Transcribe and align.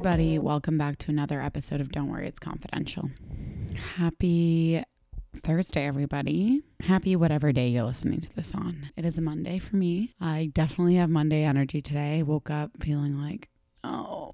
everybody. 0.00 0.38
Welcome 0.38 0.78
back 0.78 0.96
to 0.96 1.10
another 1.10 1.42
episode 1.42 1.78
of 1.82 1.92
Don't 1.92 2.08
Worry, 2.08 2.26
It's 2.26 2.38
Confidential. 2.38 3.10
Happy 3.96 4.82
Thursday, 5.42 5.86
everybody. 5.86 6.62
Happy 6.80 7.14
whatever 7.16 7.52
day 7.52 7.68
you're 7.68 7.84
listening 7.84 8.20
to 8.20 8.34
this 8.34 8.54
on. 8.54 8.88
It 8.96 9.04
is 9.04 9.18
a 9.18 9.20
Monday 9.20 9.58
for 9.58 9.76
me. 9.76 10.14
I 10.18 10.52
definitely 10.54 10.94
have 10.94 11.10
Monday 11.10 11.44
energy 11.44 11.82
today. 11.82 12.22
Woke 12.22 12.48
up 12.48 12.70
feeling 12.80 13.20
like, 13.20 13.50
oh, 13.84 14.32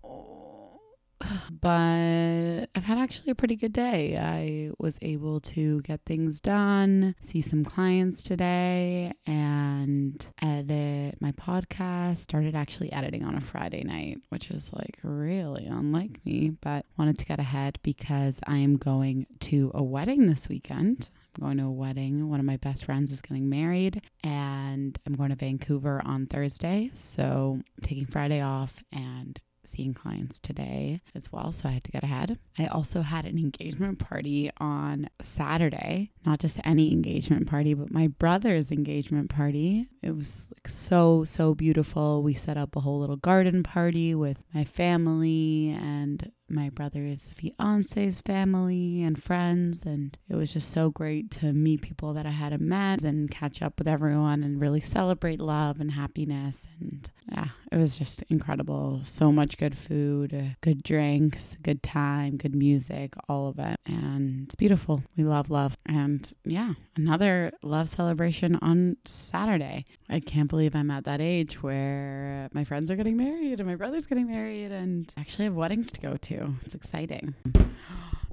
but 1.51 2.67
I've 2.75 2.85
had 2.85 2.99
actually 2.99 3.31
a 3.31 3.35
pretty 3.35 3.57
good 3.57 3.73
day. 3.73 4.17
I 4.19 4.71
was 4.79 4.99
able 5.03 5.41
to 5.41 5.81
get 5.83 6.05
things 6.05 6.41
done, 6.41 7.15
see 7.23 7.41
some 7.41 7.65
clients 7.65 8.23
today, 8.23 9.13
and 9.27 10.27
edit 10.43 11.21
my 11.21 11.33
podcast. 11.33 12.19
Started 12.19 12.55
actually 12.55 12.93
editing 12.93 13.25
on 13.25 13.35
a 13.35 13.41
Friday 13.41 13.83
night, 13.83 14.19
which 14.29 14.51
is 14.51 14.73
like 14.73 14.99
really 15.03 15.67
unlike 15.67 16.25
me, 16.25 16.51
but 16.51 16.87
wanted 16.99 17.19
to 17.19 17.27
get 17.27 17.41
ahead 17.41 17.79
because 17.83 18.41
I 18.47 18.59
am 18.59 18.77
going 18.77 19.27
to 19.41 19.71
a 19.75 19.83
wedding 19.83 20.27
this 20.27 20.49
weekend. 20.49 21.09
I'm 21.37 21.45
going 21.45 21.59
to 21.59 21.65
a 21.65 21.71
wedding. 21.71 22.29
One 22.29 22.41
of 22.41 22.47
my 22.47 22.57
best 22.57 22.85
friends 22.85 23.13
is 23.13 23.21
getting 23.21 23.49
married, 23.49 24.03
and 24.23 24.99
I'm 25.07 25.15
going 25.15 25.31
to 25.31 25.37
Vancouver 25.37 26.01
on 26.05 26.27
Thursday. 26.27 26.91
So 26.95 27.59
I'm 27.59 27.83
taking 27.83 28.07
Friday 28.07 28.41
off 28.41 28.83
and 28.93 29.39
seeing 29.69 29.95
clients 29.95 30.39
today 30.39 31.03
as 31.15 31.33
well, 31.33 31.53
so 31.53 31.69
I 31.69 31.73
had 31.73 31.85
to 31.85 31.93
get 31.93 32.05
ahead. 32.05 32.39
I 32.59 32.67
also 32.67 33.03
had 33.03 33.25
an 33.25 33.39
engagement 33.39 33.99
party 33.99 34.51
on 34.59 35.09
Saturday, 35.21 36.13
not 36.25 36.41
just 36.41 36.61
any 36.65 36.93
engagement 36.93 37.47
party, 37.47 37.75
but 37.75 37.91
my 37.91 38.09
brother's 38.09 38.71
engagement 38.71 39.31
party. 39.31 39.89
It 40.03 40.17
was 40.17 40.45
like 40.57 40.69
so, 40.69 41.25
so 41.25 41.55
beautiful. 41.55 42.23
We 42.23 42.35
set 42.35 42.57
up 42.57 42.77
a 42.77 42.81
whole 42.81 43.01
little 43.01 43.17
garden 43.17 43.63
party 43.63 44.15
with 44.15 44.45
my 44.55 44.65
family 44.65 45.77
and 45.81 46.31
my 46.49 46.71
brother's 46.71 47.31
fiance's 47.35 48.21
family 48.21 49.03
and 49.03 49.23
friends. 49.23 49.85
And 49.85 50.17
it 50.29 50.37
was 50.37 50.53
just 50.53 50.71
so 50.71 50.91
great 50.91 51.31
to 51.33 51.53
meet 51.53 51.83
people 51.83 52.15
that 52.15 52.27
I 52.27 52.31
hadn't 52.31 52.63
met 52.63 53.03
and 53.03 53.31
catch 53.31 53.63
up 53.63 53.79
with 53.79 53.89
everyone 53.89 54.43
and 54.43 54.61
really 54.61 54.81
celebrate 54.81 55.41
love 55.41 55.81
and 55.81 55.93
happiness. 55.93 56.67
And 56.81 57.11
yeah, 57.31 57.49
it 57.73 57.77
was 57.77 57.99
just 57.99 58.23
incredible. 58.29 59.01
So 59.05 59.33
much 59.33 59.59
good 59.59 59.77
food, 59.77 60.57
good 60.61 60.83
drinks, 60.83 61.57
good 61.63 61.83
time, 61.83 62.37
good 62.37 62.55
music, 62.55 63.15
all 63.29 63.49
of 63.49 63.59
it. 63.59 63.81
And 63.87 64.45
it's 64.45 64.55
beautiful. 64.55 65.03
We 65.17 65.25
love 65.25 65.51
love. 65.51 65.77
And 65.87 66.33
yeah, 66.45 66.75
another 66.97 67.53
love 67.63 67.89
celebration 67.89 68.57
on 68.63 68.97
Saturday. 69.05 69.85
I 70.09 70.21
can't 70.21 70.49
believe 70.49 70.77
I'm 70.77 70.91
at 70.91 71.05
that 71.05 71.21
age 71.21 71.63
where 71.63 72.49
my 72.53 72.65
friends 72.65 72.91
are 72.91 72.97
getting 72.97 73.17
married 73.17 73.59
and 73.59 73.69
my 73.69 73.75
brother's 73.75 74.07
getting 74.07 74.29
married 74.29 74.71
and 74.71 75.13
actually 75.17 75.45
have 75.47 75.55
weddings 75.55 75.91
to 75.93 76.01
go 76.01 76.17
to. 76.17 76.36
It's 76.65 76.75
exciting. 76.75 77.35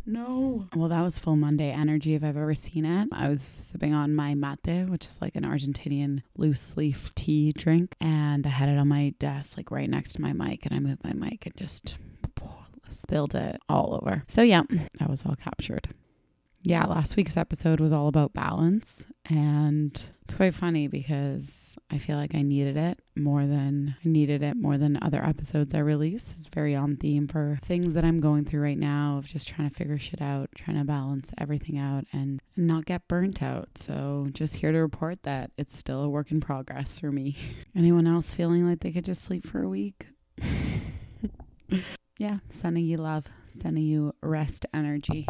No. 0.05 0.67
Well, 0.75 0.89
that 0.89 1.01
was 1.01 1.17
full 1.17 1.37
Monday 1.37 1.71
energy 1.71 2.13
if 2.13 2.25
I've 2.25 2.35
ever 2.35 2.53
seen 2.53 2.83
it. 2.83 3.07
I 3.13 3.29
was 3.29 3.41
sipping 3.41 3.93
on 3.93 4.13
my 4.13 4.33
mate, 4.33 4.89
which 4.89 5.07
is 5.07 5.21
like 5.21 5.33
an 5.37 5.43
Argentinian 5.43 6.23
loose 6.35 6.75
leaf 6.75 7.15
tea 7.15 7.53
drink, 7.53 7.95
and 8.01 8.45
I 8.45 8.49
had 8.49 8.67
it 8.67 8.77
on 8.77 8.89
my 8.89 9.13
desk, 9.19 9.55
like 9.55 9.71
right 9.71 9.89
next 9.89 10.11
to 10.13 10.21
my 10.21 10.33
mic, 10.33 10.65
and 10.65 10.75
I 10.75 10.79
moved 10.79 11.05
my 11.05 11.13
mic 11.13 11.45
and 11.45 11.55
just 11.55 11.95
spilled 12.89 13.33
it 13.33 13.61
all 13.69 13.95
over. 13.95 14.25
So, 14.27 14.41
yeah, 14.41 14.63
that 14.99 15.09
was 15.09 15.25
all 15.25 15.38
captured 15.38 15.88
yeah, 16.64 16.86
last 16.86 17.17
week's 17.17 17.36
episode 17.36 17.81
was 17.81 17.92
all 17.92 18.08
about 18.08 18.33
balance. 18.33 19.03
And 19.30 20.02
it's 20.23 20.33
quite 20.33 20.53
funny 20.53 20.88
because 20.88 21.78
I 21.92 21.97
feel 21.97 22.16
like 22.16 22.33
I 22.36 22.42
needed 22.42 22.78
it 22.78 23.00
more 23.17 23.45
than 23.45 23.95
I 24.03 24.08
needed 24.08 24.41
it 24.41 24.56
more 24.56 24.78
than 24.78 24.97
other 25.02 25.22
episodes 25.23 25.73
I 25.73 25.79
release. 25.79 26.34
It's 26.38 26.47
very 26.47 26.73
on 26.73 26.96
theme 26.96 27.28
for 27.28 27.59
things 27.62 27.94
that 27.96 28.06
I'm 28.06 28.22
going 28.22 28.46
through 28.46 28.62
right 28.62 28.78
now 28.78 29.18
of 29.18 29.25
just 29.25 29.50
trying 29.50 29.69
to 29.69 29.75
figure 29.75 29.97
shit 29.97 30.22
out, 30.22 30.50
trying 30.56 30.78
to 30.78 30.85
balance 30.85 31.31
everything 31.38 31.78
out 31.78 32.06
and 32.13 32.41
not 32.56 32.85
get 32.85 33.09
burnt 33.09 33.44
out. 33.44 33.78
So 33.78 34.28
just 34.31 34.56
here 34.56 34.72
to 34.72 34.79
report 34.79 35.23
that 35.23 35.52
it's 35.57 35.78
still 35.78 36.02
a 36.02 36.09
work 36.09 36.31
in 36.31 36.40
progress 36.40 36.97
for 36.97 37.12
me. 37.12 37.35
Anyone 37.75 38.07
else 38.07 38.34
feeling 38.34 38.68
like 38.68 38.79
they 38.79 38.91
could 38.91 39.06
just 39.06 39.23
sleep 39.23 39.46
for 39.46 39.62
a 39.62 39.69
week? 39.69 40.07
yeah, 42.18 42.38
sending 42.50 42.85
you 42.85 42.97
love, 42.97 43.25
sending 43.59 43.84
you 43.84 44.16
rest 44.22 44.66
energy. 44.73 45.28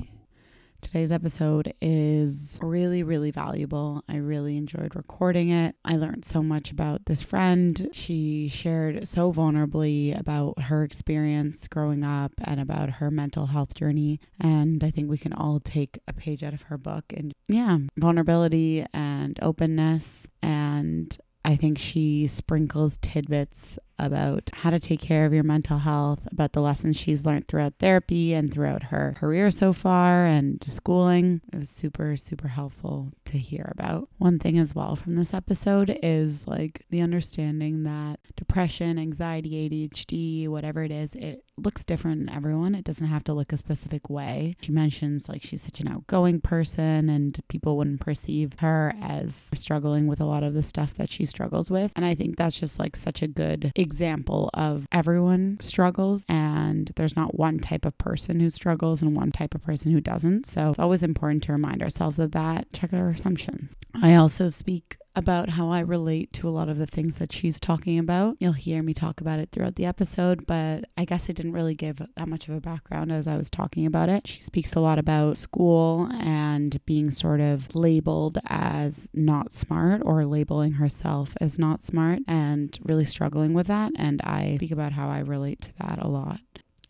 Today's 0.83 1.13
episode 1.13 1.73
is 1.81 2.59
really, 2.61 3.03
really 3.03 3.31
valuable. 3.31 4.03
I 4.09 4.17
really 4.17 4.57
enjoyed 4.57 4.95
recording 4.95 5.49
it. 5.49 5.75
I 5.85 5.95
learned 5.95 6.25
so 6.25 6.43
much 6.43 6.71
about 6.71 7.05
this 7.05 7.21
friend. 7.21 7.89
She 7.93 8.49
shared 8.49 9.07
so 9.07 9.31
vulnerably 9.31 10.19
about 10.19 10.63
her 10.63 10.83
experience 10.83 11.69
growing 11.69 12.03
up 12.03 12.33
and 12.43 12.59
about 12.59 12.89
her 12.89 13.09
mental 13.09 13.45
health 13.45 13.73
journey. 13.73 14.19
And 14.41 14.83
I 14.83 14.91
think 14.91 15.09
we 15.09 15.17
can 15.17 15.31
all 15.31 15.61
take 15.61 15.99
a 16.05 16.13
page 16.13 16.43
out 16.43 16.53
of 16.53 16.63
her 16.63 16.77
book. 16.77 17.05
And 17.15 17.33
yeah, 17.47 17.77
vulnerability 17.97 18.85
and 18.93 19.39
openness. 19.41 20.27
And 20.41 21.17
I 21.45 21.55
think 21.55 21.77
she 21.77 22.27
sprinkles 22.27 22.97
tidbits 23.01 23.79
about 23.99 24.49
how 24.53 24.69
to 24.69 24.79
take 24.79 24.99
care 24.99 25.25
of 25.25 25.33
your 25.33 25.43
mental 25.43 25.79
health, 25.79 26.27
about 26.31 26.53
the 26.53 26.61
lessons 26.61 26.97
she's 26.97 27.25
learned 27.25 27.47
throughout 27.47 27.73
therapy 27.79 28.33
and 28.33 28.51
throughout 28.51 28.83
her 28.83 29.15
career 29.17 29.51
so 29.51 29.73
far 29.73 30.25
and 30.25 30.63
schooling. 30.67 31.41
It 31.51 31.59
was 31.59 31.69
super, 31.69 32.15
super 32.17 32.47
helpful 32.47 33.11
to 33.25 33.37
hear 33.37 33.71
about. 33.75 34.09
One 34.17 34.39
thing 34.39 34.57
as 34.57 34.75
well 34.75 34.95
from 34.95 35.15
this 35.15 35.33
episode 35.33 35.97
is 36.01 36.47
like 36.47 36.85
the 36.89 37.01
understanding 37.01 37.83
that 37.83 38.19
depression, 38.35 38.97
anxiety, 38.97 39.69
ADHD, 39.69 40.47
whatever 40.47 40.83
it 40.83 40.91
is, 40.91 41.15
it 41.15 41.43
looks 41.57 41.85
different 41.85 42.21
in 42.21 42.29
everyone. 42.29 42.75
It 42.75 42.83
doesn't 42.83 43.07
have 43.07 43.23
to 43.25 43.33
look 43.33 43.53
a 43.53 43.57
specific 43.57 44.09
way. 44.09 44.55
She 44.61 44.71
mentions 44.71 45.29
like 45.29 45.43
she's 45.43 45.61
such 45.61 45.79
an 45.79 45.87
outgoing 45.87 46.41
person 46.41 47.09
and 47.09 47.39
people 47.47 47.77
wouldn't 47.77 47.99
perceive 47.99 48.53
her 48.59 48.95
as 49.01 49.51
struggling 49.53 50.07
with 50.07 50.19
a 50.19 50.25
lot 50.25 50.43
of 50.43 50.53
the 50.53 50.63
stuff 50.63 50.95
that 50.95 51.11
she 51.11 51.25
struggles 51.25 51.69
with. 51.69 51.91
And 51.95 52.05
I 52.05 52.15
think 52.15 52.37
that's 52.37 52.59
just 52.59 52.79
like 52.79 52.95
such 52.95 53.21
a 53.21 53.27
good 53.27 53.71
example 53.83 54.49
of 54.53 54.87
everyone 54.91 55.57
struggles 55.59 56.25
and 56.27 56.91
there's 56.95 57.15
not 57.15 57.37
one 57.37 57.59
type 57.59 57.85
of 57.85 57.97
person 57.97 58.39
who 58.39 58.49
struggles 58.49 59.01
and 59.01 59.15
one 59.15 59.31
type 59.31 59.53
of 59.53 59.61
person 59.61 59.91
who 59.91 60.01
doesn't. 60.01 60.45
So 60.45 60.69
it's 60.69 60.79
always 60.79 61.03
important 61.03 61.43
to 61.43 61.51
remind 61.51 61.83
ourselves 61.83 62.17
of 62.19 62.31
that. 62.31 62.71
Check 62.73 62.93
our 62.93 63.09
assumptions. 63.09 63.77
I 64.01 64.15
also 64.15 64.49
speak 64.49 64.97
about 65.15 65.49
how 65.49 65.69
I 65.69 65.79
relate 65.79 66.33
to 66.33 66.47
a 66.47 66.51
lot 66.51 66.69
of 66.69 66.77
the 66.77 66.87
things 66.87 67.17
that 67.19 67.31
she's 67.31 67.59
talking 67.59 67.99
about. 67.99 68.37
You'll 68.39 68.53
hear 68.53 68.81
me 68.81 68.93
talk 68.93 69.21
about 69.21 69.39
it 69.39 69.49
throughout 69.51 69.75
the 69.75 69.85
episode, 69.85 70.47
but 70.47 70.85
I 70.97 71.05
guess 71.05 71.29
I 71.29 71.33
didn't 71.33 71.53
really 71.53 71.75
give 71.75 72.01
that 72.15 72.27
much 72.27 72.47
of 72.47 72.55
a 72.55 72.61
background 72.61 73.11
as 73.11 73.27
I 73.27 73.37
was 73.37 73.49
talking 73.49 73.85
about 73.85 74.09
it. 74.09 74.27
She 74.27 74.41
speaks 74.41 74.73
a 74.73 74.79
lot 74.79 74.97
about 74.97 75.37
school 75.37 76.09
and 76.13 76.83
being 76.85 77.11
sort 77.11 77.41
of 77.41 77.75
labeled 77.75 78.39
as 78.47 79.07
not 79.13 79.51
smart 79.51 80.01
or 80.03 80.25
labeling 80.25 80.73
herself 80.73 81.35
as 81.39 81.59
not 81.59 81.81
smart 81.81 82.19
and 82.27 82.77
really 82.83 83.05
struggling 83.05 83.53
with 83.53 83.67
that. 83.67 83.91
And 83.95 84.21
I 84.23 84.55
speak 84.57 84.71
about 84.71 84.93
how 84.93 85.09
I 85.09 85.19
relate 85.19 85.61
to 85.61 85.77
that 85.77 85.99
a 86.01 86.07
lot. 86.07 86.39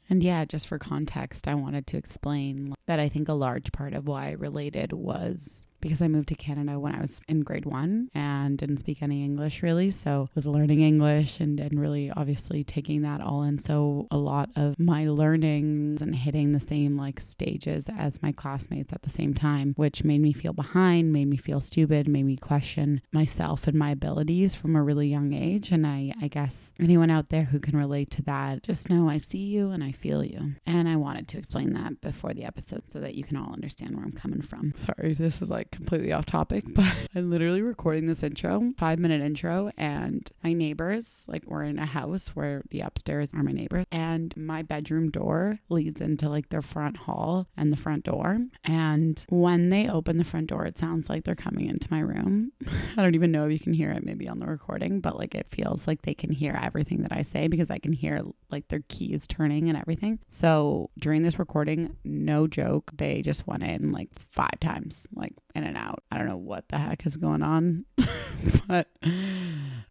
And 0.09 0.21
yeah, 0.21 0.45
just 0.45 0.67
for 0.67 0.77
context, 0.77 1.47
I 1.47 1.55
wanted 1.55 1.87
to 1.87 1.97
explain 1.97 2.75
that 2.85 2.99
I 2.99 3.09
think 3.09 3.27
a 3.27 3.33
large 3.33 3.71
part 3.71 3.93
of 3.93 4.07
why 4.07 4.27
I 4.27 4.31
related 4.31 4.93
was 4.93 5.65
because 5.83 6.01
I 6.01 6.07
moved 6.07 6.29
to 6.29 6.35
Canada 6.35 6.79
when 6.79 6.95
I 6.95 7.01
was 7.01 7.19
in 7.27 7.41
grade 7.41 7.65
one 7.65 8.09
and 8.15 8.57
didn't 8.57 8.77
speak 8.77 9.01
any 9.01 9.21
English 9.21 9.61
really. 9.61 9.91
So 9.91 10.29
was 10.33 10.45
learning 10.45 10.79
English 10.79 11.41
and, 11.41 11.59
and 11.59 11.77
really 11.77 12.09
obviously 12.09 12.63
taking 12.63 13.01
that 13.01 13.19
all 13.19 13.43
in. 13.43 13.59
So 13.59 14.07
a 14.09 14.17
lot 14.17 14.49
of 14.55 14.79
my 14.79 15.05
learnings 15.09 16.01
and 16.01 16.15
hitting 16.15 16.53
the 16.53 16.61
same 16.61 16.95
like 16.95 17.19
stages 17.19 17.89
as 17.97 18.23
my 18.23 18.31
classmates 18.31 18.93
at 18.93 19.01
the 19.01 19.09
same 19.09 19.33
time, 19.33 19.73
which 19.75 20.05
made 20.05 20.21
me 20.21 20.31
feel 20.31 20.53
behind, 20.53 21.11
made 21.11 21.27
me 21.27 21.35
feel 21.35 21.59
stupid, 21.59 22.07
made 22.07 22.23
me 22.23 22.37
question 22.37 23.01
myself 23.11 23.67
and 23.67 23.77
my 23.77 23.91
abilities 23.91 24.55
from 24.55 24.77
a 24.77 24.83
really 24.83 25.09
young 25.09 25.33
age. 25.33 25.69
And 25.71 25.85
I, 25.85 26.13
I 26.21 26.29
guess 26.29 26.73
anyone 26.79 27.11
out 27.11 27.27
there 27.27 27.43
who 27.43 27.59
can 27.59 27.77
relate 27.77 28.09
to 28.11 28.21
that, 28.21 28.63
just 28.63 28.89
know 28.89 29.09
I 29.09 29.17
see 29.17 29.39
you 29.39 29.71
and 29.71 29.83
I 29.83 29.91
feel 29.91 30.23
you. 30.23 30.53
And 30.65 30.87
I 30.87 30.95
wanted 30.95 31.27
to 31.27 31.37
explain 31.37 31.73
that 31.73 31.99
before 31.99 32.33
the 32.33 32.45
episode 32.45 32.83
so 32.87 33.01
that 33.01 33.15
you 33.15 33.25
can 33.25 33.35
all 33.35 33.51
understand 33.51 33.97
where 33.97 34.05
I'm 34.05 34.13
coming 34.13 34.41
from. 34.41 34.73
Sorry, 34.77 35.13
this 35.13 35.41
is 35.41 35.49
like 35.49 35.72
completely 35.73 36.11
off 36.11 36.25
topic, 36.25 36.63
but 36.67 36.85
I'm 37.15 37.29
literally 37.29 37.61
recording 37.61 38.07
this 38.07 38.23
intro, 38.23 38.71
five 38.77 38.99
minute 38.99 39.21
intro, 39.21 39.71
and 39.77 40.29
my 40.43 40.53
neighbors, 40.53 41.25
like 41.27 41.43
we're 41.45 41.63
in 41.63 41.79
a 41.79 41.85
house 41.85 42.29
where 42.29 42.63
the 42.69 42.81
upstairs 42.81 43.33
are 43.33 43.43
my 43.43 43.51
neighbors, 43.51 43.85
and 43.91 44.35
my 44.37 44.61
bedroom 44.61 45.09
door 45.09 45.59
leads 45.69 45.99
into 45.99 46.29
like 46.29 46.49
their 46.49 46.61
front 46.61 46.97
hall 46.97 47.47
and 47.57 47.71
the 47.71 47.77
front 47.77 48.03
door. 48.03 48.39
And 48.63 49.23
when 49.29 49.69
they 49.69 49.89
open 49.89 50.17
the 50.17 50.23
front 50.23 50.47
door, 50.47 50.65
it 50.65 50.77
sounds 50.77 51.09
like 51.09 51.23
they're 51.23 51.35
coming 51.35 51.67
into 51.67 51.87
my 51.91 51.99
room. 51.99 52.51
I 52.97 53.01
don't 53.01 53.15
even 53.15 53.31
know 53.31 53.45
if 53.45 53.51
you 53.51 53.59
can 53.59 53.73
hear 53.73 53.91
it 53.91 54.05
maybe 54.05 54.27
on 54.27 54.37
the 54.37 54.47
recording, 54.47 54.99
but 54.99 55.17
like 55.17 55.35
it 55.35 55.47
feels 55.47 55.87
like 55.87 56.03
they 56.03 56.13
can 56.13 56.31
hear 56.31 56.57
everything 56.61 57.01
that 57.01 57.11
I 57.11 57.23
say 57.23 57.47
because 57.47 57.71
I 57.71 57.79
can 57.79 57.93
hear 57.93 58.21
like 58.51 58.67
their 58.67 58.83
keys 58.87 59.27
turning 59.27 59.69
and 59.69 59.77
everything. 59.77 60.19
So 60.29 60.91
during 60.99 61.23
this 61.23 61.39
recording, 61.39 61.97
no 62.03 62.47
joke, 62.47 62.91
they 62.95 63.21
just 63.21 63.47
went 63.47 63.63
in 63.63 63.91
like 63.91 64.09
five 64.17 64.59
times, 64.61 65.07
like 65.13 65.33
in 65.55 65.63
and 65.63 65.77
out. 65.77 66.03
I 66.11 66.17
don't 66.17 66.27
know 66.27 66.37
what 66.37 66.67
the 66.69 66.77
heck 66.77 67.05
is 67.05 67.17
going 67.17 67.41
on, 67.41 67.85
but 68.67 68.87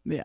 yeah. 0.04 0.22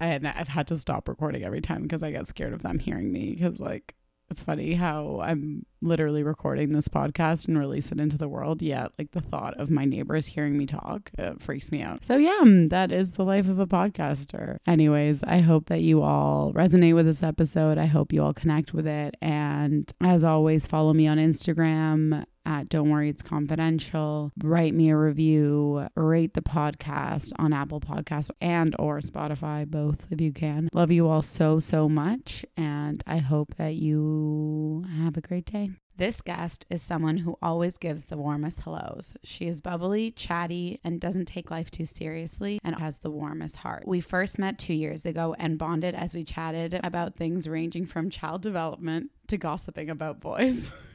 I 0.00 0.06
had 0.06 0.26
I've 0.26 0.48
had 0.48 0.66
to 0.68 0.78
stop 0.78 1.08
recording 1.08 1.44
every 1.44 1.60
time 1.60 1.82
because 1.82 2.02
I 2.02 2.10
get 2.10 2.26
scared 2.26 2.52
of 2.52 2.62
them 2.62 2.78
hearing 2.78 3.12
me 3.12 3.32
because 3.32 3.60
like 3.60 3.94
it's 4.32 4.42
funny 4.42 4.72
how 4.72 5.20
I'm 5.22 5.66
literally 5.82 6.22
recording 6.22 6.72
this 6.72 6.88
podcast 6.88 7.48
and 7.48 7.58
release 7.58 7.92
it 7.92 8.00
into 8.00 8.16
the 8.16 8.30
world. 8.30 8.62
Yet, 8.62 8.92
like 8.98 9.10
the 9.10 9.20
thought 9.20 9.52
of 9.60 9.70
my 9.70 9.84
neighbors 9.84 10.24
hearing 10.24 10.56
me 10.56 10.64
talk 10.64 11.10
it 11.18 11.42
freaks 11.42 11.70
me 11.70 11.82
out. 11.82 12.02
So, 12.02 12.16
yeah, 12.16 12.40
mm, 12.42 12.70
that 12.70 12.90
is 12.90 13.12
the 13.12 13.24
life 13.24 13.46
of 13.46 13.58
a 13.58 13.66
podcaster. 13.66 14.56
Anyways, 14.66 15.22
I 15.22 15.40
hope 15.40 15.66
that 15.66 15.82
you 15.82 16.00
all 16.00 16.54
resonate 16.54 16.94
with 16.94 17.04
this 17.04 17.22
episode. 17.22 17.76
I 17.76 17.84
hope 17.84 18.10
you 18.10 18.22
all 18.22 18.32
connect 18.32 18.72
with 18.72 18.86
it. 18.86 19.18
And 19.20 19.92
as 20.00 20.24
always, 20.24 20.66
follow 20.66 20.94
me 20.94 21.06
on 21.06 21.18
Instagram 21.18 22.24
at 22.46 22.68
Don't 22.68 22.90
Worry 22.90 23.08
It's 23.08 23.22
Confidential. 23.22 24.32
Write 24.42 24.74
me 24.74 24.90
a 24.90 24.96
review, 24.96 25.86
rate 25.94 26.34
the 26.34 26.42
podcast 26.42 27.32
on 27.36 27.52
Apple 27.52 27.80
Podcasts 27.80 28.30
and 28.40 28.74
or 28.78 29.00
Spotify, 29.00 29.66
both 29.66 30.06
if 30.10 30.20
you 30.20 30.32
can. 30.32 30.68
Love 30.72 30.90
you 30.90 31.08
all 31.08 31.22
so, 31.22 31.58
so 31.58 31.88
much. 31.88 32.44
And 32.56 33.02
I 33.06 33.18
hope 33.18 33.54
that 33.56 33.74
you 33.74 34.84
have 35.02 35.16
a 35.16 35.20
great 35.20 35.46
day. 35.46 35.70
This 35.96 36.22
guest 36.22 36.64
is 36.70 36.82
someone 36.82 37.18
who 37.18 37.36
always 37.42 37.76
gives 37.76 38.06
the 38.06 38.16
warmest 38.16 38.60
hellos. 38.60 39.14
She 39.22 39.46
is 39.46 39.60
bubbly, 39.60 40.10
chatty, 40.10 40.80
and 40.82 40.98
doesn't 40.98 41.26
take 41.26 41.50
life 41.50 41.70
too 41.70 41.84
seriously 41.84 42.58
and 42.64 42.76
has 42.78 42.98
the 42.98 43.10
warmest 43.10 43.56
heart. 43.56 43.86
We 43.86 44.00
first 44.00 44.38
met 44.38 44.58
two 44.58 44.74
years 44.74 45.04
ago 45.04 45.36
and 45.38 45.58
bonded 45.58 45.94
as 45.94 46.14
we 46.14 46.24
chatted 46.24 46.80
about 46.82 47.16
things 47.16 47.46
ranging 47.46 47.84
from 47.84 48.08
child 48.08 48.40
development 48.40 49.10
to 49.28 49.36
gossiping 49.36 49.90
about 49.90 50.20
boys. 50.20 50.70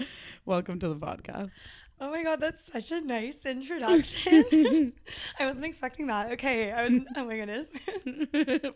Welcome 0.44 0.78
to 0.80 0.88
the 0.88 0.96
podcast. 0.96 1.50
Oh 2.00 2.10
my 2.10 2.22
god, 2.22 2.40
that's 2.40 2.64
such 2.64 2.92
a 2.92 3.00
nice 3.00 3.44
introduction. 3.44 4.92
I 5.38 5.46
wasn't 5.46 5.66
expecting 5.66 6.06
that. 6.06 6.32
Okay, 6.32 6.72
I 6.72 6.88
was. 6.88 7.00
Oh 7.16 7.24
my 7.24 7.36
goodness. 7.36 7.66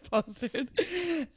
Flustered. 0.09 0.69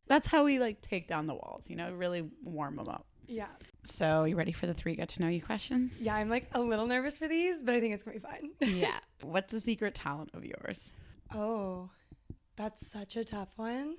That's 0.08 0.28
how 0.28 0.44
we 0.44 0.60
like 0.60 0.82
take 0.82 1.08
down 1.08 1.28
the 1.28 1.34
walls. 1.36 1.70
You 1.70 1.78
know, 1.78 1.92
really 1.94 2.30
warm 2.44 2.76
them 2.76 2.90
up. 2.90 3.06
Yeah. 3.28 3.48
So, 3.84 4.26
you 4.26 4.36
ready 4.36 4.52
for 4.52 4.68
the 4.68 4.74
three 4.74 4.96
get 4.96 5.10
to 5.10 5.22
know 5.22 5.30
you 5.30 5.42
questions? 5.42 6.02
Yeah, 6.02 6.16
I'm 6.16 6.30
like 6.30 6.50
a 6.54 6.60
little 6.60 6.88
nervous 6.88 7.18
for 7.18 7.28
these, 7.30 7.64
but 7.64 7.74
I 7.74 7.80
think 7.80 7.94
it's 7.94 8.04
gonna 8.04 8.20
be 8.20 8.26
fine. 8.26 8.50
yeah. 8.60 9.00
What's 9.22 9.54
a 9.54 9.60
secret 9.62 9.96
talent 9.96 10.32
of 10.34 10.44
yours? 10.44 10.94
Oh, 11.34 11.90
that's 12.58 12.86
such 12.86 13.16
a 13.16 13.24
tough 13.24 13.50
one. 13.56 13.96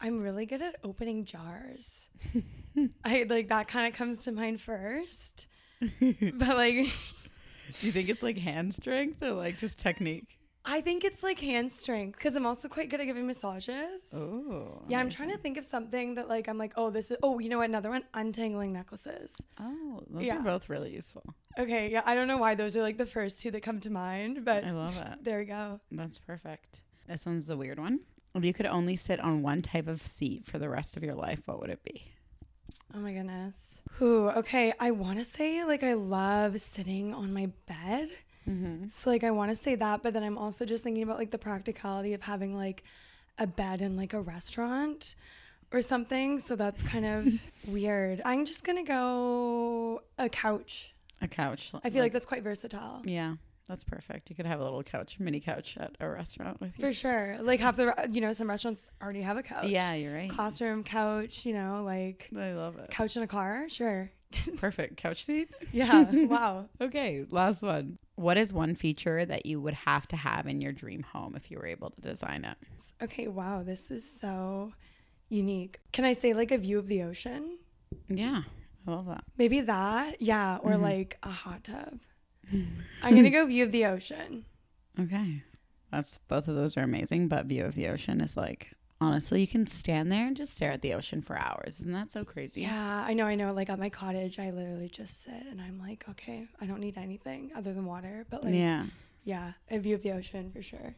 I'm 0.00 0.20
really 0.20 0.46
good 0.46 0.62
at 0.62 0.76
opening 0.84 1.24
jars. 1.24 2.08
I 3.04 3.24
like 3.28 3.48
that 3.48 3.68
kind 3.68 3.86
of 3.92 3.98
comes 3.98 4.22
to 4.24 4.32
mind 4.32 4.60
first. 4.60 5.46
but 5.80 6.56
like 6.56 6.86
Do 7.80 7.86
you 7.86 7.92
think 7.92 8.08
it's 8.08 8.22
like 8.22 8.38
hand 8.38 8.74
strength 8.74 9.22
or 9.22 9.32
like 9.32 9.58
just 9.58 9.78
technique? 9.78 10.38
I 10.64 10.80
think 10.82 11.02
it's 11.02 11.22
like 11.22 11.38
hand 11.38 11.72
strength 11.72 12.18
because 12.18 12.36
I'm 12.36 12.44
also 12.44 12.68
quite 12.68 12.90
good 12.90 13.00
at 13.00 13.06
giving 13.06 13.26
massages. 13.26 14.12
Oh. 14.14 14.82
Yeah, 14.86 15.00
I'm 15.00 15.08
trying 15.08 15.30
to 15.30 15.38
think 15.38 15.56
of 15.56 15.64
something 15.64 16.14
that 16.16 16.28
like 16.28 16.46
I'm 16.48 16.58
like, 16.58 16.74
oh, 16.76 16.90
this 16.90 17.10
is 17.10 17.16
oh, 17.22 17.38
you 17.38 17.48
know 17.48 17.58
what? 17.58 17.68
Another 17.68 17.90
one, 17.90 18.04
untangling 18.12 18.72
necklaces. 18.72 19.34
Oh, 19.58 20.02
those 20.10 20.24
Yeah. 20.24 20.38
are 20.38 20.42
both 20.42 20.68
really 20.68 20.92
useful. 20.92 21.22
Okay, 21.58 21.90
yeah, 21.90 22.02
I 22.04 22.14
don't 22.14 22.28
know 22.28 22.36
why 22.38 22.54
those 22.54 22.76
are 22.76 22.82
like 22.82 22.98
the 22.98 23.06
first 23.06 23.40
two 23.40 23.50
that 23.52 23.62
come 23.62 23.80
to 23.80 23.90
mind, 23.90 24.44
but 24.44 24.62
I 24.64 24.72
love 24.72 24.96
it. 24.96 25.18
there 25.24 25.38
we 25.38 25.46
go. 25.46 25.80
That's 25.90 26.18
perfect. 26.18 26.82
This 27.08 27.24
one's 27.24 27.48
a 27.48 27.56
weird 27.56 27.78
one. 27.78 28.00
If 28.38 28.44
you 28.44 28.54
could 28.54 28.66
only 28.66 28.96
sit 28.96 29.18
on 29.20 29.42
one 29.42 29.62
type 29.62 29.88
of 29.88 30.00
seat 30.00 30.46
for 30.46 30.58
the 30.58 30.68
rest 30.68 30.96
of 30.96 31.02
your 31.02 31.14
life, 31.14 31.42
what 31.46 31.60
would 31.60 31.70
it 31.70 31.82
be? 31.82 32.04
Oh 32.94 32.98
my 32.98 33.12
goodness. 33.12 33.80
Who? 33.92 34.28
okay. 34.28 34.72
I 34.78 34.92
want 34.92 35.18
to 35.18 35.24
say 35.24 35.64
like 35.64 35.82
I 35.82 35.94
love 35.94 36.60
sitting 36.60 37.12
on 37.12 37.32
my 37.34 37.50
bed. 37.66 38.10
Mm-hmm. 38.48 38.88
So 38.88 39.10
like 39.10 39.24
I 39.24 39.30
want 39.32 39.50
to 39.50 39.56
say 39.56 39.74
that, 39.74 40.02
but 40.02 40.14
then 40.14 40.22
I'm 40.22 40.38
also 40.38 40.64
just 40.64 40.84
thinking 40.84 41.02
about 41.02 41.18
like 41.18 41.32
the 41.32 41.38
practicality 41.38 42.14
of 42.14 42.22
having 42.22 42.56
like 42.56 42.84
a 43.38 43.46
bed 43.46 43.82
in 43.82 43.96
like 43.96 44.14
a 44.14 44.20
restaurant 44.20 45.16
or 45.72 45.82
something. 45.82 46.38
So 46.38 46.54
that's 46.56 46.82
kind 46.82 47.04
of 47.04 47.26
weird. 47.66 48.22
I'm 48.24 48.44
just 48.44 48.64
gonna 48.64 48.84
go 48.84 50.02
a 50.16 50.28
couch. 50.28 50.94
A 51.20 51.26
couch. 51.28 51.72
I 51.82 51.90
feel 51.90 52.00
like, 52.00 52.12
that's 52.12 52.26
quite 52.26 52.44
versatile. 52.44 53.02
yeah, 53.04 53.34
that's 53.68 53.84
perfect. 53.84 54.30
You 54.30 54.36
could 54.36 54.46
have 54.46 54.60
a 54.60 54.64
little 54.64 54.82
couch, 54.82 55.16
mini 55.20 55.40
couch 55.40 55.76
at 55.78 55.92
a 56.00 56.08
restaurant 56.08 56.60
with 56.60 56.72
you. 56.78 56.80
For 56.86 56.92
sure. 56.92 57.36
Like 57.40 57.60
half 57.60 57.76
the 57.76 57.94
you 58.10 58.20
know 58.20 58.32
some 58.32 58.48
restaurants 58.48 58.88
already 59.02 59.22
have 59.22 59.36
a 59.36 59.42
couch. 59.42 59.66
Yeah, 59.66 59.92
you're 59.94 60.14
right. 60.14 60.30
Classroom 60.30 60.82
couch. 60.84 61.44
You 61.46 61.52
know 61.54 61.82
like 61.84 62.28
I 62.36 62.52
love 62.52 62.78
it. 62.78 62.90
couch 62.90 63.16
in 63.16 63.22
a 63.22 63.26
car. 63.26 63.68
Sure. 63.68 64.10
Perfect 64.58 64.96
couch 64.96 65.24
seat. 65.24 65.50
Yeah. 65.72 66.10
wow. 66.12 66.66
Okay, 66.80 67.24
last 67.30 67.62
one. 67.62 67.98
What 68.16 68.36
is 68.36 68.52
one 68.52 68.74
feature 68.74 69.24
that 69.24 69.46
you 69.46 69.60
would 69.60 69.74
have 69.74 70.06
to 70.08 70.16
have 70.16 70.46
in 70.46 70.60
your 70.60 70.72
dream 70.72 71.02
home 71.02 71.34
if 71.36 71.50
you 71.50 71.56
were 71.58 71.66
able 71.66 71.90
to 71.90 72.00
design 72.00 72.44
it? 72.44 72.56
Okay. 73.02 73.28
Wow. 73.28 73.62
This 73.62 73.90
is 73.90 74.08
so 74.10 74.72
unique. 75.28 75.78
Can 75.92 76.04
I 76.04 76.12
say 76.14 76.34
like 76.34 76.50
a 76.50 76.58
view 76.58 76.78
of 76.78 76.88
the 76.88 77.02
ocean? 77.04 77.58
Yeah, 78.08 78.42
I 78.86 78.90
love 78.90 79.06
that. 79.06 79.24
Maybe 79.36 79.60
that. 79.62 80.20
Yeah. 80.20 80.58
Or 80.62 80.72
Mhm. 80.72 80.82
like 80.82 81.18
a 81.22 81.30
hot 81.30 81.64
tub. 81.64 82.00
I'm 83.02 83.14
gonna 83.14 83.30
go 83.30 83.46
view 83.46 83.64
of 83.64 83.72
the 83.72 83.86
ocean. 83.86 84.44
Okay. 84.98 85.42
That's 85.90 86.18
both 86.28 86.48
of 86.48 86.54
those 86.54 86.76
are 86.76 86.82
amazing, 86.82 87.28
but 87.28 87.46
view 87.46 87.64
of 87.64 87.74
the 87.74 87.88
ocean 87.88 88.20
is 88.20 88.36
like 88.36 88.72
honestly, 89.00 89.40
you 89.40 89.46
can 89.46 89.66
stand 89.66 90.10
there 90.10 90.26
and 90.26 90.36
just 90.36 90.54
stare 90.54 90.72
at 90.72 90.82
the 90.82 90.92
ocean 90.94 91.22
for 91.22 91.38
hours. 91.38 91.78
Isn't 91.80 91.92
that 91.92 92.10
so 92.10 92.24
crazy? 92.24 92.62
Yeah, 92.62 93.04
I 93.06 93.14
know, 93.14 93.24
I 93.26 93.34
know. 93.36 93.52
Like 93.52 93.70
at 93.70 93.78
my 93.78 93.88
cottage, 93.88 94.38
I 94.38 94.50
literally 94.50 94.88
just 94.88 95.22
sit 95.22 95.46
and 95.48 95.60
I'm 95.60 95.78
like, 95.78 96.04
okay, 96.10 96.46
I 96.60 96.66
don't 96.66 96.80
need 96.80 96.98
anything 96.98 97.50
other 97.54 97.72
than 97.72 97.84
water. 97.84 98.26
But 98.28 98.44
like, 98.44 98.54
yeah, 98.54 98.86
yeah, 99.24 99.52
a 99.70 99.78
view 99.78 99.94
of 99.94 100.02
the 100.02 100.12
ocean 100.12 100.50
for 100.50 100.62
sure. 100.62 100.94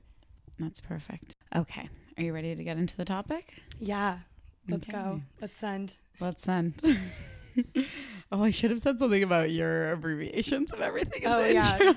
that's 0.58 0.80
perfect. 0.80 1.36
Okay. 1.54 1.88
Are 2.16 2.22
you 2.22 2.32
ready 2.32 2.54
to 2.54 2.64
get 2.64 2.76
into 2.76 2.96
the 2.96 3.04
topic? 3.04 3.54
Yeah, 3.78 4.18
let's 4.68 4.86
go. 4.86 5.20
Let's 5.40 5.56
send. 5.56 5.96
Let's 6.20 6.42
send. 6.42 6.74
oh, 8.32 8.44
I 8.44 8.50
should 8.50 8.70
have 8.70 8.80
said 8.80 8.98
something 8.98 9.22
about 9.22 9.50
your 9.50 9.92
abbreviations 9.92 10.72
of 10.72 10.80
everything. 10.80 11.22
in 11.22 11.28
Oh, 11.28 11.44
yeah. 11.44 11.92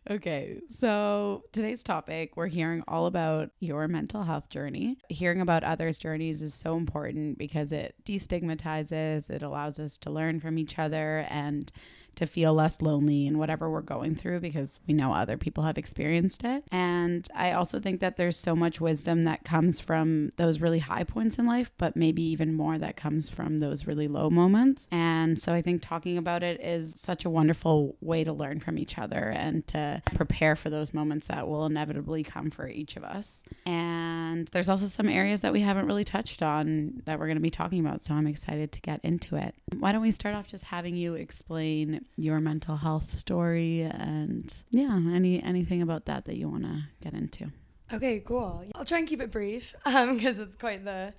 okay, 0.10 0.60
so 0.78 1.44
today's 1.52 1.82
topic, 1.82 2.36
we're 2.36 2.46
hearing 2.46 2.82
all 2.88 3.06
about 3.06 3.50
your 3.60 3.88
mental 3.88 4.22
health 4.22 4.48
journey. 4.48 4.98
Hearing 5.08 5.40
about 5.40 5.64
others' 5.64 5.98
journeys 5.98 6.42
is 6.42 6.54
so 6.54 6.76
important 6.76 7.38
because 7.38 7.72
it 7.72 7.94
destigmatizes, 8.04 9.30
it 9.30 9.42
allows 9.42 9.78
us 9.78 9.98
to 9.98 10.10
learn 10.10 10.40
from 10.40 10.58
each 10.58 10.78
other 10.78 11.26
and 11.28 11.72
to 12.16 12.26
feel 12.26 12.54
less 12.54 12.80
lonely 12.80 13.26
in 13.26 13.38
whatever 13.38 13.70
we're 13.70 13.80
going 13.80 14.14
through 14.14 14.40
because 14.40 14.78
we 14.86 14.94
know 14.94 15.12
other 15.12 15.36
people 15.36 15.64
have 15.64 15.78
experienced 15.78 16.44
it. 16.44 16.64
And 16.70 17.26
I 17.34 17.52
also 17.52 17.80
think 17.80 18.00
that 18.00 18.16
there's 18.16 18.36
so 18.36 18.54
much 18.54 18.80
wisdom 18.80 19.22
that 19.22 19.44
comes 19.44 19.80
from 19.80 20.30
those 20.36 20.60
really 20.60 20.78
high 20.80 21.04
points 21.04 21.38
in 21.38 21.46
life, 21.46 21.72
but 21.78 21.96
maybe 21.96 22.22
even 22.22 22.54
more 22.54 22.78
that 22.78 22.96
comes 22.96 23.28
from 23.28 23.58
those 23.58 23.86
really 23.86 24.08
low 24.08 24.30
moments. 24.30 24.88
And 24.92 25.38
so 25.38 25.52
I 25.52 25.62
think 25.62 25.82
talking 25.82 26.18
about 26.18 26.42
it 26.42 26.60
is 26.60 26.94
such 26.96 27.24
a 27.24 27.30
wonderful 27.30 27.96
way 28.00 28.24
to 28.24 28.32
learn 28.32 28.60
from 28.60 28.78
each 28.78 28.98
other 28.98 29.30
and 29.30 29.66
to 29.68 30.02
prepare 30.14 30.56
for 30.56 30.70
those 30.70 30.92
moments 30.94 31.26
that 31.28 31.48
will 31.48 31.66
inevitably 31.66 32.22
come 32.22 32.50
for 32.50 32.68
each 32.68 32.96
of 32.96 33.04
us. 33.04 33.42
And 33.66 34.48
there's 34.48 34.68
also 34.68 34.86
some 34.86 35.08
areas 35.08 35.40
that 35.42 35.52
we 35.52 35.60
haven't 35.60 35.86
really 35.86 36.04
touched 36.04 36.42
on 36.42 37.02
that 37.04 37.18
we're 37.18 37.26
going 37.26 37.36
to 37.36 37.42
be 37.42 37.50
talking 37.50 37.80
about. 37.80 38.02
So 38.02 38.14
I'm 38.14 38.26
excited 38.26 38.72
to 38.72 38.80
get 38.80 39.00
into 39.02 39.36
it. 39.36 39.54
Why 39.78 39.92
don't 39.92 40.02
we 40.02 40.10
start 40.10 40.34
off 40.34 40.46
just 40.46 40.64
having 40.64 40.96
you 40.96 41.14
explain 41.14 41.99
your 42.16 42.40
mental 42.40 42.76
health 42.76 43.18
story 43.18 43.82
and 43.82 44.62
yeah, 44.70 44.94
any 45.12 45.42
anything 45.42 45.82
about 45.82 46.06
that 46.06 46.24
that 46.26 46.36
you 46.36 46.48
want 46.48 46.64
to 46.64 46.82
get 47.02 47.14
into? 47.14 47.50
Okay, 47.92 48.20
cool. 48.20 48.64
I'll 48.74 48.84
try 48.84 48.98
and 48.98 49.08
keep 49.08 49.20
it 49.20 49.30
brief 49.32 49.74
um, 49.84 50.16
because 50.16 50.38
it's 50.38 50.56
quite 50.56 50.84
the 50.84 51.12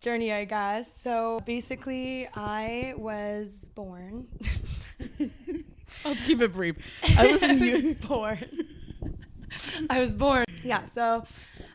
journey, 0.00 0.32
I 0.32 0.44
guess. 0.44 1.00
So 1.00 1.40
basically, 1.44 2.28
I 2.34 2.94
was 2.96 3.68
born. 3.74 4.28
I'll 6.04 6.14
keep 6.26 6.40
it 6.40 6.52
brief. 6.52 7.02
I 7.18 7.32
was 7.32 7.96
born. 8.08 8.44
I 9.88 10.00
was 10.00 10.12
born. 10.12 10.44
Yeah, 10.62 10.84
so 10.86 11.24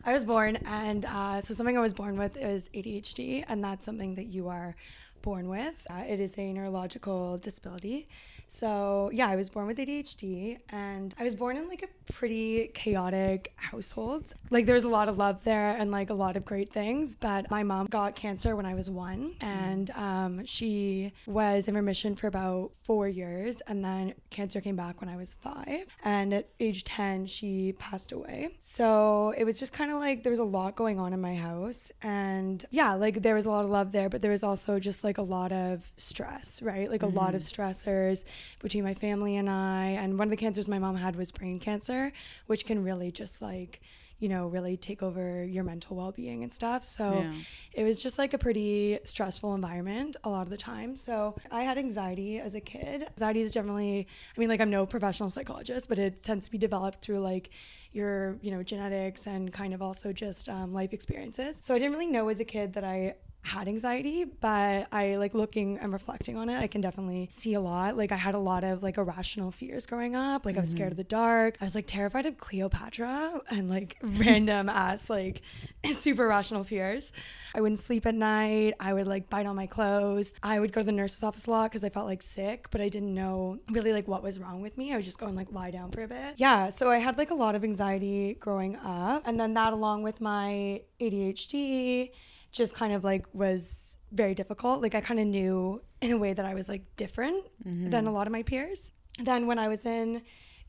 I 0.05 0.13
was 0.13 0.23
born, 0.23 0.57
and 0.57 1.05
uh, 1.05 1.41
so 1.41 1.53
something 1.53 1.77
I 1.77 1.81
was 1.81 1.93
born 1.93 2.17
with 2.17 2.37
is 2.37 2.69
ADHD, 2.69 3.43
and 3.47 3.63
that's 3.63 3.85
something 3.85 4.15
that 4.15 4.27
you 4.27 4.47
are 4.47 4.75
born 5.21 5.49
with. 5.49 5.85
Uh, 5.89 6.03
it 6.07 6.19
is 6.19 6.37
a 6.37 6.53
neurological 6.53 7.37
disability. 7.39 8.07
So 8.47 9.09
yeah, 9.13 9.27
I 9.27 9.35
was 9.35 9.49
born 9.49 9.67
with 9.67 9.77
ADHD, 9.77 10.59
and 10.69 11.13
I 11.19 11.23
was 11.23 11.35
born 11.35 11.57
in 11.57 11.67
like 11.67 11.83
a 11.83 12.13
pretty 12.13 12.69
chaotic 12.73 13.53
household. 13.55 14.33
Like 14.49 14.65
there 14.65 14.75
was 14.75 14.83
a 14.83 14.89
lot 14.89 15.09
of 15.09 15.17
love 15.17 15.43
there 15.43 15.75
and 15.77 15.91
like 15.91 16.09
a 16.09 16.13
lot 16.13 16.37
of 16.37 16.45
great 16.45 16.71
things. 16.71 17.15
But 17.15 17.49
my 17.49 17.63
mom 17.63 17.87
got 17.87 18.15
cancer 18.15 18.55
when 18.55 18.65
I 18.65 18.75
was 18.75 18.89
one, 18.89 19.31
and 19.41 19.89
um, 19.91 20.45
she 20.45 21.13
was 21.25 21.67
in 21.67 21.75
remission 21.75 22.15
for 22.15 22.27
about 22.27 22.71
four 22.83 23.07
years, 23.07 23.61
and 23.67 23.83
then 23.83 24.13
cancer 24.29 24.61
came 24.61 24.75
back 24.75 25.01
when 25.01 25.09
I 25.09 25.17
was 25.17 25.35
five. 25.41 25.85
And 26.03 26.33
at 26.33 26.49
age 26.59 26.83
ten, 26.83 27.25
she 27.25 27.73
passed 27.79 28.11
away. 28.11 28.49
So 28.59 29.33
it 29.37 29.43
was 29.43 29.59
just 29.59 29.73
kind 29.73 29.91
of 29.91 29.99
like 29.99 30.21
there 30.21 30.31
was 30.31 30.39
a 30.39 30.43
lot 30.43 30.75
going 30.75 30.99
on 30.99 31.13
in 31.13 31.21
my 31.21 31.35
house, 31.35 31.91
and 32.03 32.63
yeah, 32.69 32.93
like 32.93 33.23
there 33.23 33.33
was 33.33 33.47
a 33.47 33.49
lot 33.49 33.65
of 33.65 33.71
love 33.71 33.91
there, 33.91 34.07
but 34.07 34.21
there 34.21 34.31
was 34.31 34.43
also 34.43 34.79
just 34.79 35.03
like 35.03 35.15
like 35.17 35.27
a 35.27 35.31
lot 35.31 35.51
of 35.51 35.91
stress, 35.97 36.61
right? 36.61 36.89
Like 36.89 37.03
a 37.03 37.07
mm-hmm. 37.07 37.17
lot 37.17 37.35
of 37.35 37.41
mm-hmm. 37.41 37.61
stressors 37.61 38.23
between 38.59 38.83
my 38.83 38.93
family 38.93 39.35
and 39.35 39.49
I. 39.49 39.87
And 39.87 40.17
one 40.17 40.27
of 40.27 40.31
the 40.31 40.37
cancers 40.37 40.67
my 40.67 40.79
mom 40.79 40.95
had 40.95 41.15
was 41.15 41.31
brain 41.31 41.59
cancer, 41.59 42.11
which 42.47 42.65
can 42.65 42.83
really 42.83 43.11
just 43.11 43.41
like 43.41 43.81
you 44.19 44.29
know, 44.29 44.47
really 44.47 44.77
take 44.77 45.03
over 45.03 45.43
your 45.43 45.63
mental 45.63 45.97
well 45.97 46.11
being 46.11 46.43
and 46.43 46.53
stuff. 46.53 46.83
So 46.83 47.19
yeah. 47.19 47.33
it 47.73 47.83
was 47.83 48.01
just 48.01 48.17
like 48.17 48.33
a 48.33 48.37
pretty 48.37 48.99
stressful 49.03 49.53
environment 49.53 50.15
a 50.23 50.29
lot 50.29 50.43
of 50.43 50.49
the 50.49 50.57
time. 50.57 50.95
So 50.95 51.35
I 51.51 51.63
had 51.63 51.77
anxiety 51.77 52.39
as 52.39 52.55
a 52.55 52.61
kid. 52.61 53.03
Anxiety 53.03 53.41
is 53.41 53.51
generally, 53.51 54.07
I 54.35 54.39
mean, 54.39 54.47
like 54.47 54.61
I'm 54.61 54.69
no 54.69 54.85
professional 54.85 55.29
psychologist, 55.29 55.89
but 55.89 55.99
it 55.99 56.23
tends 56.23 56.45
to 56.45 56.51
be 56.51 56.57
developed 56.57 57.03
through 57.03 57.19
like 57.19 57.49
your, 57.91 58.37
you 58.41 58.51
know, 58.51 58.63
genetics 58.63 59.27
and 59.27 59.51
kind 59.51 59.73
of 59.73 59.81
also 59.81 60.13
just 60.13 60.47
um, 60.47 60.73
life 60.73 60.93
experiences. 60.93 61.59
So 61.61 61.75
I 61.75 61.79
didn't 61.79 61.93
really 61.93 62.07
know 62.07 62.29
as 62.29 62.39
a 62.39 62.45
kid 62.45 62.73
that 62.73 62.85
I 62.85 63.15
had 63.45 63.67
anxiety, 63.67 64.25
but 64.25 64.87
I 64.91 65.17
like 65.17 65.35
looking 65.35 65.77
and 65.77 65.93
reflecting 65.93 66.35
on 66.35 66.49
it, 66.49 66.57
I 66.57 66.65
can 66.65 66.81
definitely 66.81 67.29
see 67.31 67.53
a 67.53 67.61
lot. 67.61 67.95
Like 67.95 68.11
I 68.11 68.15
had 68.15 68.33
a 68.33 68.39
lot 68.39 68.63
of 68.63 68.81
like 68.81 68.97
irrational 68.97 69.51
fears 69.51 69.85
growing 69.85 70.15
up. 70.15 70.45
Like 70.45 70.53
mm-hmm. 70.53 70.59
I 70.59 70.61
was 70.61 70.71
scared 70.71 70.91
of 70.91 70.93
mm-hmm. 70.93 70.97
the 70.97 71.03
dark. 71.03 71.57
I 71.61 71.63
was 71.63 71.75
like 71.75 71.85
terrified 71.85 72.25
of 72.25 72.37
Cleopatra 72.37 73.41
and 73.51 73.69
like 73.69 73.97
random 74.01 74.67
ass 74.67 75.09
like 75.09 75.43
super 75.93 76.27
rational 76.27 76.63
fears. 76.63 77.13
I 77.53 77.61
wouldn't 77.61 77.79
sleep 77.79 78.07
at 78.07 78.15
night. 78.15 78.73
I 78.79 78.93
would 78.93 79.05
like 79.05 79.29
bite 79.29 79.45
on 79.45 79.55
my 79.55 79.67
clothes. 79.67 80.33
I 80.41 80.59
would 80.59 80.73
go 80.73 80.81
to 80.81 80.85
the 80.85 80.91
nurse's 80.91 81.21
office 81.21 81.45
a 81.45 81.51
lot 81.51 81.71
because 81.71 81.83
I 81.83 81.89
felt 81.89 82.07
like 82.07 82.23
sick, 82.23 82.71
but 82.71 82.81
I 82.81 82.89
didn't 82.89 83.13
know 83.13 83.59
really 83.69 83.93
like 83.93 84.07
what 84.07 84.23
was 84.23 84.39
wrong 84.39 84.61
with 84.61 84.75
me. 84.75 84.91
I 84.91 84.95
would 84.95 85.05
just 85.05 85.19
go 85.19 85.27
and 85.27 85.35
like 85.35 85.51
lie 85.51 85.69
down 85.69 85.91
for 85.91 86.01
a 86.01 86.07
bit. 86.07 86.33
Yeah, 86.37 86.71
so 86.71 86.89
I 86.89 86.97
had 86.97 87.19
like 87.19 87.29
a 87.29 87.35
lot 87.35 87.53
of 87.53 87.63
anxiety 87.63 88.37
growing 88.39 88.75
up. 88.77 89.21
And 89.25 89.39
then 89.39 89.53
that 89.53 89.71
along 89.71 90.01
with 90.01 90.19
my 90.19 90.81
ADHD 90.99 92.09
just 92.55 92.73
kind 92.73 92.93
of 92.93 93.03
like 93.03 93.25
was 93.33 93.95
very 94.11 94.33
difficult. 94.33 94.81
Like 94.81 94.95
I 94.95 95.01
kind 95.01 95.19
of 95.19 95.27
knew 95.27 95.81
in 96.01 96.11
a 96.11 96.17
way 96.17 96.33
that 96.33 96.45
I 96.45 96.53
was 96.53 96.69
like 96.69 96.83
different 96.95 97.45
mm-hmm. 97.63 97.89
than 97.89 98.07
a 98.07 98.11
lot 98.11 98.27
of 98.27 98.33
my 98.33 98.43
peers. 98.43 98.91
Then 99.19 99.45
when 99.45 99.59
I 99.59 99.67
was 99.67 99.85
in 99.85 100.21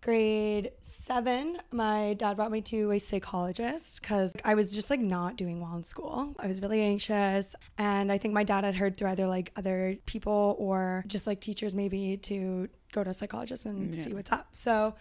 grade 0.02 0.72
seven, 0.80 1.58
my 1.72 2.14
dad 2.14 2.36
brought 2.36 2.50
me 2.50 2.60
to 2.62 2.90
a 2.90 2.98
psychologist 2.98 4.00
because 4.02 4.34
I 4.44 4.54
was 4.54 4.72
just 4.72 4.90
like 4.90 5.00
not 5.00 5.36
doing 5.36 5.60
well 5.60 5.76
in 5.76 5.84
school. 5.84 6.34
I 6.38 6.48
was 6.48 6.60
really 6.60 6.80
anxious. 6.80 7.54
And 7.78 8.10
I 8.10 8.18
think 8.18 8.34
my 8.34 8.44
dad 8.44 8.64
had 8.64 8.74
heard 8.74 8.96
through 8.96 9.08
either 9.08 9.26
like 9.26 9.52
other 9.56 9.96
people 10.06 10.56
or 10.58 11.04
just 11.06 11.26
like 11.26 11.40
teachers 11.40 11.74
maybe 11.74 12.16
to 12.18 12.68
go 12.92 13.04
to 13.04 13.10
a 13.10 13.14
psychologist 13.14 13.64
and 13.64 13.94
yeah. 13.94 14.02
see 14.02 14.12
what's 14.12 14.32
up. 14.32 14.48
So 14.52 14.94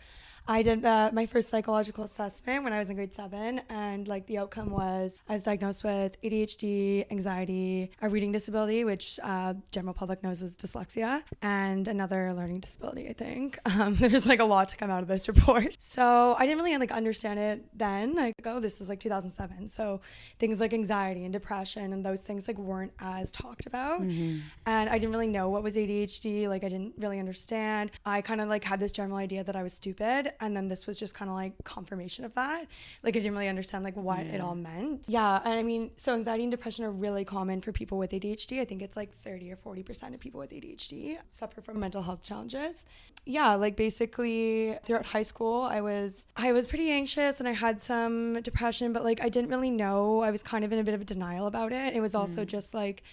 I 0.48 0.62
did 0.62 0.86
uh, 0.86 1.10
my 1.12 1.26
first 1.26 1.50
psychological 1.50 2.04
assessment 2.04 2.64
when 2.64 2.72
I 2.72 2.80
was 2.80 2.90
in 2.90 2.96
grade 2.96 3.14
seven, 3.14 3.62
and 3.70 4.08
like 4.08 4.28
the 4.28 4.38
outcome 4.38 4.70
was 4.70 5.18
I 5.28 5.34
was 5.34 5.44
diagnosed 5.44 5.84
with 5.84 6.22
ADHD, 6.22 7.10
anxiety, 7.12 7.92
a 8.02 8.10
reading 8.10 8.32
disability, 8.32 8.84
which 8.84 9.20
uh, 9.24 9.56
general 9.72 9.96
public 9.96 10.22
knows 10.22 10.44
as 10.44 10.56
dyslexia, 10.56 11.24
and 11.42 11.88
another 11.88 12.32
learning 12.34 12.60
disability. 12.60 13.10
I 13.10 13.14
think 13.14 13.58
um, 13.80 13.96
there's 13.96 14.28
like 14.28 14.40
a 14.40 14.46
lot 14.46 14.70
to 14.70 14.78
come 14.78 14.92
out 14.92 15.02
of 15.02 15.08
this 15.08 15.28
report. 15.28 15.78
So 15.80 16.36
I 16.38 16.46
didn't 16.46 16.60
really 16.60 16.78
like 16.78 16.92
understand 16.92 17.40
it 17.40 17.66
then. 17.76 18.14
Like, 18.14 18.36
oh, 18.46 18.60
this 18.60 18.82
is 18.82 18.90
like 18.90 19.00
2007, 19.00 19.68
so 19.68 20.02
things 20.38 20.60
like 20.60 20.74
anxiety 20.74 21.24
and 21.24 21.34
depression 21.34 21.92
and 21.92 22.06
those 22.06 22.22
things 22.22 22.48
like 22.48 22.60
weren't 22.60 22.94
as 23.00 23.32
talked 23.32 23.66
about, 23.66 24.02
mm-hmm. 24.02 24.40
and 24.68 24.90
I 24.90 25.00
didn't 25.00 25.12
really 25.12 25.28
know 25.28 25.50
what 25.50 25.64
was 25.64 25.76
ADHD. 25.76 26.48
Like 26.48 26.64
I 26.64 26.70
didn't 26.70 26.94
really 27.00 27.20
understand. 27.20 27.92
I 28.06 28.22
kind 28.22 28.42
of 28.42 28.48
like 28.48 28.64
had 28.64 28.80
this 28.80 28.92
general 28.92 29.18
idea 29.18 29.44
that 29.44 29.56
I 29.56 29.64
was 29.64 29.74
stupid 29.74 30.34
and 30.40 30.56
then 30.56 30.68
this 30.68 30.88
was 30.88 31.00
just 31.00 31.14
kind 31.14 31.30
of 31.30 31.36
like 31.36 31.54
confirmation 31.64 32.26
of 32.26 32.34
that. 32.36 32.68
Like 33.04 33.16
i 33.16 33.20
didn't 33.20 33.34
really 33.34 33.48
understand 33.48 33.84
like 33.84 33.96
what 33.96 34.26
yeah. 34.26 34.34
it 34.34 34.42
all 34.42 34.56
meant. 34.56 35.06
Yeah 35.08 35.42
and 35.44 35.54
i 35.54 35.64
mean 35.64 35.92
so 35.98 36.14
anxiety 36.14 36.44
and 36.44 36.52
depression 36.52 36.86
are 36.86 36.92
really 36.92 37.26
common 37.26 37.62
for 37.62 37.72
people 37.72 37.98
with 37.98 38.12
adhd 38.12 38.60
i 38.60 38.66
think 38.66 38.82
it's 38.82 38.98
like 38.98 39.16
30 39.20 39.52
or 39.52 39.56
40 39.56 39.84
percent 39.84 40.14
of 40.16 40.20
people 40.20 40.40
with 40.40 40.52
adhd 40.52 41.18
suffer 41.32 41.62
from 41.62 41.80
mental 41.80 42.02
health 42.02 42.24
challenges. 42.24 42.86
Yeah 43.26 43.56
like 43.56 43.76
basically 43.76 44.78
throughout 44.84 45.06
high 45.06 45.24
school 45.24 45.64
i 45.64 45.82
was 45.82 46.26
i 46.36 46.52
was 46.52 46.68
pretty 46.68 46.92
anxious 46.92 47.40
and 47.40 47.48
i 47.48 47.54
had 47.54 47.82
some 47.82 48.42
depression 48.42 48.94
but 48.94 49.04
like 49.04 49.22
i 49.22 49.30
didn't 49.30 49.50
really 49.50 49.72
know. 49.72 50.22
I 50.22 50.32
was 50.32 50.44
kind 50.44 50.64
of 50.66 50.72
in 50.72 50.80
a 50.80 50.84
bit 50.84 50.94
of 50.94 51.02
a 51.02 51.06
denial 51.06 51.48
about 51.48 51.72
it. 51.72 51.96
It 51.96 52.02
was 52.02 52.16
also 52.16 52.44
mm. 52.44 52.48
just 52.48 52.74
like 52.74 53.04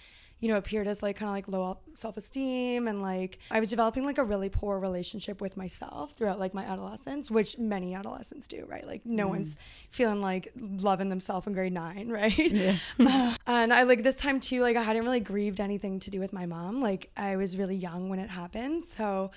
you 0.43 0.49
know, 0.49 0.57
appeared 0.57 0.89
as 0.89 1.01
like 1.01 1.15
kind 1.15 1.29
of 1.29 1.33
like 1.33 1.47
low 1.47 1.77
self 1.93 2.17
esteem. 2.17 2.89
And 2.89 3.01
like 3.01 3.39
I 3.49 3.61
was 3.61 3.69
developing 3.69 4.03
like 4.03 4.17
a 4.17 4.25
really 4.25 4.49
poor 4.49 4.77
relationship 4.77 5.39
with 5.39 5.55
myself 5.55 6.11
throughout 6.17 6.37
like 6.37 6.53
my 6.53 6.65
adolescence, 6.65 7.31
which 7.31 7.57
many 7.57 7.93
adolescents 7.95 8.49
do, 8.49 8.65
right? 8.67 8.85
Like 8.85 9.05
no 9.05 9.27
mm. 9.27 9.29
one's 9.29 9.55
feeling 9.89 10.21
like 10.21 10.51
loving 10.57 11.07
themselves 11.07 11.47
in 11.47 11.53
grade 11.53 11.71
nine, 11.71 12.09
right? 12.11 12.37
Yeah. 12.37 12.75
uh, 12.99 13.35
and 13.47 13.73
I 13.73 13.83
like 13.83 14.03
this 14.03 14.17
time 14.17 14.41
too, 14.41 14.61
like 14.61 14.75
I 14.75 14.81
hadn't 14.81 15.05
really 15.05 15.21
grieved 15.21 15.61
anything 15.61 16.01
to 16.01 16.11
do 16.11 16.19
with 16.19 16.33
my 16.33 16.45
mom. 16.45 16.81
Like 16.81 17.09
I 17.15 17.37
was 17.37 17.55
really 17.55 17.77
young 17.77 18.09
when 18.09 18.19
it 18.19 18.29
happened. 18.29 18.83
So 18.83 19.31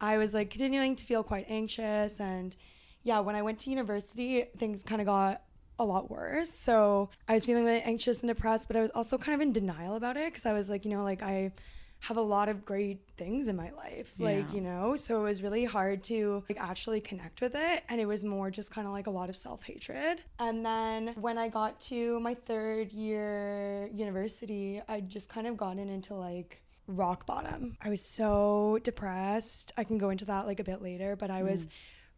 I 0.00 0.16
was 0.16 0.32
like 0.32 0.50
continuing 0.50 0.94
to 0.94 1.04
feel 1.04 1.24
quite 1.24 1.46
anxious. 1.48 2.20
And 2.20 2.54
yeah, 3.02 3.18
when 3.18 3.34
I 3.34 3.42
went 3.42 3.58
to 3.60 3.70
university, 3.70 4.44
things 4.58 4.84
kind 4.84 5.00
of 5.00 5.08
got 5.08 5.42
a 5.78 5.84
lot 5.84 6.10
worse. 6.10 6.50
So 6.50 7.10
I 7.28 7.34
was 7.34 7.46
feeling 7.46 7.64
really 7.64 7.82
anxious 7.82 8.20
and 8.20 8.28
depressed, 8.28 8.68
but 8.68 8.76
I 8.76 8.80
was 8.80 8.90
also 8.94 9.18
kind 9.18 9.34
of 9.34 9.40
in 9.40 9.52
denial 9.52 9.96
about 9.96 10.16
it 10.16 10.32
because 10.32 10.46
I 10.46 10.52
was 10.52 10.68
like, 10.68 10.84
you 10.84 10.90
know, 10.90 11.02
like 11.02 11.22
I 11.22 11.52
have 12.00 12.16
a 12.16 12.22
lot 12.22 12.48
of 12.48 12.64
great 12.64 13.00
things 13.16 13.46
in 13.46 13.54
my 13.54 13.70
life 13.70 14.12
yeah. 14.16 14.26
like 14.26 14.52
you 14.52 14.60
know? 14.60 14.96
So 14.96 15.20
it 15.20 15.22
was 15.24 15.42
really 15.42 15.64
hard 15.64 16.02
to 16.04 16.42
like 16.48 16.60
actually 16.60 17.00
connect 17.00 17.40
with 17.40 17.54
it 17.54 17.84
and 17.88 18.00
it 18.00 18.06
was 18.06 18.24
more 18.24 18.50
just 18.50 18.72
kind 18.72 18.88
of 18.88 18.92
like 18.92 19.06
a 19.06 19.10
lot 19.10 19.28
of 19.28 19.36
self-hatred. 19.36 20.20
And 20.40 20.66
then 20.66 21.14
when 21.20 21.38
i 21.38 21.48
got 21.48 21.78
to 21.80 22.18
my 22.20 22.34
third 22.34 22.92
year 22.92 23.88
university 23.94 24.82
i 24.88 25.00
just 25.00 25.28
kind 25.28 25.46
of 25.46 25.56
gotten 25.56 25.88
into 25.88 26.14
like 26.14 26.60
rock 26.88 27.24
bottom. 27.24 27.76
I 27.80 27.88
was 27.90 28.04
so 28.04 28.80
depressed. 28.82 29.70
I 29.76 29.84
can 29.84 29.98
go 29.98 30.10
into 30.10 30.24
that 30.24 30.46
like 30.46 30.58
a 30.58 30.64
bit 30.64 30.82
later 30.82 31.14
but 31.14 31.30
i 31.30 31.42
was 31.42 31.66
mm 31.66 31.70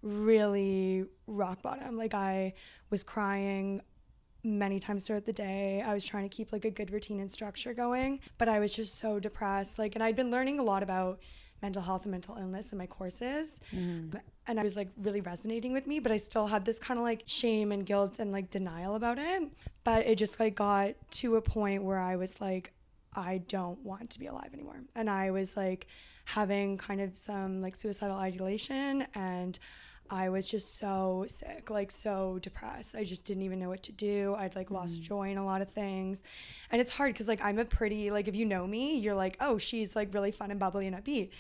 really 0.05 1.07
rock 1.27 1.63
bottom. 1.63 1.97
Like 1.97 2.15
I 2.15 2.55
was 2.91 3.03
crying 3.03 3.81
many 4.45 4.79
times 4.79 5.07
throughout 5.07 5.25
the 5.25 5.33
day. 5.33 5.83
I 5.85 5.95
was 5.95 6.05
trying 6.05 6.29
to 6.29 6.35
keep 6.35 6.53
like 6.53 6.65
a 6.67 6.71
good 6.71 6.93
routine 6.93 7.19
and 7.21 7.31
structure 7.31 7.73
going, 7.73 8.21
but 8.39 8.49
I 8.49 8.59
was 8.59 8.75
just 8.75 8.99
so 8.99 9.19
depressed. 9.19 9.79
Like, 9.79 9.95
and 9.95 10.05
I'd 10.05 10.17
been 10.17 10.31
learning 10.31 10.61
a 10.61 10.63
lot 10.63 10.83
about 10.83 11.19
mental 11.63 11.81
health 11.81 12.03
and 12.03 12.13
mental 12.13 12.37
illness 12.37 12.73
in 12.73 12.79
my 12.79 12.87
courses. 12.87 13.59
Mm. 13.75 14.21
And 14.47 14.61
I 14.61 14.63
was 14.63 14.77
like 14.77 14.89
really 14.99 15.23
resonating 15.23 15.73
with 15.73 15.87
me, 15.87 15.99
but 15.99 16.13
I 16.13 16.19
still 16.19 16.47
had 16.47 16.67
this 16.67 16.79
kind 16.79 16.99
of 16.99 17.05
like 17.05 17.23
shame 17.25 17.73
and 17.73 17.87
guilt 17.87 18.19
and 18.19 18.33
like 18.33 18.51
denial 18.51 18.97
about 18.97 19.19
it. 19.19 19.45
But 19.83 20.07
it 20.07 20.19
just 20.19 20.39
like 20.39 20.57
got 20.57 20.95
to 21.13 21.37
a 21.37 21.41
point 21.41 21.83
where 21.83 21.99
I 21.99 22.17
was 22.17 22.39
like, 22.39 22.73
I 23.15 23.39
don't 23.49 23.79
want 23.79 24.11
to 24.11 24.19
be 24.19 24.27
alive 24.27 24.51
anymore. 24.53 24.83
And 24.95 25.09
I 25.09 25.31
was 25.31 25.57
like 25.57 25.87
having 26.27 26.77
kind 26.77 27.01
of 27.01 27.17
some 27.17 27.63
like 27.63 27.77
suicidal 27.77 28.17
ideation 28.17 29.07
and 29.15 29.59
I 30.15 30.29
was 30.29 30.47
just 30.47 30.79
so 30.79 31.25
sick, 31.27 31.71
like 31.71 31.91
so 31.91 32.39
depressed. 32.41 32.95
I 32.95 33.03
just 33.03 33.25
didn't 33.25 33.43
even 33.43 33.59
know 33.59 33.69
what 33.69 33.83
to 33.83 33.93
do. 33.93 34.37
I'd 34.39 34.55
like 34.55 34.71
lost 34.71 35.01
mm. 35.01 35.03
joy 35.03 35.31
in 35.31 35.39
a 35.39 35.45
lot 35.45 35.61
of 35.61 35.71
things. 35.71 36.23
And 36.71 36.81
it's 36.81 36.93
hard 36.93 37.13
because 37.13 37.27
like 37.27 37.45
I'm 37.45 37.59
a 37.59 37.65
pretty 37.65 38.13
like 38.13 38.29
if 38.29 38.37
you 38.37 38.45
know 38.45 38.65
me, 38.65 38.97
you're 38.97 39.17
like, 39.17 39.37
oh, 39.41 39.59
she's 39.59 39.97
like 39.97 40.15
really 40.15 40.31
fun 40.31 40.53
and 40.53 40.61
bubbly 40.61 40.87
and 40.87 40.95
upbeat. 40.95 41.31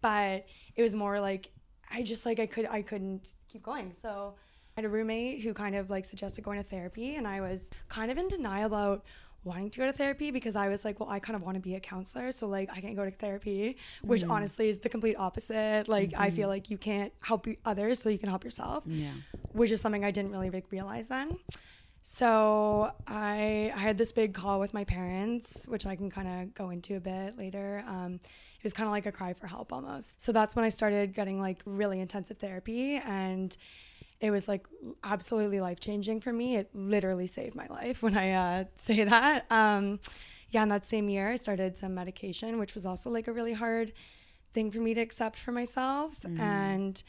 But 0.00 0.46
it 0.74 0.82
was 0.82 0.96
more 0.96 1.20
like 1.20 1.52
I 1.92 2.02
just 2.02 2.26
like 2.26 2.40
I 2.40 2.46
could 2.46 2.66
I 2.68 2.82
couldn't 2.82 3.34
keep 3.48 3.62
going. 3.62 3.94
So 4.02 4.34
I 4.76 4.80
had 4.80 4.84
a 4.84 4.88
roommate 4.88 5.42
who 5.42 5.54
kind 5.54 5.76
of 5.76 5.88
like 5.88 6.04
suggested 6.04 6.42
going 6.42 6.58
to 6.58 6.68
therapy 6.68 7.14
and 7.14 7.28
I 7.28 7.40
was 7.40 7.70
kind 7.88 8.10
of 8.10 8.18
in 8.18 8.26
denial 8.26 8.66
about 8.66 9.04
wanting 9.44 9.70
to 9.70 9.78
go 9.78 9.86
to 9.86 9.92
therapy 9.92 10.30
because 10.30 10.56
I 10.56 10.68
was 10.68 10.84
like, 10.84 11.00
well, 11.00 11.08
I 11.08 11.18
kind 11.18 11.36
of 11.36 11.42
want 11.42 11.56
to 11.56 11.60
be 11.60 11.74
a 11.74 11.80
counselor. 11.80 12.32
So, 12.32 12.46
like, 12.46 12.70
I 12.72 12.80
can't 12.80 12.96
go 12.96 13.04
to 13.04 13.10
therapy, 13.10 13.76
which 14.02 14.22
mm. 14.22 14.30
honestly 14.30 14.68
is 14.68 14.78
the 14.78 14.88
complete 14.88 15.16
opposite. 15.16 15.88
Like, 15.88 16.10
mm-hmm. 16.10 16.22
I 16.22 16.30
feel 16.30 16.42
mm-hmm. 16.42 16.50
like 16.50 16.70
you 16.70 16.78
can't 16.78 17.12
help 17.22 17.46
others 17.64 18.00
so 18.00 18.08
you 18.08 18.18
can 18.18 18.28
help 18.28 18.44
yourself, 18.44 18.84
yeah. 18.86 19.12
which 19.52 19.70
is 19.70 19.80
something 19.80 20.04
I 20.04 20.10
didn't 20.10 20.32
really 20.32 20.50
realize 20.70 21.08
then. 21.08 21.38
So, 22.02 22.92
I, 23.06 23.72
I 23.74 23.78
had 23.78 23.96
this 23.96 24.12
big 24.12 24.34
call 24.34 24.60
with 24.60 24.74
my 24.74 24.84
parents, 24.84 25.66
which 25.66 25.86
I 25.86 25.96
can 25.96 26.10
kind 26.10 26.28
of 26.28 26.54
go 26.54 26.70
into 26.70 26.96
a 26.96 27.00
bit 27.00 27.38
later. 27.38 27.82
Um, 27.86 28.14
it 28.14 28.62
was 28.62 28.74
kind 28.74 28.86
of 28.86 28.92
like 28.92 29.06
a 29.06 29.12
cry 29.12 29.32
for 29.32 29.46
help 29.46 29.72
almost. 29.72 30.20
So, 30.20 30.30
that's 30.32 30.54
when 30.54 30.64
I 30.64 30.68
started 30.68 31.14
getting 31.14 31.40
like 31.40 31.62
really 31.64 32.00
intensive 32.00 32.38
therapy 32.38 32.96
and 32.96 33.56
it 34.20 34.30
was 34.30 34.48
like 34.48 34.66
absolutely 35.02 35.60
life 35.60 35.80
changing 35.80 36.20
for 36.20 36.32
me. 36.32 36.56
It 36.56 36.70
literally 36.74 37.26
saved 37.26 37.54
my 37.54 37.66
life 37.66 38.02
when 38.02 38.16
I 38.16 38.32
uh, 38.32 38.64
say 38.76 39.04
that. 39.04 39.46
Um, 39.50 40.00
yeah, 40.50 40.62
in 40.62 40.68
that 40.68 40.86
same 40.86 41.08
year, 41.08 41.28
I 41.30 41.36
started 41.36 41.76
some 41.76 41.94
medication, 41.94 42.58
which 42.58 42.74
was 42.74 42.86
also 42.86 43.10
like 43.10 43.26
a 43.26 43.32
really 43.32 43.54
hard 43.54 43.92
thing 44.52 44.70
for 44.70 44.78
me 44.78 44.94
to 44.94 45.00
accept 45.00 45.38
for 45.38 45.52
myself. 45.52 46.20
Mm-hmm. 46.22 46.40
And 46.40 47.02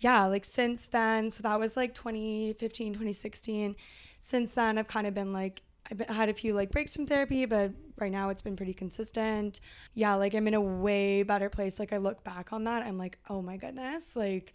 yeah, 0.00 0.26
like 0.26 0.44
since 0.44 0.86
then, 0.90 1.30
so 1.30 1.42
that 1.42 1.60
was 1.60 1.76
like 1.76 1.94
2015, 1.94 2.94
2016. 2.94 3.76
Since 4.18 4.52
then, 4.52 4.76
I've 4.76 4.88
kind 4.88 5.06
of 5.06 5.14
been 5.14 5.32
like, 5.32 5.62
I've 5.90 6.00
had 6.08 6.28
a 6.28 6.34
few 6.34 6.54
like 6.54 6.70
breaks 6.70 6.94
from 6.94 7.06
therapy, 7.06 7.44
but 7.44 7.72
right 7.98 8.12
now 8.12 8.30
it's 8.30 8.42
been 8.42 8.56
pretty 8.56 8.74
consistent. 8.74 9.60
Yeah, 9.94 10.14
like 10.14 10.34
I'm 10.34 10.48
in 10.48 10.54
a 10.54 10.60
way 10.60 11.22
better 11.22 11.48
place. 11.48 11.78
Like 11.78 11.92
I 11.92 11.98
look 11.98 12.24
back 12.24 12.52
on 12.52 12.64
that, 12.64 12.82
I'm 12.84 12.98
like, 12.98 13.18
oh 13.28 13.42
my 13.42 13.56
goodness, 13.56 14.16
like 14.16 14.54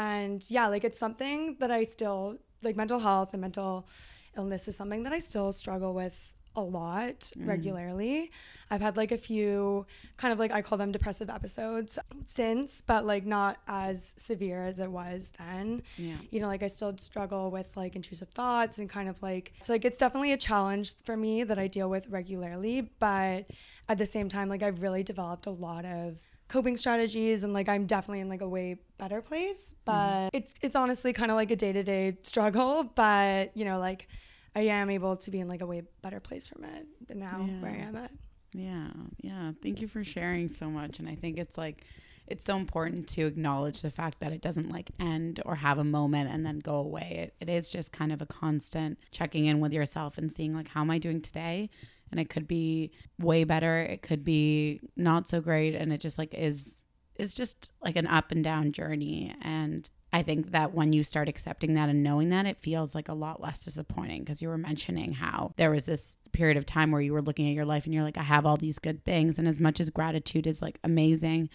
and 0.00 0.50
yeah, 0.50 0.66
like 0.68 0.84
it's 0.84 0.98
something 0.98 1.56
that 1.60 1.70
I 1.70 1.84
still 1.84 2.38
like 2.62 2.74
mental 2.74 2.98
health 2.98 3.30
and 3.32 3.40
mental 3.42 3.86
illness 4.34 4.66
is 4.66 4.74
something 4.74 5.02
that 5.02 5.12
I 5.12 5.18
still 5.18 5.52
struggle 5.52 5.92
with 5.92 6.18
a 6.56 6.62
lot 6.62 7.20
mm. 7.36 7.46
regularly. 7.46 8.30
I've 8.70 8.80
had 8.80 8.96
like 8.96 9.12
a 9.12 9.18
few 9.18 9.86
kind 10.16 10.32
of 10.32 10.38
like 10.38 10.52
I 10.52 10.62
call 10.62 10.78
them 10.78 10.90
depressive 10.90 11.28
episodes 11.28 11.98
since, 12.24 12.80
but 12.80 13.04
like 13.04 13.26
not 13.26 13.58
as 13.68 14.14
severe 14.16 14.64
as 14.64 14.78
it 14.78 14.90
was 14.90 15.30
then. 15.38 15.82
Yeah. 15.98 16.16
You 16.30 16.40
know, 16.40 16.48
like 16.48 16.62
I 16.62 16.68
still 16.68 16.96
struggle 16.96 17.50
with 17.50 17.76
like 17.76 17.94
intrusive 17.94 18.30
thoughts 18.30 18.78
and 18.78 18.88
kind 18.88 19.08
of 19.08 19.22
like 19.22 19.52
it's 19.58 19.68
like 19.68 19.84
it's 19.84 19.98
definitely 19.98 20.32
a 20.32 20.38
challenge 20.38 20.94
for 21.04 21.16
me 21.16 21.44
that 21.44 21.58
I 21.58 21.66
deal 21.66 21.90
with 21.90 22.08
regularly, 22.08 22.90
but 22.98 23.50
at 23.86 23.98
the 23.98 24.06
same 24.06 24.30
time 24.30 24.48
like 24.48 24.62
I've 24.62 24.80
really 24.80 25.02
developed 25.02 25.44
a 25.44 25.50
lot 25.50 25.84
of 25.84 26.20
coping 26.50 26.76
strategies 26.76 27.44
and 27.44 27.54
like 27.54 27.68
I'm 27.68 27.86
definitely 27.86 28.20
in 28.20 28.28
like 28.28 28.42
a 28.42 28.48
way 28.48 28.76
better 28.98 29.22
place, 29.22 29.74
but 29.84 29.92
mm. 30.26 30.30
it's 30.34 30.52
it's 30.60 30.76
honestly 30.76 31.12
kind 31.14 31.30
of 31.30 31.36
like 31.36 31.50
a 31.50 31.56
day-to-day 31.56 32.18
struggle, 32.24 32.84
but 32.84 33.56
you 33.56 33.64
know, 33.64 33.78
like 33.78 34.08
I 34.54 34.62
am 34.62 34.90
able 34.90 35.16
to 35.16 35.30
be 35.30 35.40
in 35.40 35.48
like 35.48 35.62
a 35.62 35.66
way 35.66 35.82
better 36.02 36.20
place 36.20 36.46
from 36.48 36.64
it 36.64 36.86
now 37.14 37.46
yeah. 37.48 37.60
where 37.60 37.72
I 37.72 37.76
am 37.76 37.96
at. 37.96 38.10
Yeah. 38.52 38.88
Yeah. 39.22 39.52
Thank 39.62 39.80
you 39.80 39.88
for 39.88 40.02
sharing 40.02 40.48
so 40.48 40.68
much. 40.68 40.98
And 40.98 41.08
I 41.08 41.14
think 41.14 41.38
it's 41.38 41.56
like, 41.56 41.84
it's 42.26 42.44
so 42.44 42.56
important 42.56 43.08
to 43.10 43.26
acknowledge 43.26 43.82
the 43.82 43.90
fact 43.90 44.18
that 44.20 44.32
it 44.32 44.40
doesn't 44.40 44.70
like 44.70 44.90
end 44.98 45.40
or 45.46 45.54
have 45.54 45.78
a 45.78 45.84
moment 45.84 46.30
and 46.32 46.44
then 46.44 46.58
go 46.58 46.76
away. 46.76 47.30
It, 47.40 47.48
it 47.48 47.52
is 47.52 47.68
just 47.68 47.92
kind 47.92 48.12
of 48.12 48.20
a 48.20 48.26
constant 48.26 48.98
checking 49.12 49.46
in 49.46 49.60
with 49.60 49.72
yourself 49.72 50.18
and 50.18 50.32
seeing 50.32 50.52
like, 50.52 50.68
how 50.68 50.80
am 50.80 50.90
I 50.90 50.98
doing 50.98 51.20
today? 51.20 51.70
And 52.10 52.20
it 52.20 52.30
could 52.30 52.48
be 52.48 52.90
way 53.18 53.44
better. 53.44 53.78
It 53.78 54.02
could 54.02 54.24
be 54.24 54.80
not 54.96 55.28
so 55.28 55.40
great. 55.40 55.74
And 55.74 55.92
it 55.92 56.00
just 56.00 56.18
like 56.18 56.34
is, 56.34 56.82
is 57.16 57.34
just 57.34 57.70
like 57.82 57.96
an 57.96 58.06
up 58.06 58.30
and 58.32 58.42
down 58.42 58.72
journey. 58.72 59.34
And 59.42 59.88
I 60.12 60.22
think 60.22 60.50
that 60.50 60.74
when 60.74 60.92
you 60.92 61.04
start 61.04 61.28
accepting 61.28 61.74
that 61.74 61.88
and 61.88 62.02
knowing 62.02 62.30
that, 62.30 62.46
it 62.46 62.58
feels 62.58 62.94
like 62.94 63.08
a 63.08 63.14
lot 63.14 63.40
less 63.40 63.60
disappointing 63.60 64.22
because 64.22 64.42
you 64.42 64.48
were 64.48 64.58
mentioning 64.58 65.12
how 65.12 65.52
there 65.56 65.70
was 65.70 65.86
this 65.86 66.18
period 66.32 66.56
of 66.56 66.66
time 66.66 66.90
where 66.90 67.00
you 67.00 67.12
were 67.12 67.22
looking 67.22 67.48
at 67.48 67.54
your 67.54 67.64
life 67.64 67.84
and 67.84 67.94
you're 67.94 68.02
like, 68.02 68.18
I 68.18 68.22
have 68.24 68.44
all 68.44 68.56
these 68.56 68.80
good 68.80 69.04
things. 69.04 69.38
And 69.38 69.46
as 69.46 69.60
much 69.60 69.78
as 69.78 69.88
gratitude 69.88 70.48
is 70.48 70.60
like 70.60 70.80
amazing, 70.82 71.48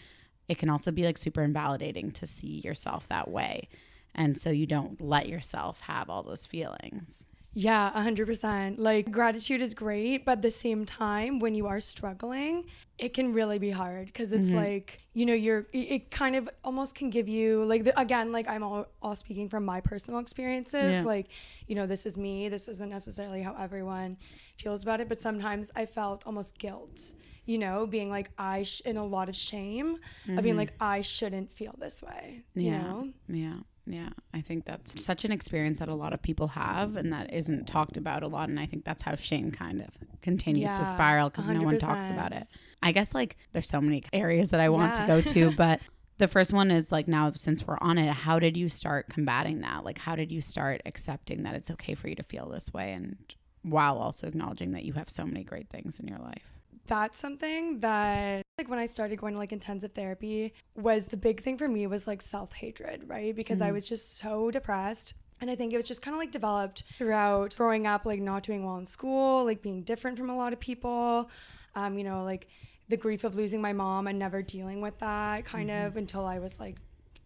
it 0.48 0.58
can 0.58 0.70
also 0.70 0.92
be 0.92 1.04
like 1.04 1.18
super 1.18 1.44
invalidating 1.44 2.12
to 2.12 2.28
see 2.28 2.62
yourself 2.64 3.10
that 3.10 3.30
way. 3.30 3.68
And 4.14 4.38
so 4.38 4.50
you 4.50 4.66
don't 4.66 5.02
let 5.02 5.28
yourself 5.28 5.82
have 5.82 6.10
all 6.10 6.24
those 6.24 6.46
feelings. 6.46 7.28
Yeah, 7.58 7.90
100%. 7.96 8.76
Like 8.80 9.10
gratitude 9.10 9.62
is 9.62 9.74
great, 9.74 10.26
but 10.26 10.34
at 10.34 10.42
the 10.42 10.52
same 10.52 10.86
time, 10.86 11.40
when 11.40 11.56
you 11.56 11.68
are 11.68 11.80
struggling, 11.80 12.66
it 12.98 13.14
can 13.14 13.32
really 13.32 13.60
be 13.60 13.72
hard 13.72 14.08
because 14.08 14.34
it's 14.34 14.50
mm-hmm. 14.50 14.58
like, 14.58 15.00
you 15.14 15.26
know, 15.26 15.34
you're, 15.34 15.64
it 15.72 16.12
kind 16.12 16.36
of 16.36 16.50
almost 16.66 16.96
can 16.96 17.10
give 17.10 17.30
you, 17.30 17.64
like, 17.64 17.86
the, 17.86 17.98
again, 17.98 18.34
like 18.34 18.50
I'm 18.50 18.62
all, 18.62 18.88
all 19.02 19.16
speaking 19.16 19.48
from 19.48 19.64
my 19.64 19.80
personal 19.80 20.20
experiences. 20.20 20.96
Yeah. 20.96 21.04
Like, 21.04 21.28
you 21.66 21.76
know, 21.76 21.88
this 21.88 22.06
is 22.06 22.18
me. 22.18 22.50
This 22.50 22.68
isn't 22.68 22.90
necessarily 22.90 23.42
how 23.42 23.56
everyone 23.58 24.18
feels 24.58 24.84
about 24.84 25.00
it, 25.00 25.08
but 25.08 25.22
sometimes 25.22 25.72
I 25.78 25.86
felt 25.86 26.24
almost 26.26 26.58
guilt 26.58 27.14
you 27.48 27.60
know, 27.60 27.86
being 27.86 28.10
like 28.10 28.32
I 28.40 28.64
sh- 28.64 28.82
in 28.86 28.98
a 28.98 29.06
lot 29.06 29.30
of 29.30 29.36
shame 29.36 29.98
mm-hmm. 29.98 30.38
of 30.38 30.44
being 30.44 30.54
mm-hmm. 30.54 30.62
like 30.62 30.74
I 30.80 31.02
shouldn't 31.02 31.54
feel 31.54 31.76
this 31.78 32.02
way. 32.02 32.44
You 32.56 32.72
yeah. 32.72 32.82
know? 32.82 33.10
Yeah. 33.28 33.58
Yeah, 33.88 34.10
I 34.34 34.42
think 34.42 34.65
that's 34.65 35.04
such 35.04 35.25
an 35.25 35.32
experience 35.32 35.80
that 35.80 35.89
a 35.89 35.94
lot 35.94 36.13
of 36.13 36.22
people 36.22 36.50
have 36.50 36.96
and 36.96 37.13
that 37.13 37.32
isn't 37.32 37.68
talked 37.68 37.98
about 37.98 38.24
a 38.24 38.27
lot. 38.27 38.50
And 38.50 38.60
I 38.60 38.65
think 38.65 38.84
that's 38.84 39.04
how 39.04 39.15
shame 39.15 39.51
kind 39.51 39.82
of 39.82 39.89
continues 40.22 40.72
yeah, 40.72 40.77
to 40.80 40.86
spiral 40.86 41.30
because 41.30 41.50
no 41.50 41.62
one 41.62 41.77
talks 41.77 42.10
about 42.10 42.32
it. 42.32 42.44
I 42.82 42.92
guess 42.92 43.13
like 43.13 43.38
there's 43.51 43.70
so 43.70 43.82
many 43.82 44.04
areas 44.12 44.50
that 44.51 44.60
I 44.60 44.70
want 44.70 44.96
yeah. 44.96 45.01
to 45.01 45.08
go 45.08 45.22
to, 45.22 45.51
but 45.58 45.82
the 46.18 46.27
first 46.27 46.51
one 46.54 46.72
is 46.72 46.92
like 46.92 47.08
now 47.08 47.32
since 47.34 47.65
we're 47.65 47.77
on 47.80 47.98
it, 47.98 48.12
how 48.12 48.39
did 48.39 48.58
you 48.58 48.70
start 48.70 49.10
combating 49.10 49.62
that? 49.62 49.84
Like, 49.84 50.00
how 50.00 50.15
did 50.15 50.32
you 50.32 50.42
start 50.42 50.82
accepting 50.86 51.44
that 51.44 51.56
it's 51.56 51.70
okay 51.72 51.94
for 51.94 52.08
you 52.08 52.15
to 52.15 52.24
feel 52.24 52.50
this 52.50 52.74
way 52.74 52.94
and 52.94 53.18
while 53.62 53.98
also 53.98 54.27
acknowledging 54.27 54.72
that 54.72 54.84
you 54.84 54.94
have 54.94 55.10
so 55.10 55.25
many 55.25 55.44
great 55.44 55.70
things 55.70 56.00
in 56.00 56.08
your 56.08 56.20
life? 56.20 56.55
That's 56.88 57.18
something 57.18 57.80
that 57.80 58.44
like 58.58 58.70
when 58.70 58.80
I 58.80 58.86
started 58.86 59.20
going 59.20 59.34
to 59.34 59.39
like 59.39 59.51
intensive 59.51 59.92
therapy 59.94 60.54
was 60.75 61.06
the 61.06 61.18
big 61.18 61.42
thing 61.42 61.58
for 61.58 61.68
me 61.68 61.88
was 61.88 62.08
like 62.08 62.22
self-hatred, 62.22 63.04
right? 63.08 63.36
Because 63.36 63.60
mm-hmm. 63.60 63.70
I 63.70 63.72
was 63.72 63.88
just 63.88 64.18
so 64.18 64.51
depressed. 64.51 65.13
And 65.41 65.52
I 65.52 65.56
think 65.56 65.74
it 65.74 65.78
was 65.78 65.86
just 65.86 66.02
kind 66.02 66.15
of 66.15 66.19
like 66.19 66.32
developed 66.32 66.84
throughout 66.98 67.56
growing 67.58 67.86
up, 67.86 68.06
like 68.06 68.21
not 68.21 68.43
doing 68.43 68.65
well 68.65 68.78
in 68.78 68.86
school, 68.86 69.43
like 69.43 69.62
being 69.62 69.84
different 69.84 70.17
from 70.17 70.30
a 70.30 70.36
lot 70.36 70.54
of 70.54 70.60
people. 70.60 71.30
Um, 71.76 71.98
you 71.98 72.06
know, 72.06 72.24
like 72.24 72.48
the 72.88 72.98
grief 72.98 73.24
of 73.24 73.36
losing 73.36 73.62
my 73.62 73.74
mom 73.74 74.08
and 74.08 74.17
never 74.17 74.41
dealing 74.41 74.80
with 74.80 74.98
that 75.00 75.43
kind 75.43 75.69
mm-hmm. 75.69 75.88
of 75.88 75.98
until 75.98 76.26
I 76.26 76.39
was 76.39 76.60
like 76.60 76.78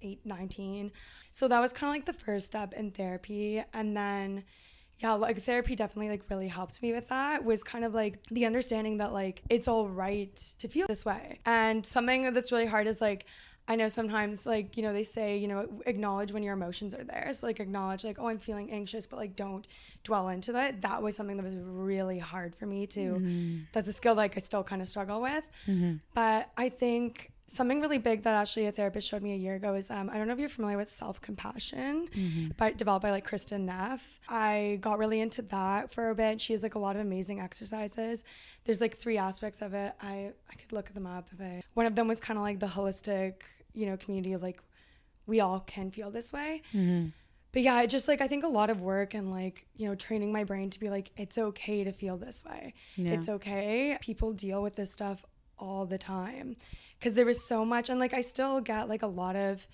8, 0.02 0.26
19. 0.26 0.91
So 1.32 1.48
that 1.48 1.60
was 1.60 1.74
kind 1.74 1.89
of 1.89 1.95
like 1.95 2.06
the 2.06 2.24
first 2.26 2.48
step 2.48 2.74
in 2.74 2.91
therapy. 2.91 3.63
And 3.74 3.95
then 3.95 4.43
yeah 5.00 5.14
like 5.14 5.42
therapy 5.42 5.76
definitely 5.76 6.10
like 6.10 6.24
really 6.30 6.48
helped 6.48 6.82
me 6.82 6.92
with 6.92 7.08
that 7.08 7.44
was 7.44 7.64
kind 7.64 7.86
of 7.86 7.94
like 7.94 8.22
the 8.32 8.46
understanding 8.46 8.98
that 8.98 9.14
like 9.14 9.42
it's 9.50 9.68
all 9.68 9.88
right 9.88 10.36
to 10.58 10.68
feel 10.68 10.88
this 10.88 11.06
way. 11.06 11.40
And 11.46 11.86
something 11.86 12.34
that's 12.34 12.52
really 12.52 12.66
hard 12.66 12.88
is 12.88 13.02
like 13.02 13.26
I 13.68 13.76
know 13.76 13.88
sometimes 13.88 14.46
like 14.46 14.76
you 14.78 14.84
know 14.84 14.92
they 14.92 15.04
say 15.04 15.38
you 15.38 15.48
know 15.48 15.68
acknowledge 15.86 16.32
when 16.32 16.44
your 16.44 16.54
emotions 16.54 16.94
are 16.94 17.04
there. 17.04 17.30
So 17.34 17.48
like 17.48 17.60
acknowledge 17.60 18.04
like 18.04 18.18
oh 18.20 18.28
I'm 18.28 18.40
feeling 18.40 18.72
anxious 18.72 19.06
but 19.06 19.18
like 19.18 19.36
don't 19.36 19.66
dwell 20.04 20.28
into 20.30 20.52
that 20.54 20.82
that 20.82 21.02
was 21.02 21.16
something 21.16 21.38
that 21.38 21.44
was 21.44 21.56
really 21.56 22.20
hard 22.20 22.56
for 22.56 22.66
me 22.66 22.86
to 22.88 23.00
mm-hmm. 23.00 23.58
that's 23.72 23.88
a 23.88 23.94
skill 23.94 24.16
like 24.16 24.36
I 24.36 24.42
still 24.42 24.64
kind 24.64 24.82
of 24.82 24.90
struggle 24.90 25.22
with. 25.22 25.50
Mm-hmm. 25.68 25.96
but 26.14 26.50
I 26.58 26.70
think 26.70 27.32
something 27.50 27.82
really 27.82 27.98
big 27.98 28.24
that 28.24 28.36
actually 28.36 28.68
a 28.68 28.72
therapist 28.72 29.10
showed 29.10 29.22
me 29.22 29.34
a 29.34 29.36
year 29.36 29.56
ago 29.56 29.74
is 29.74 29.90
um, 29.90 30.10
I 30.10 30.18
don't 30.18 30.28
know 30.28 30.34
if 30.34 30.40
you're 30.40 30.50
familiar 30.50 30.78
with 30.78 30.90
self 30.90 31.20
compassion, 31.20 32.08
mm-hmm. 32.08 32.50
but 32.58 32.78
developed 32.78 33.04
by 33.04 33.12
like 33.12 33.28
Kristin 33.28 33.62
Neff. 33.62 34.20
I 34.30 34.78
got 34.82 35.00
really 35.00 35.20
into 35.20 35.42
that 35.44 35.92
for 35.92 36.10
a 36.10 36.16
bit. 36.16 36.40
She 36.40 36.54
has 36.54 36.64
like 36.64 36.76
a 36.76 36.80
lot 36.80 36.96
of 36.96 37.02
amazing 37.02 37.42
exercises. 37.42 38.24
There's 38.66 38.82
like 38.82 38.98
three 38.98 39.18
aspects 39.18 39.62
of 39.62 39.74
it. 39.74 39.94
I 40.02 40.32
I 40.50 40.56
could 40.56 40.72
look 40.72 40.94
them 40.94 41.08
up 41.08 41.28
if 41.34 41.42
I. 41.42 41.64
One 41.74 41.86
of 41.86 41.96
them 41.96 42.08
was 42.08 42.20
kind 42.20 42.38
of 42.38 42.44
like 42.44 42.60
the 42.60 42.68
holistic, 42.68 43.42
you 43.74 43.88
know, 43.88 43.98
community 43.98 44.34
of 44.34 44.42
like 44.42 44.62
we 45.26 45.40
all 45.40 45.60
can 45.62 45.92
feel 45.92 46.12
this 46.12 46.32
way. 46.32 46.62
Mm-hmm. 46.74 47.08
But 47.52 47.64
yeah, 47.64 47.86
just 47.88 48.08
like 48.08 48.22
I 48.22 48.28
think 48.28 48.44
a 48.44 48.48
lot 48.48 48.70
of 48.70 48.82
work 48.82 49.16
and 49.16 49.32
like, 49.32 49.66
you 49.76 49.88
know, 49.88 49.96
training 49.96 50.32
my 50.32 50.44
brain 50.44 50.70
to 50.70 50.80
be 50.80 50.90
like, 50.90 51.12
it's 51.18 51.38
okay 51.38 51.84
to 51.84 51.92
feel 51.92 52.16
this 52.16 52.44
way. 52.46 52.76
Yeah. 52.96 53.14
It's 53.14 53.28
okay. 53.28 53.98
People 54.02 54.34
deal 54.34 54.62
with 54.62 54.76
this 54.76 54.94
stuff 54.94 55.26
all 55.58 55.86
the 55.86 55.98
time 55.98 56.56
because 57.00 57.14
there 57.14 57.26
was 57.26 57.48
so 57.48 57.64
much 57.64 57.90
and 57.90 58.00
like 58.00 58.14
I 58.14 58.22
still 58.22 58.60
get 58.60 58.90
like 58.90 59.02
a 59.02 59.08
lot 59.08 59.36
of 59.36 59.68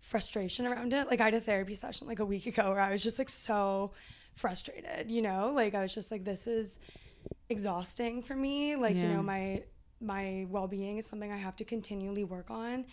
frustration 0.00 0.66
around 0.66 0.92
it. 0.92 1.08
Like 1.08 1.20
I 1.20 1.26
had 1.26 1.34
a 1.34 1.40
therapy 1.40 1.74
session 1.74 2.06
like 2.06 2.18
a 2.18 2.24
week 2.24 2.46
ago 2.46 2.70
where 2.70 2.80
I 2.80 2.90
was 2.90 3.02
just 3.02 3.18
like 3.18 3.28
so 3.28 3.92
frustrated, 4.34 5.10
you 5.10 5.22
know? 5.22 5.52
Like 5.54 5.74
I 5.74 5.82
was 5.82 5.94
just 5.94 6.10
like 6.10 6.24
this 6.24 6.46
is 6.46 6.78
exhausting 7.48 8.22
for 8.22 8.34
me. 8.34 8.76
Like, 8.76 8.96
yeah. 8.96 9.02
you 9.02 9.08
know, 9.08 9.22
my 9.22 9.62
my 10.00 10.46
well-being 10.48 10.96
is 10.96 11.06
something 11.06 11.30
I 11.30 11.36
have 11.36 11.56
to 11.56 11.64
continually 11.64 12.24
work 12.24 12.50
on 12.50 12.86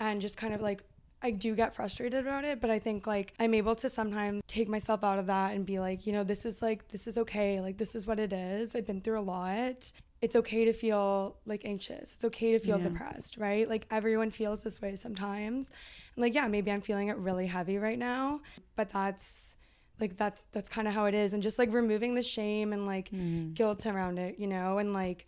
and 0.00 0.20
just 0.20 0.36
kind 0.36 0.52
of 0.52 0.60
like 0.60 0.82
I 1.22 1.30
do 1.30 1.54
get 1.54 1.74
frustrated 1.74 2.26
about 2.26 2.44
it, 2.44 2.60
but 2.60 2.70
I 2.70 2.78
think 2.78 3.06
like 3.06 3.34
I'm 3.38 3.54
able 3.54 3.74
to 3.76 3.88
sometimes 3.88 4.42
take 4.46 4.68
myself 4.68 5.04
out 5.04 5.18
of 5.18 5.26
that 5.26 5.54
and 5.54 5.66
be 5.66 5.78
like, 5.78 6.06
you 6.06 6.12
know, 6.12 6.24
this 6.24 6.44
is 6.46 6.62
like, 6.62 6.88
this 6.88 7.06
is 7.06 7.18
okay. 7.18 7.60
Like, 7.60 7.76
this 7.76 7.94
is 7.94 8.06
what 8.06 8.18
it 8.18 8.32
is. 8.32 8.74
I've 8.74 8.86
been 8.86 9.02
through 9.02 9.20
a 9.20 9.22
lot 9.22 9.92
it's 10.22 10.36
okay 10.36 10.64
to 10.66 10.72
feel 10.72 11.36
like 11.46 11.64
anxious. 11.64 12.14
It's 12.14 12.24
okay 12.26 12.52
to 12.52 12.58
feel 12.58 12.78
yeah. 12.78 12.88
depressed, 12.88 13.38
right? 13.38 13.68
Like 13.68 13.86
everyone 13.90 14.30
feels 14.30 14.62
this 14.62 14.80
way 14.80 14.94
sometimes. 14.96 15.70
And 16.14 16.22
like 16.22 16.34
yeah, 16.34 16.46
maybe 16.46 16.70
I'm 16.70 16.82
feeling 16.82 17.08
it 17.08 17.16
really 17.16 17.46
heavy 17.46 17.78
right 17.78 17.98
now, 17.98 18.40
but 18.76 18.90
that's 18.90 19.56
like 19.98 20.16
that's 20.16 20.44
that's 20.52 20.68
kind 20.68 20.86
of 20.88 20.94
how 20.94 21.06
it 21.06 21.14
is 21.14 21.32
and 21.32 21.42
just 21.42 21.58
like 21.58 21.72
removing 21.72 22.14
the 22.14 22.22
shame 22.22 22.72
and 22.72 22.86
like 22.86 23.10
mm. 23.10 23.54
guilt 23.54 23.86
around 23.86 24.18
it, 24.18 24.38
you 24.38 24.46
know? 24.46 24.78
And 24.78 24.92
like 24.92 25.26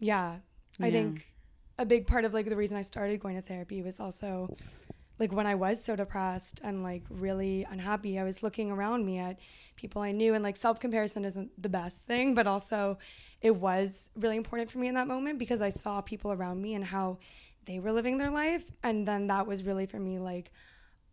yeah, 0.00 0.38
I 0.80 0.90
think 0.90 1.32
a 1.78 1.86
big 1.86 2.06
part 2.06 2.24
of 2.24 2.34
like 2.34 2.46
the 2.46 2.56
reason 2.56 2.76
I 2.76 2.82
started 2.82 3.20
going 3.20 3.36
to 3.36 3.42
therapy 3.42 3.82
was 3.82 4.00
also 4.00 4.54
like 5.18 5.32
when 5.32 5.46
I 5.46 5.54
was 5.54 5.82
so 5.82 5.94
depressed 5.94 6.60
and 6.64 6.82
like 6.82 7.02
really 7.08 7.66
unhappy, 7.70 8.18
I 8.18 8.24
was 8.24 8.42
looking 8.42 8.70
around 8.70 9.06
me 9.06 9.18
at 9.18 9.38
people 9.76 10.02
I 10.02 10.12
knew 10.12 10.34
and 10.34 10.42
like 10.42 10.56
self 10.56 10.80
comparison 10.80 11.24
isn't 11.24 11.50
the 11.60 11.68
best 11.68 12.06
thing, 12.06 12.34
but 12.34 12.46
also 12.46 12.98
it 13.40 13.54
was 13.54 14.10
really 14.16 14.36
important 14.36 14.70
for 14.70 14.78
me 14.78 14.88
in 14.88 14.94
that 14.94 15.06
moment 15.06 15.38
because 15.38 15.60
I 15.60 15.70
saw 15.70 16.00
people 16.00 16.32
around 16.32 16.60
me 16.60 16.74
and 16.74 16.84
how 16.84 17.18
they 17.66 17.78
were 17.78 17.92
living 17.92 18.18
their 18.18 18.30
life. 18.30 18.64
And 18.82 19.06
then 19.06 19.28
that 19.28 19.46
was 19.46 19.62
really 19.62 19.86
for 19.86 19.98
me 19.98 20.18
like, 20.18 20.50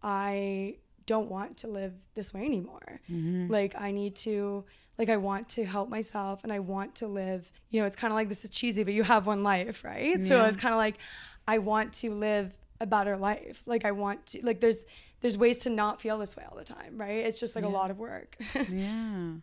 I 0.02 0.78
don't 1.06 1.30
want 1.30 1.58
to 1.58 1.68
live 1.68 1.94
this 2.16 2.34
way 2.34 2.46
anymore. 2.46 3.02
Mm-hmm. 3.10 3.52
Like, 3.52 3.80
I 3.80 3.92
need 3.92 4.16
to, 4.18 4.66
like, 4.98 5.10
I 5.10 5.18
want 5.18 5.50
to 5.50 5.66
help 5.66 5.90
myself 5.90 6.44
and 6.44 6.52
I 6.52 6.60
want 6.60 6.96
to 6.96 7.08
live, 7.08 7.52
you 7.70 7.82
know, 7.82 7.88
it's 7.88 7.96
kind 7.96 8.12
of 8.12 8.16
like 8.16 8.30
this 8.30 8.44
is 8.44 8.50
cheesy, 8.50 8.84
but 8.84 8.94
you 8.94 9.04
have 9.04 9.28
one 9.28 9.44
life, 9.44 9.84
right? 9.84 10.20
Yeah. 10.20 10.28
So 10.28 10.46
it's 10.46 10.58
kind 10.58 10.74
of 10.74 10.78
like, 10.78 10.98
I 11.48 11.58
want 11.58 11.94
to 11.94 12.14
live 12.14 12.58
a 12.82 12.86
better 12.88 13.16
life. 13.16 13.64
Like 13.66 13.86
I 13.86 13.92
want 13.92 14.26
to 14.28 14.46
like 14.46 14.60
there's 14.60 14.80
there's 15.22 15.38
ways 15.38 15.60
to 15.60 15.70
not 15.70 16.02
feel 16.02 16.18
this 16.18 16.36
way 16.36 16.44
all 16.50 16.58
the 16.58 16.66
time, 16.66 16.98
right? 16.98 17.26
It's 17.26 17.40
just 17.40 17.56
like 17.56 17.64
yeah. 17.64 17.70
a 17.70 17.72
lot 17.72 17.92
of 17.92 18.00
work. 18.00 18.36
yeah. 18.70 19.34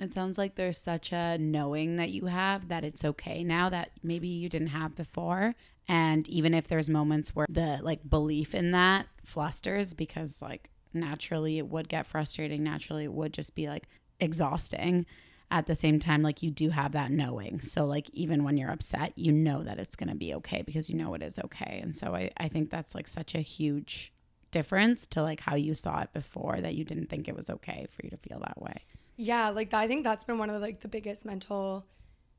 It 0.00 0.12
sounds 0.12 0.38
like 0.38 0.54
there's 0.54 0.78
such 0.78 1.12
a 1.12 1.36
knowing 1.38 1.96
that 1.96 2.10
you 2.10 2.26
have 2.26 2.68
that 2.68 2.84
it's 2.84 3.04
okay 3.04 3.44
now 3.44 3.68
that 3.68 3.90
maybe 4.02 4.28
you 4.28 4.48
didn't 4.48 4.68
have 4.68 4.94
before. 4.94 5.54
And 5.88 6.28
even 6.28 6.54
if 6.54 6.68
there's 6.68 6.88
moments 6.88 7.34
where 7.34 7.46
the 7.48 7.80
like 7.82 8.08
belief 8.08 8.54
in 8.54 8.70
that 8.72 9.06
flusters 9.24 9.92
because 9.92 10.40
like 10.40 10.70
naturally 10.92 11.58
it 11.58 11.68
would 11.68 11.88
get 11.88 12.06
frustrating, 12.06 12.62
naturally 12.62 13.04
it 13.04 13.12
would 13.12 13.32
just 13.32 13.54
be 13.54 13.68
like 13.68 13.88
exhausting 14.20 15.06
at 15.54 15.66
the 15.66 15.74
same 15.76 16.00
time, 16.00 16.20
like 16.20 16.42
you 16.42 16.50
do 16.50 16.70
have 16.70 16.92
that 16.92 17.12
knowing. 17.12 17.60
So, 17.60 17.84
like, 17.84 18.10
even 18.10 18.42
when 18.42 18.56
you're 18.56 18.72
upset, 18.72 19.12
you 19.14 19.30
know 19.30 19.62
that 19.62 19.78
it's 19.78 19.94
going 19.94 20.08
to 20.08 20.16
be 20.16 20.34
okay 20.34 20.62
because 20.62 20.90
you 20.90 20.96
know 20.96 21.14
it 21.14 21.22
is 21.22 21.38
okay. 21.38 21.78
And 21.80 21.94
so, 21.94 22.12
I, 22.16 22.32
I 22.36 22.48
think 22.48 22.70
that's 22.70 22.92
like 22.92 23.06
such 23.06 23.36
a 23.36 23.40
huge 23.40 24.12
difference 24.50 25.06
to 25.08 25.22
like 25.22 25.40
how 25.40 25.54
you 25.54 25.74
saw 25.74 26.00
it 26.00 26.12
before 26.12 26.60
that 26.60 26.74
you 26.74 26.84
didn't 26.84 27.08
think 27.08 27.28
it 27.28 27.36
was 27.36 27.50
okay 27.50 27.86
for 27.92 28.04
you 28.04 28.10
to 28.10 28.16
feel 28.16 28.40
that 28.40 28.60
way. 28.60 28.82
Yeah, 29.16 29.50
like 29.50 29.72
I 29.72 29.86
think 29.86 30.02
that's 30.02 30.24
been 30.24 30.38
one 30.38 30.50
of 30.50 30.54
the, 30.54 30.60
like 30.60 30.80
the 30.80 30.88
biggest 30.88 31.24
mental 31.24 31.86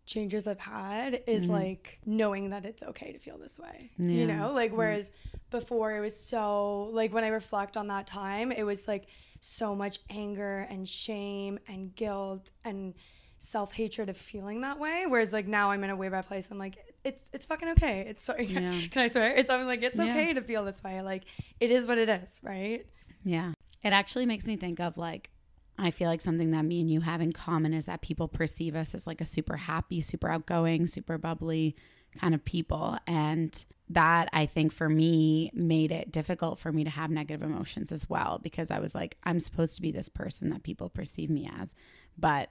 changes 0.06 0.46
I've 0.46 0.60
had 0.60 1.24
is 1.26 1.44
mm-hmm. 1.44 1.54
like 1.54 2.00
knowing 2.06 2.50
that 2.50 2.66
it's 2.66 2.84
okay 2.84 3.14
to 3.14 3.20
feel 3.20 3.38
this 3.38 3.58
way. 3.58 3.92
Yeah. 3.98 4.12
You 4.12 4.28
know, 4.28 4.52
like 4.52 4.72
mm-hmm. 4.72 4.78
whereas 4.78 5.10
mm-hmm. 5.10 5.38
before 5.52 5.96
it 5.96 6.02
was 6.02 6.20
so 6.20 6.90
like 6.92 7.14
when 7.14 7.24
I 7.24 7.30
reflect 7.30 7.78
on 7.78 7.88
that 7.88 8.08
time, 8.08 8.52
it 8.52 8.64
was 8.64 8.90
like 8.90 9.08
so 9.46 9.76
much 9.76 10.00
anger 10.10 10.68
and 10.70 10.88
shame 10.88 11.60
and 11.68 11.96
guilt 11.96 12.52
and 12.64 12.96
self 13.38 13.74
hatred 13.74 14.10
of 14.10 14.18
feeling 14.18 14.62
that 14.62 14.80
way. 14.80 15.06
Whereas 15.08 15.32
like 15.32 15.48
now 15.48 15.72
I'm 15.72 15.84
in 15.84 15.90
a 15.90 15.96
way 15.96 16.10
better 16.10 16.28
place. 16.28 16.50
I'm 16.52 16.58
like, 16.58 16.78
it's 17.04 17.22
it's 17.32 17.46
fucking 17.46 17.70
okay. 17.70 18.06
It's 18.08 18.26
sorry. 18.26 18.46
Yeah. 18.50 18.82
Can 18.92 19.04
I 19.04 19.08
swear? 19.08 19.36
It's 19.36 19.50
I'm 19.50 19.68
like 19.68 19.84
it's 19.84 19.98
yeah. 19.98 20.12
okay 20.12 20.34
to 20.34 20.42
feel 20.42 20.66
this 20.66 20.84
way. 20.84 21.02
Like 21.02 21.24
it 21.60 21.72
is 21.72 21.86
what 21.86 21.98
it 21.98 22.10
is, 22.10 22.40
right? 22.44 22.86
Yeah. 23.24 23.54
It 23.84 23.94
actually 23.94 24.26
makes 24.26 24.48
me 24.48 24.58
think 24.58 24.80
of 24.80 24.98
like 24.98 25.30
I 25.78 25.92
feel 25.92 26.10
like 26.10 26.22
something 26.22 26.52
that 26.52 26.64
me 26.64 26.82
and 26.82 26.90
you 26.90 27.02
have 27.02 27.22
in 27.22 27.34
common 27.34 27.74
is 27.74 27.86
that 27.86 28.02
people 28.02 28.28
perceive 28.28 28.76
us 28.76 28.96
as 28.96 29.06
like 29.06 29.22
a 29.22 29.26
super 29.26 29.58
happy, 29.58 30.02
super 30.02 30.30
outgoing, 30.30 30.88
super 30.88 31.18
bubbly 31.18 31.76
kind 32.18 32.34
of 32.34 32.44
people. 32.46 32.98
And 33.06 33.64
that 33.90 34.30
I 34.34 34.46
think 34.46 34.74
for 34.74 34.90
me 34.90 35.52
made 35.54 35.92
it 35.92 36.12
difficult 36.12 36.58
for 36.60 36.72
me 36.72 36.84
to 36.84 36.90
have 36.90 37.12
negative 37.12 37.44
emotions 37.44 37.92
as 37.92 38.10
well 38.10 38.40
because 38.42 38.72
I 38.72 38.80
was 38.80 38.96
like, 38.96 39.18
I'm 39.24 39.40
supposed 39.40 39.76
to 39.76 39.82
be 39.82 39.92
this 39.92 40.10
person 40.10 40.50
that 40.50 40.64
people 40.64 40.90
perceive 40.90 41.30
me 41.30 41.50
as. 41.60 41.76
But 42.18 42.50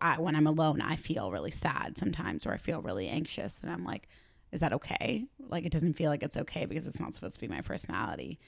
I, 0.00 0.20
when 0.20 0.36
I'm 0.36 0.46
alone, 0.46 0.80
I 0.80 0.96
feel 0.96 1.32
really 1.32 1.50
sad 1.50 1.98
sometimes 1.98 2.46
or 2.46 2.52
I 2.52 2.58
feel 2.58 2.80
really 2.80 3.08
anxious. 3.08 3.60
And 3.60 3.70
I'm 3.70 3.84
like, 3.84 4.08
is 4.52 4.60
that 4.60 4.72
okay? 4.72 5.26
Like, 5.40 5.66
it 5.66 5.72
doesn't 5.72 5.94
feel 5.94 6.10
like 6.10 6.22
it's 6.22 6.36
okay 6.36 6.64
because 6.64 6.86
it's 6.86 7.00
not 7.00 7.14
supposed 7.14 7.34
to 7.34 7.40
be 7.40 7.48
my 7.48 7.60
personality. 7.60 8.38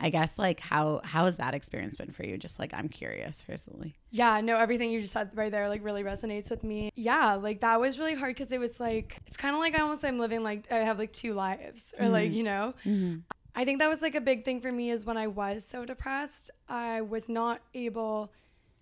I 0.00 0.10
guess 0.10 0.38
like 0.38 0.60
how 0.60 1.00
how 1.02 1.24
has 1.24 1.38
that 1.38 1.54
experience 1.54 1.96
been 1.96 2.12
for 2.12 2.24
you? 2.24 2.38
Just 2.38 2.58
like 2.58 2.72
I'm 2.72 2.88
curious 2.88 3.42
personally. 3.42 3.96
Yeah, 4.10 4.40
no, 4.40 4.56
everything 4.56 4.90
you 4.90 5.00
just 5.00 5.12
said 5.12 5.30
right 5.34 5.50
there 5.50 5.68
like 5.68 5.84
really 5.84 6.04
resonates 6.04 6.50
with 6.50 6.62
me. 6.62 6.92
Yeah, 6.94 7.34
like 7.34 7.60
that 7.62 7.80
was 7.80 7.98
really 7.98 8.14
hard 8.14 8.36
because 8.36 8.52
it 8.52 8.60
was 8.60 8.78
like 8.78 9.18
it's 9.26 9.36
kind 9.36 9.54
of 9.54 9.60
like 9.60 9.74
I 9.74 9.82
almost 9.82 10.04
I'm 10.04 10.18
living 10.18 10.44
like 10.44 10.70
I 10.70 10.78
have 10.78 10.98
like 10.98 11.12
two 11.12 11.34
lives 11.34 11.94
or 11.98 12.04
mm-hmm. 12.04 12.12
like 12.12 12.32
you 12.32 12.44
know. 12.44 12.74
Mm-hmm. 12.86 13.18
I 13.56 13.64
think 13.64 13.80
that 13.80 13.88
was 13.88 14.00
like 14.00 14.14
a 14.14 14.20
big 14.20 14.44
thing 14.44 14.60
for 14.60 14.70
me 14.70 14.90
is 14.90 15.04
when 15.04 15.16
I 15.16 15.26
was 15.26 15.64
so 15.66 15.84
depressed, 15.84 16.52
I 16.68 17.00
was 17.00 17.28
not 17.28 17.60
able 17.74 18.32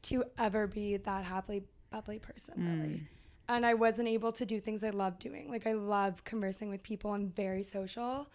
to 0.02 0.24
ever 0.38 0.66
be 0.66 0.98
that 0.98 1.24
happily 1.24 1.62
bubbly 1.90 2.18
person 2.18 2.54
really. 2.58 2.94
Mm. 2.94 3.00
And 3.48 3.64
I 3.64 3.74
wasn't 3.74 4.08
able 4.08 4.32
to 4.32 4.44
do 4.44 4.60
things 4.60 4.84
I 4.84 4.90
love 4.90 5.18
doing. 5.18 5.48
Like 5.48 5.66
I 5.66 5.72
love 5.72 6.24
conversing 6.24 6.68
with 6.68 6.82
people. 6.82 7.12
I'm 7.12 7.30
very 7.30 7.62
social 7.62 8.28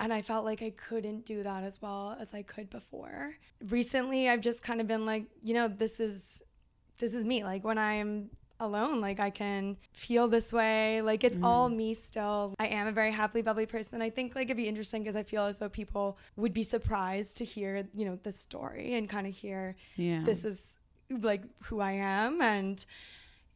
and 0.00 0.12
I 0.12 0.22
felt 0.22 0.44
like 0.44 0.62
I 0.62 0.70
couldn't 0.70 1.24
do 1.24 1.42
that 1.42 1.64
as 1.64 1.82
well 1.82 2.16
as 2.20 2.32
I 2.34 2.42
could 2.42 2.70
before. 2.70 3.34
Recently, 3.68 4.28
I've 4.28 4.40
just 4.40 4.62
kind 4.62 4.80
of 4.80 4.86
been 4.86 5.04
like, 5.04 5.24
you 5.42 5.54
know, 5.54 5.68
this 5.68 6.00
is 6.00 6.42
this 6.98 7.14
is 7.14 7.24
me. 7.24 7.44
Like 7.44 7.64
when 7.64 7.78
I'm 7.78 8.30
alone, 8.60 9.00
like 9.00 9.20
I 9.20 9.30
can 9.30 9.76
feel 9.92 10.28
this 10.28 10.52
way. 10.52 11.00
Like 11.00 11.24
it's 11.24 11.36
mm. 11.36 11.44
all 11.44 11.68
me 11.68 11.94
still. 11.94 12.54
I 12.58 12.66
am 12.66 12.86
a 12.86 12.92
very 12.92 13.10
happily 13.10 13.42
bubbly 13.42 13.66
person. 13.66 14.02
I 14.02 14.10
think 14.10 14.34
like 14.34 14.46
it'd 14.46 14.56
be 14.56 14.68
interesting 14.68 15.02
because 15.02 15.16
I 15.16 15.22
feel 15.22 15.44
as 15.44 15.56
though 15.58 15.68
people 15.68 16.18
would 16.36 16.52
be 16.52 16.62
surprised 16.62 17.36
to 17.38 17.44
hear, 17.44 17.88
you 17.94 18.04
know, 18.04 18.18
this 18.22 18.38
story 18.38 18.94
and 18.94 19.08
kind 19.08 19.26
of 19.26 19.34
hear 19.34 19.76
yeah. 19.96 20.22
this 20.24 20.44
is 20.44 20.74
like 21.10 21.42
who 21.64 21.80
I 21.80 21.92
am 21.92 22.42
and 22.42 22.84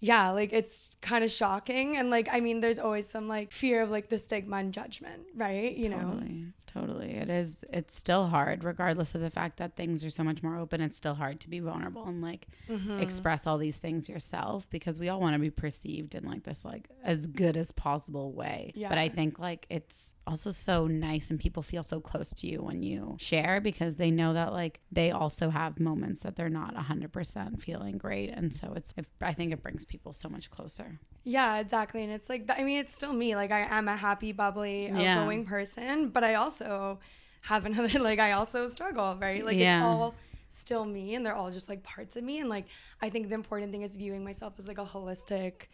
yeah, 0.03 0.31
like 0.31 0.53
it's 0.53 0.91
kind 1.01 1.23
of 1.23 1.31
shocking. 1.31 1.97
And 1.97 2.11
like, 2.11 2.29
I 2.31 2.41
mean, 2.41 2.61
there's 2.61 2.81
always 2.81 3.09
some 3.09 3.29
like 3.29 3.53
fear 3.53 3.83
of 3.83 3.91
like 3.91 4.09
the 4.09 4.19
stigma 4.19 4.57
and 4.57 4.75
judgment, 4.75 5.23
right? 5.37 5.73
You 5.73 5.91
totally, 5.91 6.03
know? 6.03 6.11
Totally. 6.12 6.53
Totally, 6.73 7.11
It 7.11 7.29
is, 7.29 7.67
it's 7.71 7.95
still 7.95 8.29
hard, 8.29 8.65
regardless 8.65 9.15
of 9.15 9.21
the 9.21 9.29
fact 9.29 9.59
that 9.59 9.77
things 9.77 10.03
are 10.07 10.11
so 10.11 10.25
much 10.25 10.43
more 10.43 10.57
open. 10.57 10.81
It's 10.81 10.97
still 10.97 11.15
hard 11.15 11.38
to 11.41 11.51
be 11.51 11.61
vulnerable 11.61 12.07
and 12.07 12.23
like 12.23 12.47
mm-hmm. 12.67 12.99
express 12.99 13.47
all 13.47 13.59
these 13.59 13.79
things 13.79 14.09
yourself 14.09 14.69
because 14.71 14.99
we 14.99 15.11
all 15.11 15.21
want 15.21 15.35
to 15.35 15.38
be 15.38 15.51
perceived 15.51 16.15
in 16.15 16.25
like 16.25 16.45
this, 16.45 16.65
like 16.65 16.88
as 17.05 17.27
good 17.27 17.59
as 17.59 17.73
possible 17.73 18.33
way. 18.33 18.73
Yeah. 18.75 18.88
But 18.88 18.97
I 18.97 19.11
think 19.11 19.38
like 19.38 19.67
it's 19.69 20.17
also 20.27 20.51
so 20.51 20.87
nice 20.87 21.29
and 21.29 21.38
people 21.38 21.62
feel 21.62 21.83
so 21.83 22.01
close 22.01 22.31
to 22.35 22.47
you 22.47 22.62
when 22.62 22.83
you 22.83 23.17
share 23.21 23.61
because 23.61 23.97
they 23.97 24.11
know 24.11 24.33
that 24.33 24.55
like 24.55 24.81
they 24.91 25.11
also 25.11 25.51
have 25.51 25.79
moments 25.79 26.23
that 26.23 26.37
they're 26.37 26.49
not 26.49 26.75
100% 26.75 27.61
feeling 27.61 27.99
great. 27.99 28.31
And 28.31 28.55
so 28.55 28.73
it's, 28.75 28.95
if, 28.97 29.07
I 29.21 29.35
think 29.35 29.53
it 29.53 29.62
brings 29.62 29.85
people 29.85 29.91
so 30.12 30.28
much 30.28 30.50
closer. 30.50 30.98
Yeah, 31.24 31.59
exactly. 31.59 32.02
And 32.02 32.12
it's 32.12 32.28
like, 32.28 32.44
I 32.48 32.62
mean, 32.62 32.78
it's 32.78 32.94
still 32.94 33.12
me. 33.12 33.35
Like 33.37 33.50
I 33.50 33.61
am 33.61 33.88
a 33.88 33.96
happy, 33.96 34.33
bubbly, 34.33 34.90
outgoing 34.90 35.42
yeah. 35.42 35.48
person, 35.48 36.09
but 36.09 36.24
I 36.24 36.35
also 36.35 36.98
have 37.42 37.66
another 37.66 37.98
like 37.98 38.18
I 38.18 38.33
also 38.33 38.68
struggle, 38.68 39.16
right? 39.20 39.44
Like 39.44 39.57
yeah. 39.57 39.78
it's 39.78 39.85
all 39.85 40.14
still 40.48 40.85
me 40.85 41.14
and 41.14 41.24
they're 41.24 41.35
all 41.35 41.50
just 41.50 41.68
like 41.68 41.83
parts 41.83 42.14
of 42.16 42.22
me 42.22 42.38
and 42.38 42.48
like 42.50 42.66
I 43.00 43.09
think 43.09 43.31
the 43.31 43.35
important 43.35 43.72
thing 43.72 43.83
is 43.83 43.96
viewing 43.96 44.22
myself 44.22 44.52
as 44.59 44.68
like 44.68 44.76
a 44.78 44.85
holistic 44.85 45.68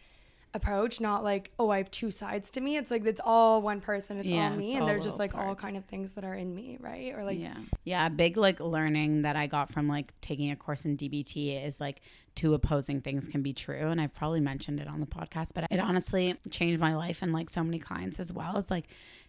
approach, 0.53 0.99
not 0.99 1.23
like, 1.23 1.51
oh, 1.59 1.69
I 1.69 1.77
have 1.77 1.91
two 1.91 2.11
sides 2.11 2.49
to 2.51 2.61
me. 2.61 2.77
It's 2.77 2.89
like 2.89 3.05
it's 3.05 3.21
all 3.23 3.61
one 3.61 3.81
person, 3.81 4.17
it's 4.17 4.29
yeah, 4.29 4.49
all 4.49 4.55
me, 4.55 4.71
it's 4.71 4.79
and 4.79 4.87
they're 4.87 4.99
just 4.99 5.19
like 5.19 5.33
part. 5.33 5.47
all 5.47 5.55
kind 5.55 5.77
of 5.77 5.85
things 5.85 6.13
that 6.13 6.23
are 6.23 6.33
in 6.33 6.55
me, 6.55 6.77
right? 6.79 7.13
Or 7.15 7.23
like 7.23 7.39
Yeah. 7.39 7.57
Yeah, 7.83 8.09
big 8.09 8.37
like 8.37 8.59
learning 8.59 9.23
that 9.23 9.35
I 9.35 9.47
got 9.47 9.71
from 9.71 9.87
like 9.87 10.13
taking 10.21 10.51
a 10.51 10.55
course 10.55 10.85
in 10.85 10.97
DBT 10.97 11.65
is 11.65 11.79
like 11.79 12.01
two 12.39 12.53
opposing 12.53 13.01
things 13.01 13.27
can 13.27 13.41
be 13.41 13.51
true. 13.51 13.89
And 13.89 13.99
I've 13.99 14.13
probably 14.13 14.39
mentioned 14.39 14.79
it 14.79 14.87
on 14.87 15.01
the 15.01 15.05
podcast, 15.05 15.49
but 15.53 15.65
it 15.69 15.77
honestly 15.77 16.35
changed 16.49 16.79
my 16.79 16.95
life 16.95 17.21
and 17.21 17.33
like 17.33 17.49
so 17.49 17.65
many 17.65 17.79
clients 17.79 18.17
as 18.17 18.31
well. 18.31 18.55
It's 18.55 18.71
like 18.71 18.85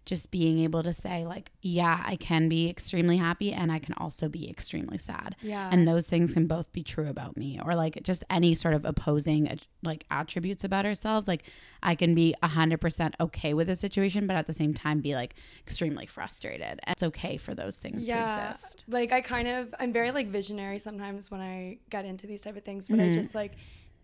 just 0.06 0.30
being 0.30 0.60
able 0.60 0.82
to 0.82 0.92
say 0.92 1.26
like 1.26 1.52
yeah 1.60 2.02
i 2.06 2.16
can 2.16 2.48
be 2.48 2.70
extremely 2.70 3.18
happy 3.18 3.52
and 3.52 3.70
i 3.70 3.78
can 3.78 3.94
also 3.98 4.28
be 4.28 4.48
extremely 4.48 4.96
sad. 4.96 5.36
Yeah. 5.42 5.68
And 5.70 5.86
those 5.86 6.08
things 6.08 6.32
can 6.32 6.46
both 6.46 6.72
be 6.72 6.82
true 6.82 7.08
about 7.08 7.36
me 7.36 7.60
or 7.64 7.74
like 7.74 8.02
just 8.02 8.24
any 8.30 8.54
sort 8.54 8.74
of 8.74 8.84
opposing 8.84 9.48
uh, 9.48 9.56
like 9.82 10.04
attributes 10.10 10.64
about 10.64 10.86
ourselves. 10.86 11.28
Like 11.28 11.42
i 11.82 11.94
can 11.94 12.14
be 12.14 12.34
100% 12.42 13.12
okay 13.20 13.54
with 13.54 13.68
a 13.68 13.76
situation 13.76 14.26
but 14.26 14.36
at 14.36 14.46
the 14.46 14.52
same 14.52 14.72
time 14.72 15.00
be 15.00 15.14
like 15.14 15.34
extremely 15.66 16.06
frustrated. 16.06 16.80
And 16.82 16.92
it's 16.92 17.02
okay 17.02 17.36
for 17.36 17.54
those 17.54 17.78
things 17.78 18.06
yeah, 18.06 18.24
to 18.24 18.50
exist. 18.52 18.84
Like 18.88 19.12
i 19.12 19.20
kind 19.20 19.48
of 19.48 19.74
i'm 19.78 19.92
very 19.92 20.12
like 20.12 20.28
visionary 20.28 20.78
sometimes 20.78 21.30
when 21.30 21.40
i 21.40 21.78
get 21.90 22.04
into 22.04 22.26
these 22.26 22.42
type 22.42 22.56
of 22.56 22.64
things 22.64 22.88
but 22.88 22.99
mm-hmm. 23.00 23.10
i 23.10 23.12
just 23.12 23.34
like 23.34 23.52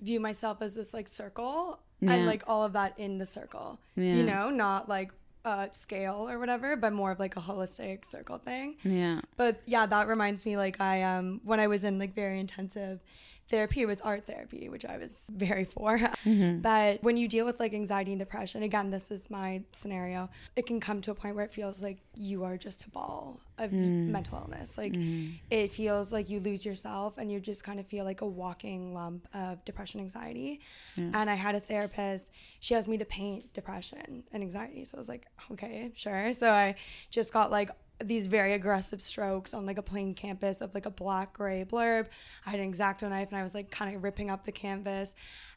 view 0.01 0.21
myself 0.21 0.61
as 0.61 0.75
this 0.75 0.93
like 0.93 1.09
circle 1.09 1.81
yeah. 2.01 2.13
and 2.13 2.27
like 2.27 2.43
all 2.47 2.63
of 2.63 2.73
that 2.73 2.99
in 2.99 3.19
the 3.19 3.27
circle 3.27 3.79
yeah. 3.97 4.15
you 4.15 4.23
know 4.23 4.51
not 4.51 4.89
like 4.89 5.11
uh, 5.47 5.69
scale 5.71 6.29
or 6.29 6.41
whatever, 6.41 6.75
but 6.75 6.93
more 6.93 7.13
of 7.13 7.21
like 7.21 7.37
a 7.37 7.41
holistic 7.41 8.05
circle 8.05 8.37
thing. 8.37 8.77
Yeah. 8.83 9.21
But 9.37 9.63
yeah, 9.65 9.87
that 9.87 10.09
reminds 10.09 10.45
me 10.45 10.57
like 10.57 10.81
I 10.81 11.05
um 11.05 11.41
when 11.45 11.61
I 11.61 11.69
was 11.69 11.85
in 11.85 12.01
like 12.01 12.15
very 12.15 12.41
intensive 12.41 13.01
therapy 13.49 13.87
was 13.87 14.01
art 14.01 14.27
therapy, 14.27 14.69
which 14.69 14.85
I 14.85 14.99
was 14.99 15.31
very 15.35 15.65
for. 15.65 15.99
Mm-hmm. 15.99 16.61
But 16.61 17.03
when 17.03 17.17
you 17.17 17.29
deal 17.29 17.45
with 17.45 17.61
like 17.61 17.73
anxiety 17.75 18.13
and 18.13 18.19
depression, 18.19 18.63
again, 18.63 18.91
this 18.91 19.11
is 19.11 19.31
my 19.31 19.63
scenario, 19.73 20.29
it 20.57 20.67
can 20.67 20.81
come 20.81 21.01
to 21.03 21.11
a 21.11 21.15
point 21.15 21.37
where 21.37 21.45
it 21.45 21.53
feels 21.53 21.83
like 21.83 21.99
you 22.15 22.45
are 22.45 22.57
just 22.57 22.85
a 22.85 22.91
ball 22.91 23.41
of 23.59 23.71
mm. 23.71 24.09
mental 24.09 24.39
illness. 24.39 24.77
Like 24.77 24.93
mm. 24.93 25.33
it 25.51 25.73
feels 25.73 26.13
like 26.13 26.29
you 26.29 26.41
lose 26.41 26.65
yourself 26.65 27.19
and 27.19 27.31
you 27.31 27.41
just 27.41 27.65
kind 27.65 27.81
of 27.81 27.87
feel 27.87 28.05
like 28.05 28.21
a 28.21 28.27
walking 28.27 28.93
lump 28.93 29.27
of 29.35 29.65
depression, 29.65 30.01
anxiety. 30.01 30.61
Yeah. 30.97 31.11
And 31.15 31.31
I 31.31 31.35
had 31.35 31.55
a 31.55 31.61
therapist, 31.61 32.31
she 32.61 32.75
asked 32.75 32.89
me 32.89 32.99
to 32.99 33.05
paint 33.05 33.53
depression 33.53 34.25
and 34.33 34.43
anxiety. 34.43 34.85
So 34.85 34.97
I 34.97 35.01
was 35.01 35.09
like, 35.09 35.27
okay, 35.53 35.93
sure. 35.95 36.33
So 36.33 36.51
I 36.51 36.75
just 37.11 37.33
got 37.33 37.51
like 37.51 37.71
these 38.05 38.27
very 38.27 38.53
aggressive 38.53 39.01
strokes 39.01 39.55
on 39.55 39.67
like 39.67 39.79
a 39.79 39.83
plain 39.83 40.15
canvas 40.15 40.61
of 40.61 40.75
like 40.75 40.87
a 40.87 40.91
black 40.91 41.33
gray 41.33 41.65
blurb. 41.65 42.07
I 42.45 42.51
had 42.51 42.61
an 42.61 42.73
exacto 42.73 43.09
knife 43.09 43.29
and 43.29 43.39
I 43.39 43.43
was 43.43 43.55
like 43.55 43.71
kind 43.71 43.95
of 43.95 44.03
ripping 44.03 44.31
up 44.31 44.45
the 44.45 44.53
canvas. 44.53 45.15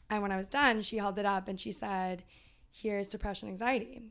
And 0.08 0.22
when 0.22 0.32
I 0.32 0.36
was 0.36 0.48
done, 0.48 0.82
she 0.82 0.96
held 0.96 1.18
it 1.18 1.26
up 1.26 1.48
and 1.48 1.60
she 1.60 1.72
said, 1.72 2.24
Here's 2.72 3.08
depression 3.08 3.48
anxiety. 3.48 4.02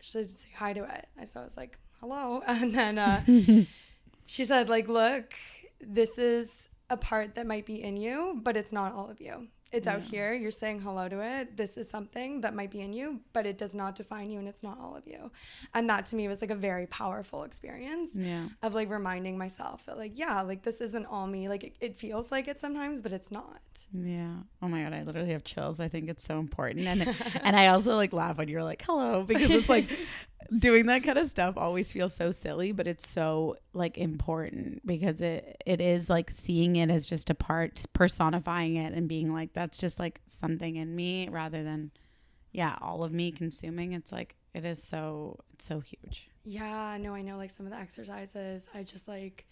She 0.00 0.10
said, 0.10 0.30
say 0.30 0.48
hi 0.54 0.72
to 0.72 0.84
it. 0.84 1.08
I 1.20 1.24
so 1.24 1.40
I 1.40 1.44
was 1.44 1.56
like, 1.56 1.78
hello. 2.00 2.42
And 2.46 2.74
then 2.74 2.98
uh, 2.98 3.22
she 4.26 4.44
said, 4.44 4.68
like, 4.68 4.88
look, 4.88 5.34
this 5.80 6.18
is 6.18 6.68
a 6.88 6.96
part 6.96 7.34
that 7.34 7.46
might 7.46 7.66
be 7.66 7.82
in 7.82 7.96
you, 7.96 8.40
but 8.42 8.56
it's 8.56 8.72
not 8.72 8.94
all 8.94 9.10
of 9.10 9.20
you 9.20 9.48
it's 9.70 9.86
yeah. 9.86 9.94
out 9.94 10.02
here. 10.02 10.32
You're 10.32 10.50
saying 10.50 10.80
hello 10.80 11.08
to 11.08 11.20
it. 11.20 11.56
This 11.56 11.76
is 11.76 11.88
something 11.88 12.40
that 12.40 12.54
might 12.54 12.70
be 12.70 12.80
in 12.80 12.92
you 12.92 13.20
but 13.32 13.46
it 13.46 13.58
does 13.58 13.74
not 13.74 13.94
define 13.94 14.30
you 14.30 14.38
and 14.38 14.48
it's 14.48 14.62
not 14.62 14.78
all 14.80 14.96
of 14.96 15.06
you. 15.06 15.30
And 15.74 15.88
that 15.90 16.06
to 16.06 16.16
me 16.16 16.28
was 16.28 16.40
like 16.40 16.50
a 16.50 16.54
very 16.54 16.86
powerful 16.86 17.44
experience 17.44 18.16
yeah. 18.16 18.48
of 18.62 18.74
like 18.74 18.90
reminding 18.90 19.36
myself 19.36 19.86
that 19.86 19.98
like 19.98 20.12
yeah 20.18 20.40
like 20.42 20.62
this 20.62 20.80
isn't 20.80 21.06
all 21.06 21.26
me. 21.26 21.48
Like 21.48 21.64
it, 21.64 21.76
it 21.80 21.96
feels 21.96 22.32
like 22.32 22.48
it 22.48 22.60
sometimes 22.60 23.00
but 23.00 23.12
it's 23.12 23.30
not. 23.30 23.60
Yeah. 23.92 24.36
Oh 24.62 24.68
my 24.68 24.82
god 24.82 24.92
i 24.92 25.02
literally 25.02 25.32
have 25.32 25.44
chills. 25.44 25.80
I 25.80 25.88
think 25.88 26.08
it's 26.08 26.24
so 26.24 26.38
important. 26.38 26.86
And 26.86 27.14
and 27.42 27.56
i 27.56 27.68
also 27.68 27.96
like 27.96 28.12
laugh 28.12 28.38
when 28.38 28.48
you're 28.48 28.64
like 28.64 28.82
hello 28.82 29.24
because 29.24 29.50
it's 29.50 29.68
like 29.68 29.86
doing 30.56 30.86
that 30.86 31.02
kind 31.02 31.18
of 31.18 31.28
stuff 31.28 31.56
always 31.56 31.92
feels 31.92 32.14
so 32.14 32.30
silly, 32.30 32.72
but 32.72 32.86
it's 32.86 33.08
so 33.08 33.56
like 33.72 33.98
important 33.98 34.86
because 34.86 35.20
it 35.20 35.60
it 35.66 35.80
is 35.80 36.08
like 36.08 36.30
seeing 36.30 36.76
it 36.76 36.90
as 36.90 37.06
just 37.06 37.30
a 37.30 37.34
part, 37.34 37.84
personifying 37.92 38.76
it 38.76 38.92
and 38.92 39.08
being 39.08 39.32
like 39.32 39.52
that's 39.52 39.78
just 39.78 39.98
like 39.98 40.20
something 40.26 40.76
in 40.76 40.94
me 40.94 41.28
rather 41.28 41.62
than 41.62 41.90
yeah, 42.52 42.76
all 42.80 43.04
of 43.04 43.12
me 43.12 43.30
consuming. 43.30 43.92
It's 43.92 44.12
like 44.12 44.36
it 44.54 44.64
is 44.64 44.82
so 44.82 45.38
it's 45.52 45.64
so 45.64 45.80
huge. 45.80 46.30
Yeah, 46.44 46.96
no, 46.98 47.14
I 47.14 47.22
know 47.22 47.36
like 47.36 47.50
some 47.50 47.66
of 47.66 47.72
the 47.72 47.78
exercises 47.78 48.66
I 48.74 48.82
just 48.82 49.08
like 49.08 49.46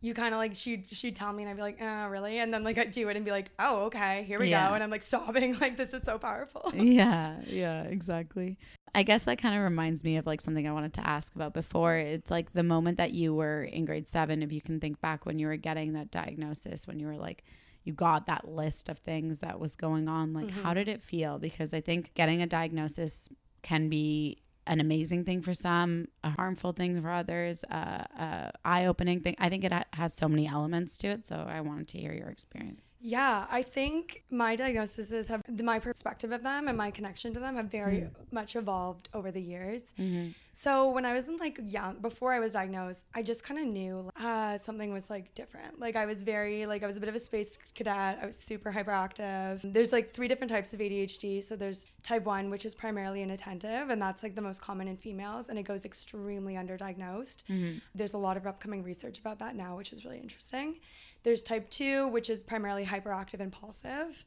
you 0.00 0.14
kind 0.14 0.32
of 0.32 0.38
like 0.38 0.54
she'd 0.54 0.86
she'd 0.90 1.16
tell 1.16 1.32
me 1.32 1.42
and 1.42 1.50
I'd 1.50 1.56
be 1.56 1.62
like, 1.62 1.78
oh, 1.80 2.06
really? 2.06 2.38
And 2.38 2.54
then 2.54 2.62
like 2.62 2.78
I'd 2.78 2.92
do 2.92 3.08
it 3.08 3.16
and 3.16 3.24
be 3.24 3.32
like, 3.32 3.50
oh, 3.58 3.86
okay, 3.86 4.24
here 4.24 4.38
we 4.38 4.50
yeah. 4.50 4.68
go. 4.68 4.74
And 4.74 4.84
I'm 4.84 4.90
like 4.90 5.02
sobbing, 5.02 5.58
like 5.60 5.76
this 5.76 5.92
is 5.92 6.02
so 6.04 6.18
powerful. 6.18 6.72
Yeah, 6.74 7.36
yeah, 7.46 7.82
exactly. 7.82 8.58
I 8.94 9.02
guess 9.02 9.24
that 9.24 9.38
kind 9.38 9.54
of 9.54 9.62
reminds 9.62 10.04
me 10.04 10.16
of 10.16 10.26
like 10.26 10.40
something 10.40 10.66
I 10.66 10.72
wanted 10.72 10.94
to 10.94 11.06
ask 11.06 11.34
about 11.34 11.54
before. 11.54 11.96
It's 11.96 12.30
like 12.30 12.52
the 12.52 12.62
moment 12.62 12.98
that 12.98 13.12
you 13.12 13.34
were 13.34 13.62
in 13.62 13.84
grade 13.84 14.08
seven, 14.08 14.42
if 14.42 14.52
you 14.52 14.60
can 14.60 14.80
think 14.80 15.00
back 15.00 15.26
when 15.26 15.38
you 15.38 15.46
were 15.46 15.56
getting 15.56 15.92
that 15.92 16.10
diagnosis, 16.10 16.86
when 16.86 16.98
you 16.98 17.06
were 17.06 17.16
like, 17.16 17.44
you 17.84 17.92
got 17.92 18.26
that 18.26 18.48
list 18.48 18.88
of 18.88 18.98
things 18.98 19.40
that 19.40 19.58
was 19.58 19.74
going 19.74 20.08
on, 20.08 20.34
like, 20.34 20.46
mm-hmm. 20.46 20.62
how 20.62 20.74
did 20.74 20.88
it 20.88 21.02
feel? 21.02 21.38
Because 21.38 21.72
I 21.72 21.80
think 21.80 22.12
getting 22.14 22.42
a 22.42 22.46
diagnosis 22.46 23.28
can 23.62 23.88
be 23.88 24.42
an 24.68 24.80
amazing 24.80 25.24
thing 25.24 25.40
for 25.42 25.54
some, 25.54 26.08
a 26.22 26.30
harmful 26.30 26.72
thing 26.72 27.00
for 27.00 27.10
others, 27.10 27.64
uh, 27.70 28.04
uh, 28.18 28.50
eye-opening 28.64 29.20
thing. 29.20 29.34
I 29.38 29.48
think 29.48 29.64
it 29.64 29.72
ha- 29.72 29.84
has 29.94 30.14
so 30.14 30.28
many 30.28 30.46
elements 30.46 30.96
to 30.98 31.08
it. 31.08 31.26
So 31.26 31.46
I 31.48 31.60
wanted 31.60 31.88
to 31.88 31.98
hear 31.98 32.12
your 32.12 32.28
experience. 32.28 32.92
Yeah, 33.00 33.46
I 33.50 33.62
think 33.62 34.22
my 34.30 34.54
diagnoses 34.54 35.28
have 35.28 35.42
my 35.62 35.78
perspective 35.78 36.32
of 36.32 36.42
them 36.42 36.68
and 36.68 36.76
my 36.76 36.90
connection 36.90 37.32
to 37.34 37.40
them 37.40 37.56
have 37.56 37.70
very 37.70 38.02
mm. 38.02 38.10
much 38.30 38.54
evolved 38.54 39.08
over 39.14 39.30
the 39.30 39.40
years. 39.40 39.94
Mm-hmm. 39.98 40.28
So 40.58 40.90
when 40.90 41.04
I 41.04 41.14
was 41.14 41.28
in 41.28 41.36
like 41.36 41.60
young, 41.62 42.00
before 42.00 42.32
I 42.32 42.40
was 42.40 42.54
diagnosed, 42.54 43.04
I 43.14 43.22
just 43.22 43.44
kind 43.44 43.60
of 43.60 43.66
knew 43.66 44.10
uh, 44.20 44.58
something 44.58 44.92
was 44.92 45.08
like 45.08 45.32
different. 45.34 45.78
Like 45.78 45.94
I 45.94 46.04
was 46.04 46.24
very 46.24 46.66
like 46.66 46.82
I 46.82 46.88
was 46.88 46.96
a 46.96 47.00
bit 47.00 47.08
of 47.08 47.14
a 47.14 47.20
space 47.20 47.56
cadet. 47.76 48.18
I 48.20 48.26
was 48.26 48.36
super 48.36 48.72
hyperactive. 48.72 49.60
There's 49.62 49.92
like 49.92 50.12
three 50.12 50.26
different 50.26 50.50
types 50.50 50.74
of 50.74 50.80
ADHD. 50.80 51.44
So 51.44 51.54
there's 51.54 51.90
type 52.02 52.24
one, 52.24 52.50
which 52.50 52.64
is 52.64 52.74
primarily 52.74 53.22
inattentive, 53.22 53.90
and 53.90 54.02
that's 54.02 54.24
like 54.24 54.34
the 54.34 54.42
most 54.42 54.57
common 54.58 54.88
in 54.88 54.96
females, 54.96 55.48
and 55.48 55.58
it 55.58 55.64
goes 55.64 55.84
extremely 55.84 56.54
underdiagnosed. 56.54 57.44
Mm-hmm. 57.48 57.78
There's 57.94 58.14
a 58.14 58.18
lot 58.18 58.36
of 58.36 58.46
upcoming 58.46 58.82
research 58.82 59.18
about 59.18 59.38
that 59.40 59.56
now, 59.56 59.76
which 59.76 59.92
is 59.92 60.04
really 60.04 60.18
interesting. 60.18 60.80
There's 61.22 61.42
type 61.42 61.68
2, 61.70 62.08
which 62.08 62.30
is 62.30 62.42
primarily 62.42 62.84
hyperactive 62.84 63.40
impulsive, 63.40 64.24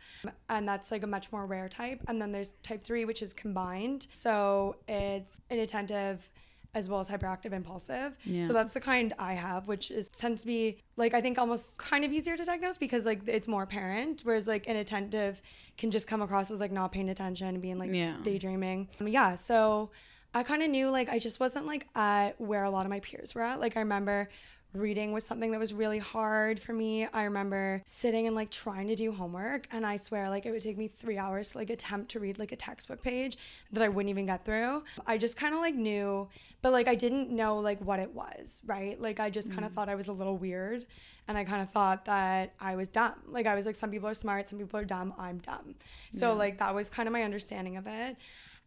and 0.49 0.67
that's 0.67 0.91
like 0.91 1.03
a 1.03 1.07
much 1.07 1.31
more 1.31 1.45
rare 1.45 1.69
type. 1.69 2.01
And 2.07 2.21
then 2.21 2.31
there's 2.31 2.53
type 2.63 2.83
3, 2.83 3.05
which 3.05 3.21
is 3.21 3.33
combined. 3.33 4.07
So 4.13 4.75
it's 4.87 5.41
inattentive 5.49 6.29
as 6.73 6.87
well 6.87 6.99
as 6.99 7.09
hyperactive 7.09 7.51
impulsive. 7.51 8.17
Yeah. 8.23 8.43
So 8.43 8.53
that's 8.53 8.73
the 8.73 8.79
kind 8.79 9.13
I 9.19 9.33
have, 9.33 9.67
which 9.67 9.91
is 9.91 10.09
tends 10.09 10.41
to 10.41 10.47
be 10.47 10.77
like 10.95 11.13
I 11.13 11.21
think 11.21 11.37
almost 11.37 11.77
kind 11.77 12.05
of 12.05 12.11
easier 12.11 12.37
to 12.37 12.45
diagnose 12.45 12.77
because 12.77 13.05
like 13.05 13.27
it's 13.27 13.47
more 13.47 13.63
apparent, 13.63 14.21
whereas 14.23 14.47
like 14.47 14.67
inattentive 14.67 15.41
can 15.77 15.91
just 15.91 16.07
come 16.07 16.21
across 16.21 16.49
as 16.49 16.59
like 16.59 16.71
not 16.71 16.91
paying 16.91 17.09
attention 17.09 17.47
and 17.47 17.61
being 17.61 17.77
like 17.77 17.93
yeah. 17.93 18.17
daydreaming. 18.23 18.87
Um, 18.99 19.07
yeah, 19.07 19.35
so 19.35 19.91
I 20.33 20.43
kind 20.43 20.63
of 20.63 20.69
knew 20.69 20.89
like 20.89 21.09
I 21.09 21.19
just 21.19 21.39
wasn't 21.39 21.65
like 21.65 21.87
at 21.95 22.39
where 22.39 22.63
a 22.63 22.69
lot 22.69 22.85
of 22.85 22.89
my 22.89 22.99
peers 23.01 23.35
were 23.35 23.41
at. 23.41 23.59
Like 23.59 23.75
I 23.75 23.81
remember 23.81 24.29
reading 24.73 25.11
was 25.11 25.25
something 25.25 25.51
that 25.51 25.59
was 25.59 25.73
really 25.73 25.97
hard 25.97 26.59
for 26.59 26.71
me. 26.71 27.05
I 27.05 27.23
remember 27.23 27.81
sitting 27.85 28.27
and 28.27 28.35
like 28.35 28.49
trying 28.49 28.87
to 28.87 28.95
do 28.95 29.11
homework 29.11 29.67
and 29.71 29.85
I 29.85 29.97
swear 29.97 30.29
like 30.29 30.45
it 30.45 30.51
would 30.51 30.61
take 30.61 30.77
me 30.77 30.87
3 30.87 31.17
hours 31.17 31.51
to 31.51 31.57
like 31.57 31.69
attempt 31.69 32.11
to 32.11 32.19
read 32.19 32.39
like 32.39 32.53
a 32.53 32.55
textbook 32.55 33.01
page 33.01 33.37
that 33.73 33.83
I 33.83 33.89
wouldn't 33.89 34.09
even 34.09 34.25
get 34.25 34.45
through. 34.45 34.83
I 35.05 35.17
just 35.17 35.35
kind 35.35 35.53
of 35.53 35.59
like 35.59 35.75
knew 35.75 36.29
but 36.61 36.71
like 36.71 36.87
I 36.87 36.95
didn't 36.95 37.29
know 37.29 37.57
like 37.59 37.81
what 37.81 37.99
it 37.99 38.13
was, 38.13 38.61
right? 38.65 38.99
Like 38.99 39.19
I 39.19 39.29
just 39.29 39.51
kind 39.51 39.65
of 39.65 39.71
mm. 39.71 39.75
thought 39.75 39.89
I 39.89 39.95
was 39.95 40.07
a 40.07 40.13
little 40.13 40.37
weird 40.37 40.85
and 41.27 41.37
I 41.37 41.43
kind 41.43 41.61
of 41.61 41.69
thought 41.69 42.05
that 42.05 42.53
I 42.59 42.75
was 42.75 42.87
dumb. 42.87 43.15
Like 43.27 43.47
I 43.47 43.55
was 43.55 43.65
like 43.65 43.75
some 43.75 43.91
people 43.91 44.07
are 44.07 44.13
smart, 44.13 44.47
some 44.47 44.59
people 44.59 44.79
are 44.79 44.85
dumb, 44.85 45.13
I'm 45.17 45.39
dumb. 45.39 45.75
So 46.13 46.29
yeah. 46.29 46.37
like 46.37 46.59
that 46.59 46.73
was 46.73 46.89
kind 46.89 47.09
of 47.09 47.13
my 47.13 47.23
understanding 47.23 47.75
of 47.75 47.87
it 47.87 48.15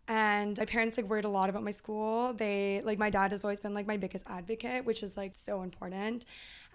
and 0.07 0.59
my 0.59 0.67
parents 0.67 0.99
like 0.99 1.09
worried 1.09 1.25
a 1.25 1.29
lot 1.29 1.49
about 1.49 1.63
my 1.63 1.71
school. 1.71 2.35
They 2.35 2.83
like 2.85 2.99
my 2.99 3.11
dad 3.11 3.31
has 3.31 3.43
always 3.43 3.61
been 3.61 3.73
like 3.73 3.87
my 3.87 3.97
biggest 3.97 4.25
advocate 4.29 4.85
which 4.85 5.03
is 5.03 5.17
like 5.17 5.35
so 5.35 5.63
important. 5.63 6.27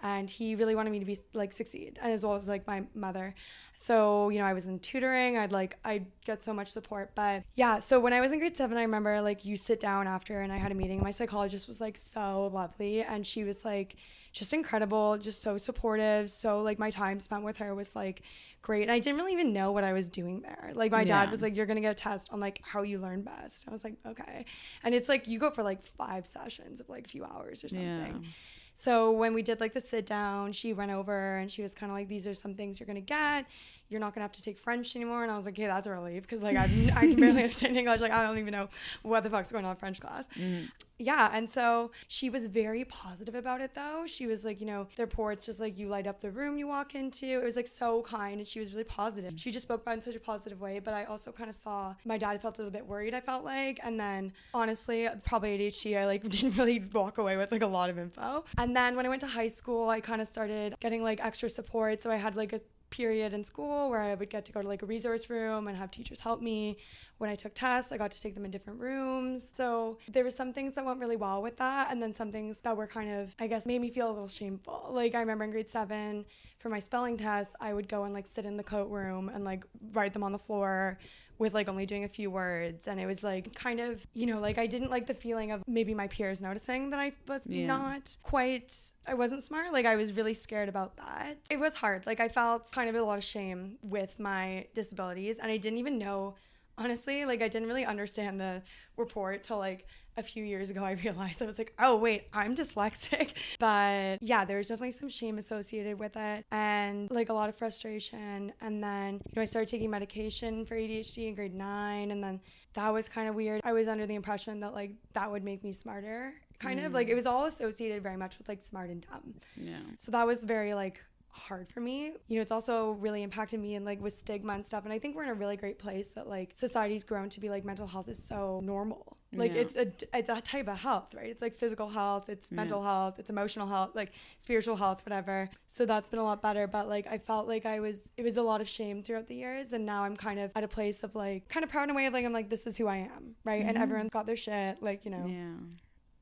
And 0.02 0.30
he 0.30 0.54
really 0.54 0.74
wanted 0.74 0.90
me 0.90 0.98
to 0.98 1.04
be 1.04 1.18
like 1.34 1.52
succeed 1.52 1.98
as 2.02 2.24
well 2.24 2.34
as 2.36 2.48
like 2.48 2.66
my 2.66 2.84
mother. 2.94 3.34
So 3.78 4.30
you 4.30 4.40
know 4.40 4.46
i 4.46 4.52
was 4.52 4.66
in 4.66 4.80
tutoring. 4.80 5.38
I'd 5.38 5.52
like 5.52 5.78
i'd 5.84 6.06
get 6.24 6.42
so 6.42 6.52
much 6.52 6.68
support. 6.68 7.12
But 7.14 7.44
yeah 7.54 7.78
so 7.78 8.00
when 8.00 8.12
i 8.12 8.20
was 8.20 8.32
in 8.32 8.40
grade 8.40 8.56
seven 8.56 8.76
i 8.76 8.82
remember 8.82 9.20
like 9.20 9.44
you 9.44 9.56
sit 9.56 9.78
down 9.78 10.08
after 10.08 10.40
and 10.40 10.52
i 10.52 10.56
had 10.56 10.72
a 10.72 10.74
meeting 10.74 11.00
my 11.00 11.12
psychologist 11.12 11.68
was 11.68 11.80
like 11.80 11.96
so 11.96 12.50
lovely. 12.52 13.02
And 13.02 13.24
she 13.24 13.44
was 13.44 13.64
like 13.64 13.96
just 14.32 14.52
incredible 14.52 15.18
just 15.18 15.42
so 15.42 15.56
supportive 15.56 16.30
so 16.30 16.60
like 16.60 16.78
my 16.78 16.90
time 16.90 17.18
spent 17.18 17.42
with 17.42 17.56
her 17.56 17.74
was 17.74 17.96
like 17.96 18.22
great. 18.62 18.82
And 18.82 18.92
I 18.92 18.98
didn't 18.98 19.18
really 19.18 19.32
even 19.32 19.52
know 19.52 19.72
what 19.72 19.84
I 19.84 19.92
was 19.92 20.08
doing 20.08 20.42
there. 20.42 20.72
Like 20.74 20.92
my 20.92 21.00
yeah. 21.00 21.24
dad 21.24 21.30
was 21.30 21.42
like, 21.42 21.56
"You're 21.56 21.66
gonna 21.66 21.80
get 21.80 21.92
a 21.92 21.94
test 21.94 22.28
on 22.32 22.40
like 22.40 22.60
how 22.64 22.82
you 22.82 22.98
learn 22.98 23.22
best." 23.22 23.64
I 23.66 23.70
was 23.70 23.84
like, 23.84 23.94
"Okay," 24.06 24.44
and 24.82 24.94
it's 24.94 25.08
like 25.08 25.26
you 25.26 25.38
go 25.38 25.50
for 25.50 25.62
like 25.62 25.82
five 25.82 26.26
sessions 26.26 26.80
of 26.80 26.88
like 26.88 27.06
a 27.06 27.08
few 27.08 27.24
hours 27.24 27.64
or 27.64 27.68
something. 27.68 28.22
Yeah. 28.22 28.28
So 28.72 29.10
when 29.12 29.34
we 29.34 29.42
did 29.42 29.60
like 29.60 29.74
the 29.74 29.80
sit 29.80 30.06
down, 30.06 30.52
she 30.52 30.72
went 30.72 30.90
over 30.90 31.36
and 31.36 31.50
she 31.50 31.62
was 31.62 31.74
kind 31.74 31.90
of 31.90 31.96
like, 31.96 32.08
"These 32.08 32.26
are 32.26 32.34
some 32.34 32.54
things 32.54 32.80
you're 32.80 32.86
gonna 32.86 33.00
get. 33.00 33.46
You're 33.88 34.00
not 34.00 34.14
gonna 34.14 34.24
have 34.24 34.32
to 34.32 34.42
take 34.42 34.58
French 34.58 34.94
anymore." 34.94 35.22
And 35.22 35.32
I 35.32 35.36
was 35.36 35.46
like, 35.46 35.54
"Okay, 35.54 35.66
that's 35.66 35.86
a 35.86 35.90
relief 35.90 36.22
because 36.22 36.42
like 36.42 36.56
I 36.56 36.64
I 36.94 37.06
can 37.06 37.16
barely 37.16 37.42
understand 37.42 37.76
English. 37.76 38.00
Like 38.00 38.12
I 38.12 38.22
don't 38.22 38.38
even 38.38 38.52
know 38.52 38.68
what 39.02 39.24
the 39.24 39.30
fuck's 39.30 39.50
going 39.52 39.64
on 39.64 39.72
in 39.72 39.76
French 39.76 40.00
class." 40.00 40.28
Mm 40.38 40.68
yeah 41.00 41.30
and 41.32 41.48
so 41.48 41.90
she 42.08 42.30
was 42.30 42.46
very 42.46 42.84
positive 42.84 43.34
about 43.34 43.60
it 43.60 43.74
though. 43.74 44.04
She 44.06 44.26
was 44.26 44.44
like 44.44 44.60
you 44.60 44.66
know 44.66 44.86
the 44.96 45.02
reports 45.02 45.46
just 45.46 45.60
like 45.60 45.78
you 45.78 45.88
light 45.88 46.06
up 46.06 46.20
the 46.20 46.30
room 46.30 46.58
you 46.58 46.66
walk 46.66 46.94
into. 46.94 47.26
It 47.26 47.42
was 47.44 47.56
like 47.56 47.66
so 47.66 48.02
kind 48.02 48.38
and 48.38 48.46
she 48.46 48.60
was 48.60 48.70
really 48.72 48.84
positive. 48.84 49.32
She 49.36 49.50
just 49.50 49.64
spoke 49.64 49.82
about 49.82 49.96
in 49.96 50.02
such 50.02 50.14
a 50.14 50.20
positive 50.20 50.60
way 50.60 50.78
but 50.78 50.94
i 50.94 51.04
also 51.04 51.32
kind 51.32 51.48
of 51.48 51.56
saw 51.56 51.94
my 52.04 52.18
dad 52.18 52.40
felt 52.40 52.56
a 52.56 52.58
little 52.58 52.72
bit 52.72 52.86
worried 52.86 53.14
i 53.14 53.20
felt 53.20 53.44
like. 53.44 53.80
And 53.82 53.98
then 53.98 54.32
honestly 54.54 55.08
probably 55.24 55.58
adhd 55.58 55.96
i 55.96 56.06
like 56.06 56.22
didn't 56.28 56.56
really 56.56 56.80
walk 56.92 57.18
away 57.18 57.36
with 57.36 57.50
like 57.52 57.62
a 57.62 57.66
lot 57.66 57.90
of 57.90 57.98
info. 57.98 58.44
And 58.58 58.76
then 58.76 58.96
when 58.96 59.06
i 59.06 59.08
went 59.08 59.20
to 59.20 59.26
high 59.26 59.48
school 59.48 59.88
i 59.88 60.00
kind 60.00 60.20
of 60.20 60.28
started 60.28 60.74
getting 60.80 61.02
like 61.02 61.24
extra 61.24 61.48
support. 61.48 62.02
So 62.02 62.10
i 62.10 62.16
had 62.16 62.36
like 62.36 62.52
a 62.52 62.60
period 62.90 63.32
in 63.32 63.44
school 63.44 63.90
where 63.90 64.00
I 64.00 64.14
would 64.14 64.30
get 64.30 64.44
to 64.46 64.52
go 64.52 64.62
to 64.62 64.68
like 64.68 64.82
a 64.82 64.86
resource 64.86 65.30
room 65.30 65.68
and 65.68 65.76
have 65.76 65.90
teachers 65.90 66.20
help 66.20 66.40
me. 66.40 66.76
When 67.18 67.30
I 67.30 67.34
took 67.34 67.54
tests, 67.54 67.92
I 67.92 67.96
got 67.96 68.10
to 68.10 68.20
take 68.20 68.34
them 68.34 68.44
in 68.44 68.50
different 68.50 68.80
rooms. 68.80 69.50
So 69.52 69.98
there 70.08 70.24
were 70.24 70.30
some 70.30 70.52
things 70.52 70.74
that 70.74 70.84
went 70.84 71.00
really 71.00 71.16
well 71.16 71.42
with 71.42 71.56
that, 71.58 71.90
and 71.90 72.02
then 72.02 72.14
some 72.14 72.32
things 72.32 72.60
that 72.62 72.76
were 72.76 72.86
kind 72.86 73.10
of, 73.10 73.34
I 73.38 73.46
guess, 73.46 73.66
made 73.66 73.80
me 73.80 73.90
feel 73.90 74.08
a 74.08 74.12
little 74.12 74.28
shameful. 74.28 74.90
Like 74.90 75.14
I 75.14 75.20
remember 75.20 75.44
in 75.44 75.50
grade 75.50 75.68
seven 75.68 76.24
for 76.60 76.68
my 76.68 76.78
spelling 76.78 77.16
tests, 77.16 77.56
I 77.58 77.72
would 77.72 77.88
go 77.88 78.04
and 78.04 78.12
like 78.12 78.26
sit 78.26 78.44
in 78.44 78.58
the 78.58 78.62
coat 78.62 78.90
room 78.90 79.30
and 79.32 79.44
like 79.44 79.64
write 79.92 80.12
them 80.12 80.22
on 80.22 80.30
the 80.30 80.38
floor 80.38 80.98
with 81.38 81.54
like 81.54 81.68
only 81.68 81.86
doing 81.86 82.04
a 82.04 82.08
few 82.08 82.30
words. 82.30 82.86
And 82.86 83.00
it 83.00 83.06
was 83.06 83.22
like 83.24 83.54
kind 83.54 83.80
of 83.80 84.06
you 84.12 84.26
know 84.26 84.40
like 84.40 84.58
i 84.58 84.66
didn't 84.66 84.90
like 84.90 85.06
the 85.06 85.14
feeling 85.14 85.52
of 85.52 85.62
maybe 85.66 85.94
my 85.94 86.06
peers 86.08 86.40
noticing 86.40 86.90
that 86.90 87.00
i 87.00 87.12
was 87.26 87.42
yeah. 87.46 87.66
not 87.66 88.16
quite 88.22 88.76
i 89.06 89.14
wasn't 89.14 89.42
smart. 89.42 89.72
Like 89.72 89.86
i 89.86 89.96
was 89.96 90.12
really 90.12 90.34
scared 90.34 90.68
about 90.68 90.96
that. 90.98 91.38
It 91.50 91.58
was 91.58 91.74
hard. 91.74 92.06
Like 92.06 92.20
i 92.20 92.28
felt 92.28 92.70
kind 92.70 92.90
of 92.90 92.94
a 92.94 93.02
lot 93.02 93.16
of 93.16 93.24
shame 93.24 93.78
with 93.82 94.20
my 94.20 94.66
disabilities. 94.74 95.38
And 95.38 95.50
i 95.50 95.56
didn't 95.56 95.78
even 95.78 95.98
know 95.98 96.34
honestly 96.78 97.26
like 97.26 97.42
i 97.42 97.48
didn't 97.48 97.68
really 97.68 97.84
understand 97.84 98.40
the 98.40 98.62
report 98.96 99.42
till 99.42 99.58
like 99.58 99.86
a 100.20 100.22
few 100.22 100.44
years 100.44 100.70
ago, 100.70 100.84
I 100.84 100.92
realized 100.92 101.42
I 101.42 101.46
was 101.46 101.58
like, 101.58 101.72
oh, 101.78 101.96
wait, 101.96 102.28
I'm 102.32 102.54
dyslexic. 102.54 103.30
But 103.58 104.22
yeah, 104.22 104.44
there's 104.44 104.68
definitely 104.68 104.92
some 104.92 105.08
shame 105.08 105.36
associated 105.36 105.98
with 105.98 106.16
it 106.16 106.46
and 106.50 107.10
like 107.10 107.28
a 107.28 107.32
lot 107.32 107.48
of 107.48 107.56
frustration. 107.56 108.52
And 108.60 108.82
then, 108.82 109.14
you 109.14 109.32
know, 109.36 109.42
I 109.42 109.44
started 109.44 109.68
taking 109.68 109.90
medication 109.90 110.64
for 110.64 110.76
ADHD 110.76 111.28
in 111.28 111.34
grade 111.34 111.54
nine. 111.54 112.10
And 112.10 112.22
then 112.22 112.40
that 112.74 112.88
was 112.92 113.08
kind 113.08 113.28
of 113.28 113.34
weird. 113.34 113.60
I 113.64 113.72
was 113.72 113.88
under 113.88 114.06
the 114.06 114.14
impression 114.14 114.60
that 114.60 114.72
like 114.72 114.92
that 115.12 115.30
would 115.30 115.44
make 115.44 115.64
me 115.64 115.72
smarter, 115.72 116.34
kind 116.58 116.80
mm. 116.80 116.86
of 116.86 116.92
like 116.92 117.08
it 117.08 117.14
was 117.14 117.26
all 117.26 117.46
associated 117.46 118.02
very 118.02 118.16
much 118.16 118.38
with 118.38 118.48
like 118.48 118.62
smart 118.62 118.90
and 118.90 119.06
dumb. 119.10 119.34
Yeah. 119.56 119.80
So 119.96 120.12
that 120.12 120.26
was 120.26 120.44
very 120.44 120.74
like 120.74 121.02
hard 121.32 121.70
for 121.70 121.80
me. 121.80 122.12
You 122.28 122.36
know, 122.36 122.42
it's 122.42 122.52
also 122.52 122.92
really 122.92 123.22
impacted 123.22 123.60
me 123.60 123.74
and 123.74 123.84
like 123.84 124.00
with 124.00 124.14
stigma 124.14 124.54
and 124.54 124.64
stuff. 124.64 124.84
And 124.84 124.92
I 124.92 124.98
think 124.98 125.16
we're 125.16 125.24
in 125.24 125.30
a 125.30 125.34
really 125.34 125.56
great 125.56 125.78
place 125.78 126.08
that 126.08 126.28
like 126.28 126.52
society's 126.54 127.04
grown 127.04 127.28
to 127.30 127.40
be 127.40 127.48
like 127.48 127.64
mental 127.64 127.86
health 127.86 128.08
is 128.08 128.22
so 128.22 128.60
normal. 128.62 129.16
Like 129.32 129.54
yeah. 129.54 129.60
it's 129.60 129.76
a 129.76 129.86
it's 130.12 130.28
a 130.28 130.40
type 130.40 130.66
of 130.68 130.78
health, 130.78 131.14
right? 131.14 131.26
It's 131.26 131.40
like 131.40 131.54
physical 131.54 131.88
health, 131.88 132.28
it's 132.28 132.50
mental 132.50 132.82
yeah. 132.82 132.88
health, 132.88 133.18
it's 133.18 133.30
emotional 133.30 133.68
health, 133.68 133.90
like 133.94 134.12
spiritual 134.38 134.74
health, 134.74 135.06
whatever. 135.06 135.48
So 135.68 135.86
that's 135.86 136.08
been 136.08 136.18
a 136.18 136.24
lot 136.24 136.42
better. 136.42 136.66
But 136.66 136.88
like 136.88 137.06
I 137.06 137.18
felt 137.18 137.46
like 137.46 137.64
I 137.64 137.78
was 137.78 137.98
it 138.16 138.24
was 138.24 138.36
a 138.36 138.42
lot 138.42 138.60
of 138.60 138.68
shame 138.68 139.02
throughout 139.02 139.28
the 139.28 139.36
years, 139.36 139.72
and 139.72 139.86
now 139.86 140.02
I'm 140.02 140.16
kind 140.16 140.40
of 140.40 140.50
at 140.56 140.64
a 140.64 140.68
place 140.68 141.04
of 141.04 141.14
like 141.14 141.48
kind 141.48 141.62
of 141.62 141.70
proud 141.70 141.84
in 141.84 141.90
a 141.90 141.94
way 141.94 142.06
of 142.06 142.12
like 142.12 142.24
I'm 142.24 142.32
like 142.32 142.50
this 142.50 142.66
is 142.66 142.76
who 142.76 142.88
I 142.88 142.96
am, 142.96 143.36
right? 143.44 143.60
Mm-hmm. 143.60 143.68
And 143.68 143.78
everyone's 143.78 144.10
got 144.10 144.26
their 144.26 144.36
shit, 144.36 144.82
like 144.82 145.04
you 145.04 145.12
know. 145.12 145.26
Yeah. 145.26 145.66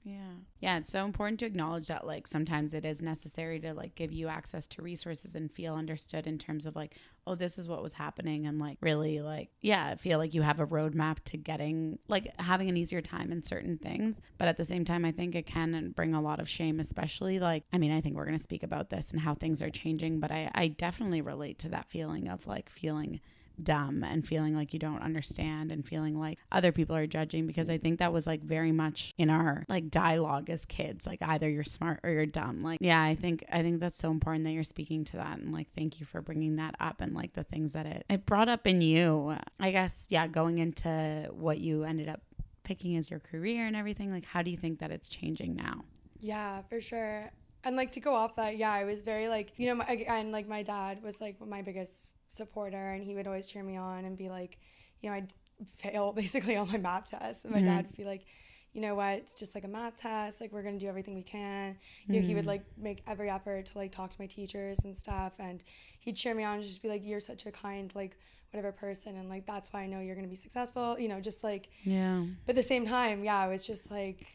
Yeah. 0.08 0.32
Yeah, 0.60 0.78
it's 0.78 0.90
so 0.90 1.04
important 1.04 1.38
to 1.40 1.46
acknowledge 1.46 1.88
that 1.88 2.06
like 2.06 2.26
sometimes 2.26 2.72
it 2.72 2.86
is 2.86 3.02
necessary 3.02 3.60
to 3.60 3.74
like 3.74 3.94
give 3.94 4.10
you 4.10 4.28
access 4.28 4.66
to 4.68 4.82
resources 4.82 5.34
and 5.34 5.52
feel 5.52 5.74
understood 5.74 6.26
in 6.26 6.38
terms 6.38 6.64
of 6.64 6.74
like, 6.74 6.94
oh, 7.26 7.34
this 7.34 7.58
is 7.58 7.68
what 7.68 7.82
was 7.82 7.92
happening 7.92 8.46
and 8.46 8.58
like 8.58 8.78
really 8.80 9.20
like 9.20 9.50
yeah, 9.60 9.94
feel 9.96 10.18
like 10.18 10.32
you 10.32 10.40
have 10.40 10.60
a 10.60 10.66
roadmap 10.66 11.18
to 11.26 11.36
getting 11.36 11.98
like 12.08 12.32
having 12.40 12.70
an 12.70 12.76
easier 12.78 13.02
time 13.02 13.30
in 13.30 13.42
certain 13.42 13.76
things. 13.76 14.22
But 14.38 14.48
at 14.48 14.56
the 14.56 14.64
same 14.64 14.86
time 14.86 15.04
I 15.04 15.12
think 15.12 15.34
it 15.34 15.44
can 15.46 15.92
bring 15.94 16.14
a 16.14 16.22
lot 16.22 16.40
of 16.40 16.48
shame, 16.48 16.80
especially 16.80 17.38
like 17.38 17.64
I 17.70 17.76
mean, 17.76 17.92
I 17.92 18.00
think 18.00 18.16
we're 18.16 18.24
gonna 18.24 18.38
speak 18.38 18.62
about 18.62 18.88
this 18.88 19.10
and 19.10 19.20
how 19.20 19.34
things 19.34 19.60
are 19.60 19.70
changing, 19.70 20.20
but 20.20 20.30
I, 20.30 20.50
I 20.54 20.68
definitely 20.68 21.20
relate 21.20 21.58
to 21.60 21.68
that 21.68 21.90
feeling 21.90 22.28
of 22.28 22.46
like 22.46 22.70
feeling 22.70 23.20
dumb 23.62 24.04
and 24.04 24.26
feeling 24.26 24.54
like 24.54 24.72
you 24.72 24.78
don't 24.78 25.02
understand 25.02 25.72
and 25.72 25.86
feeling 25.86 26.18
like 26.18 26.38
other 26.52 26.72
people 26.72 26.94
are 26.94 27.06
judging 27.06 27.46
because 27.46 27.68
I 27.68 27.78
think 27.78 27.98
that 27.98 28.12
was 28.12 28.26
like 28.26 28.42
very 28.42 28.72
much 28.72 29.12
in 29.18 29.30
our 29.30 29.64
like 29.68 29.90
dialogue 29.90 30.50
as 30.50 30.64
kids 30.64 31.06
like 31.06 31.20
either 31.22 31.48
you're 31.48 31.64
smart 31.64 32.00
or 32.02 32.10
you're 32.10 32.26
dumb. 32.26 32.60
Like 32.60 32.78
yeah 32.80 33.02
I 33.02 33.14
think 33.14 33.44
I 33.52 33.62
think 33.62 33.80
that's 33.80 33.98
so 33.98 34.10
important 34.10 34.44
that 34.44 34.52
you're 34.52 34.64
speaking 34.64 35.04
to 35.04 35.16
that 35.16 35.38
and 35.38 35.52
like 35.52 35.68
thank 35.74 36.00
you 36.00 36.06
for 36.06 36.20
bringing 36.20 36.56
that 36.56 36.74
up 36.80 37.00
and 37.00 37.14
like 37.14 37.34
the 37.34 37.44
things 37.44 37.72
that 37.72 37.86
it 37.86 38.04
it 38.08 38.26
brought 38.26 38.48
up 38.48 38.66
in 38.66 38.80
you. 38.80 39.36
I 39.60 39.70
guess 39.70 40.06
yeah 40.10 40.26
going 40.26 40.58
into 40.58 41.28
what 41.32 41.58
you 41.58 41.84
ended 41.84 42.08
up 42.08 42.20
picking 42.64 42.96
as 42.96 43.10
your 43.10 43.20
career 43.20 43.66
and 43.66 43.74
everything 43.74 44.12
like 44.12 44.24
how 44.24 44.42
do 44.42 44.50
you 44.50 44.56
think 44.56 44.80
that 44.80 44.90
it's 44.90 45.08
changing 45.08 45.56
now? 45.56 45.84
Yeah 46.20 46.62
for 46.68 46.80
sure 46.80 47.30
and 47.68 47.76
like 47.76 47.92
to 47.92 48.00
go 48.00 48.14
off 48.14 48.34
that 48.36 48.56
yeah 48.56 48.72
i 48.72 48.84
was 48.84 49.02
very 49.02 49.28
like 49.28 49.52
you 49.56 49.66
know 49.66 49.74
my, 49.74 49.86
again 49.86 50.32
like 50.32 50.48
my 50.48 50.62
dad 50.62 51.02
was 51.02 51.20
like 51.20 51.36
my 51.46 51.60
biggest 51.60 52.14
supporter 52.28 52.92
and 52.92 53.04
he 53.04 53.14
would 53.14 53.26
always 53.26 53.46
cheer 53.46 53.62
me 53.62 53.76
on 53.76 54.06
and 54.06 54.16
be 54.16 54.28
like 54.28 54.58
you 55.02 55.08
know 55.08 55.14
i'd 55.14 55.32
fail 55.76 56.12
basically 56.16 56.56
all 56.56 56.66
my 56.66 56.78
math 56.78 57.10
tests 57.10 57.44
and 57.44 57.52
my 57.52 57.60
mm-hmm. 57.60 57.68
dad 57.68 57.86
would 57.86 57.96
be 57.96 58.04
like 58.04 58.24
you 58.72 58.80
know 58.80 58.94
what 58.94 59.14
it's 59.14 59.34
just 59.34 59.54
like 59.54 59.64
a 59.64 59.68
math 59.68 59.96
test 59.96 60.40
like 60.40 60.50
we're 60.50 60.62
gonna 60.62 60.78
do 60.78 60.88
everything 60.88 61.14
we 61.14 61.22
can 61.22 61.76
you 62.06 62.14
know 62.14 62.26
he 62.26 62.34
would 62.34 62.42
mm-hmm. 62.42 62.50
like 62.50 62.64
make 62.78 63.02
every 63.06 63.28
effort 63.28 63.66
to 63.66 63.76
like 63.76 63.92
talk 63.92 64.10
to 64.10 64.16
my 64.18 64.26
teachers 64.26 64.78
and 64.84 64.96
stuff 64.96 65.32
and 65.38 65.62
he'd 66.00 66.16
cheer 66.16 66.34
me 66.34 66.44
on 66.44 66.54
and 66.54 66.62
just 66.62 66.82
be 66.82 66.88
like 66.88 67.02
you're 67.04 67.20
such 67.20 67.44
a 67.44 67.50
kind 67.50 67.92
like 67.94 68.16
whatever 68.50 68.72
person 68.72 69.16
and 69.16 69.28
like 69.28 69.46
that's 69.46 69.72
why 69.72 69.82
i 69.82 69.86
know 69.86 70.00
you're 70.00 70.14
gonna 70.14 70.26
be 70.26 70.36
successful 70.36 70.98
you 70.98 71.08
know 71.08 71.20
just 71.20 71.44
like 71.44 71.68
yeah 71.84 72.22
but 72.46 72.56
at 72.56 72.62
the 72.62 72.66
same 72.66 72.86
time 72.86 73.24
yeah 73.24 73.38
i 73.38 73.46
was 73.46 73.66
just 73.66 73.90
like 73.90 74.26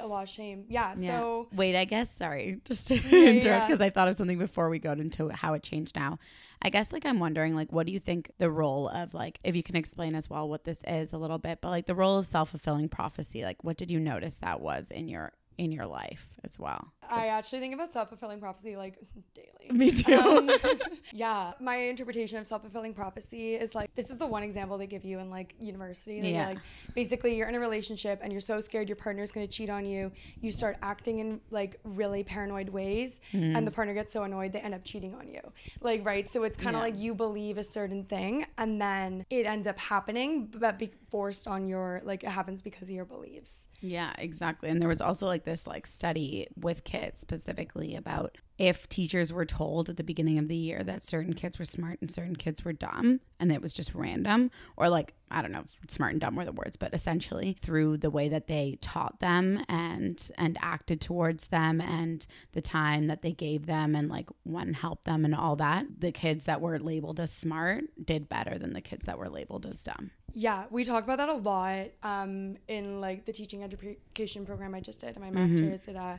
a 0.00 0.06
lot 0.06 0.24
of 0.24 0.28
shame. 0.28 0.64
Yeah, 0.68 0.94
yeah. 0.96 1.20
So 1.20 1.48
wait, 1.52 1.76
I 1.76 1.84
guess 1.84 2.10
sorry, 2.10 2.60
just 2.64 2.88
to 2.88 2.96
yeah, 2.96 3.30
interrupt 3.30 3.66
because 3.66 3.80
yeah. 3.80 3.86
I 3.86 3.90
thought 3.90 4.08
of 4.08 4.14
something 4.14 4.38
before 4.38 4.68
we 4.68 4.78
go 4.78 4.92
into 4.92 5.28
how 5.28 5.54
it 5.54 5.62
changed 5.62 5.96
now. 5.96 6.18
I 6.60 6.70
guess 6.70 6.92
like 6.92 7.06
I'm 7.06 7.20
wondering 7.20 7.54
like 7.54 7.72
what 7.72 7.86
do 7.86 7.92
you 7.92 8.00
think 8.00 8.30
the 8.38 8.50
role 8.50 8.88
of 8.88 9.14
like 9.14 9.38
if 9.44 9.54
you 9.54 9.62
can 9.62 9.76
explain 9.76 10.14
as 10.14 10.28
well 10.28 10.48
what 10.48 10.64
this 10.64 10.82
is 10.86 11.12
a 11.12 11.18
little 11.18 11.38
bit, 11.38 11.60
but 11.60 11.70
like 11.70 11.86
the 11.86 11.94
role 11.94 12.18
of 12.18 12.26
self 12.26 12.50
fulfilling 12.50 12.88
prophecy. 12.88 13.44
Like 13.44 13.62
what 13.64 13.76
did 13.76 13.90
you 13.90 14.00
notice 14.00 14.38
that 14.38 14.60
was 14.60 14.90
in 14.90 15.08
your 15.08 15.32
in 15.58 15.72
your 15.72 15.86
life 15.86 16.28
as 16.44 16.58
well? 16.58 16.92
I 17.10 17.28
actually 17.28 17.60
think 17.60 17.74
about 17.74 17.92
self 17.92 18.08
fulfilling 18.08 18.40
prophecy 18.40 18.76
like 18.76 18.98
daily. 19.34 19.70
Me 19.70 19.90
too. 19.90 20.14
Um, 20.14 20.50
yeah. 21.12 21.52
My 21.60 21.76
interpretation 21.76 22.38
of 22.38 22.46
self 22.46 22.62
fulfilling 22.62 22.94
prophecy 22.94 23.54
is 23.54 23.74
like 23.74 23.94
this 23.94 24.10
is 24.10 24.18
the 24.18 24.26
one 24.26 24.42
example 24.42 24.78
they 24.78 24.86
give 24.86 25.04
you 25.04 25.18
in 25.18 25.30
like 25.30 25.54
university. 25.58 26.20
yeah. 26.20 26.48
Like 26.48 26.58
basically 26.94 27.36
you're 27.36 27.48
in 27.48 27.54
a 27.54 27.60
relationship 27.60 28.20
and 28.22 28.32
you're 28.32 28.40
so 28.40 28.60
scared 28.60 28.88
your 28.88 28.96
partner's 28.96 29.32
gonna 29.32 29.46
cheat 29.46 29.68
on 29.68 29.84
you. 29.84 30.12
You 30.40 30.50
start 30.50 30.76
acting 30.82 31.18
in 31.18 31.40
like 31.50 31.80
really 31.84 32.22
paranoid 32.24 32.68
ways 32.68 33.20
mm-hmm. 33.32 33.56
and 33.56 33.66
the 33.66 33.70
partner 33.70 33.94
gets 33.94 34.12
so 34.12 34.22
annoyed 34.22 34.52
they 34.52 34.60
end 34.60 34.74
up 34.74 34.84
cheating 34.84 35.14
on 35.14 35.28
you. 35.28 35.40
Like, 35.80 36.04
right. 36.06 36.28
So 36.30 36.44
it's 36.44 36.56
kind 36.56 36.76
of 36.76 36.80
yeah. 36.80 36.90
like 36.90 36.98
you 36.98 37.14
believe 37.14 37.58
a 37.58 37.64
certain 37.64 38.04
thing 38.04 38.46
and 38.56 38.80
then 38.80 39.26
it 39.30 39.46
ends 39.46 39.66
up 39.66 39.78
happening, 39.78 40.46
but 40.46 40.78
be 40.78 40.92
forced 41.10 41.48
on 41.48 41.66
your 41.66 42.00
like 42.04 42.22
it 42.22 42.30
happens 42.30 42.62
because 42.62 42.88
of 42.88 42.94
your 42.94 43.04
beliefs. 43.04 43.66
Yeah, 43.80 44.12
exactly. 44.18 44.70
And 44.70 44.80
there 44.82 44.88
was 44.88 45.00
also 45.00 45.26
like 45.26 45.44
this 45.44 45.66
like 45.66 45.86
study 45.86 46.48
with 46.56 46.82
kids 46.82 47.20
specifically 47.20 47.94
about 47.94 48.36
if 48.58 48.88
teachers 48.88 49.32
were 49.32 49.44
told 49.44 49.88
at 49.88 49.96
the 49.96 50.02
beginning 50.02 50.36
of 50.36 50.48
the 50.48 50.56
year 50.56 50.82
that 50.82 51.04
certain 51.04 51.32
kids 51.32 51.60
were 51.60 51.64
smart 51.64 51.98
and 52.00 52.10
certain 52.10 52.34
kids 52.34 52.64
were 52.64 52.72
dumb 52.72 53.20
and 53.38 53.52
it 53.52 53.62
was 53.62 53.72
just 53.72 53.94
random 53.94 54.50
or 54.76 54.88
like 54.88 55.14
I 55.30 55.42
don't 55.42 55.52
know, 55.52 55.64
smart 55.86 56.10
and 56.12 56.20
dumb 56.20 56.34
were 56.34 56.44
the 56.44 56.50
words, 56.50 56.76
but 56.76 56.92
essentially 56.92 57.56
through 57.62 57.98
the 57.98 58.10
way 58.10 58.28
that 58.30 58.48
they 58.48 58.78
taught 58.80 59.20
them 59.20 59.64
and 59.68 60.28
and 60.36 60.58
acted 60.60 61.00
towards 61.00 61.46
them 61.48 61.80
and 61.80 62.26
the 62.52 62.62
time 62.62 63.06
that 63.06 63.22
they 63.22 63.32
gave 63.32 63.66
them 63.66 63.94
and 63.94 64.08
like 64.08 64.28
one 64.42 64.72
helped 64.74 65.04
them 65.04 65.24
and 65.24 65.36
all 65.36 65.54
that, 65.54 65.86
the 66.00 66.10
kids 66.10 66.46
that 66.46 66.60
were 66.60 66.80
labeled 66.80 67.20
as 67.20 67.32
smart 67.32 67.84
did 68.04 68.28
better 68.28 68.58
than 68.58 68.72
the 68.72 68.80
kids 68.80 69.06
that 69.06 69.18
were 69.18 69.28
labeled 69.28 69.66
as 69.66 69.84
dumb. 69.84 70.10
Yeah, 70.38 70.66
we 70.70 70.84
talk 70.84 71.02
about 71.02 71.18
that 71.18 71.28
a 71.28 71.34
lot 71.34 71.86
um, 72.04 72.58
in 72.68 73.00
like 73.00 73.24
the 73.24 73.32
teaching 73.32 73.64
education 73.64 74.46
program 74.46 74.72
I 74.72 74.78
just 74.78 75.00
did 75.00 75.16
in 75.16 75.20
my 75.20 75.30
mm-hmm. 75.30 75.66
master's 75.66 75.88
at 75.88 75.96
uh, 75.96 76.18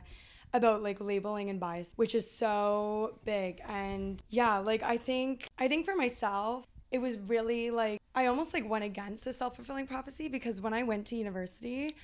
about 0.52 0.82
like 0.82 1.00
labeling 1.00 1.48
and 1.48 1.58
bias, 1.58 1.94
which 1.96 2.14
is 2.14 2.30
so 2.30 3.14
big. 3.24 3.62
And 3.66 4.22
yeah, 4.28 4.58
like 4.58 4.82
I 4.82 4.98
think 4.98 5.48
I 5.58 5.68
think 5.68 5.86
for 5.86 5.96
myself, 5.96 6.66
it 6.90 6.98
was 6.98 7.16
really 7.16 7.70
like 7.70 7.98
I 8.14 8.26
almost 8.26 8.52
like 8.52 8.68
went 8.68 8.84
against 8.84 9.26
a 9.26 9.32
self-fulfilling 9.32 9.86
prophecy 9.86 10.28
because 10.28 10.60
when 10.60 10.74
I 10.74 10.82
went 10.82 11.06
to 11.06 11.16
university, 11.16 11.96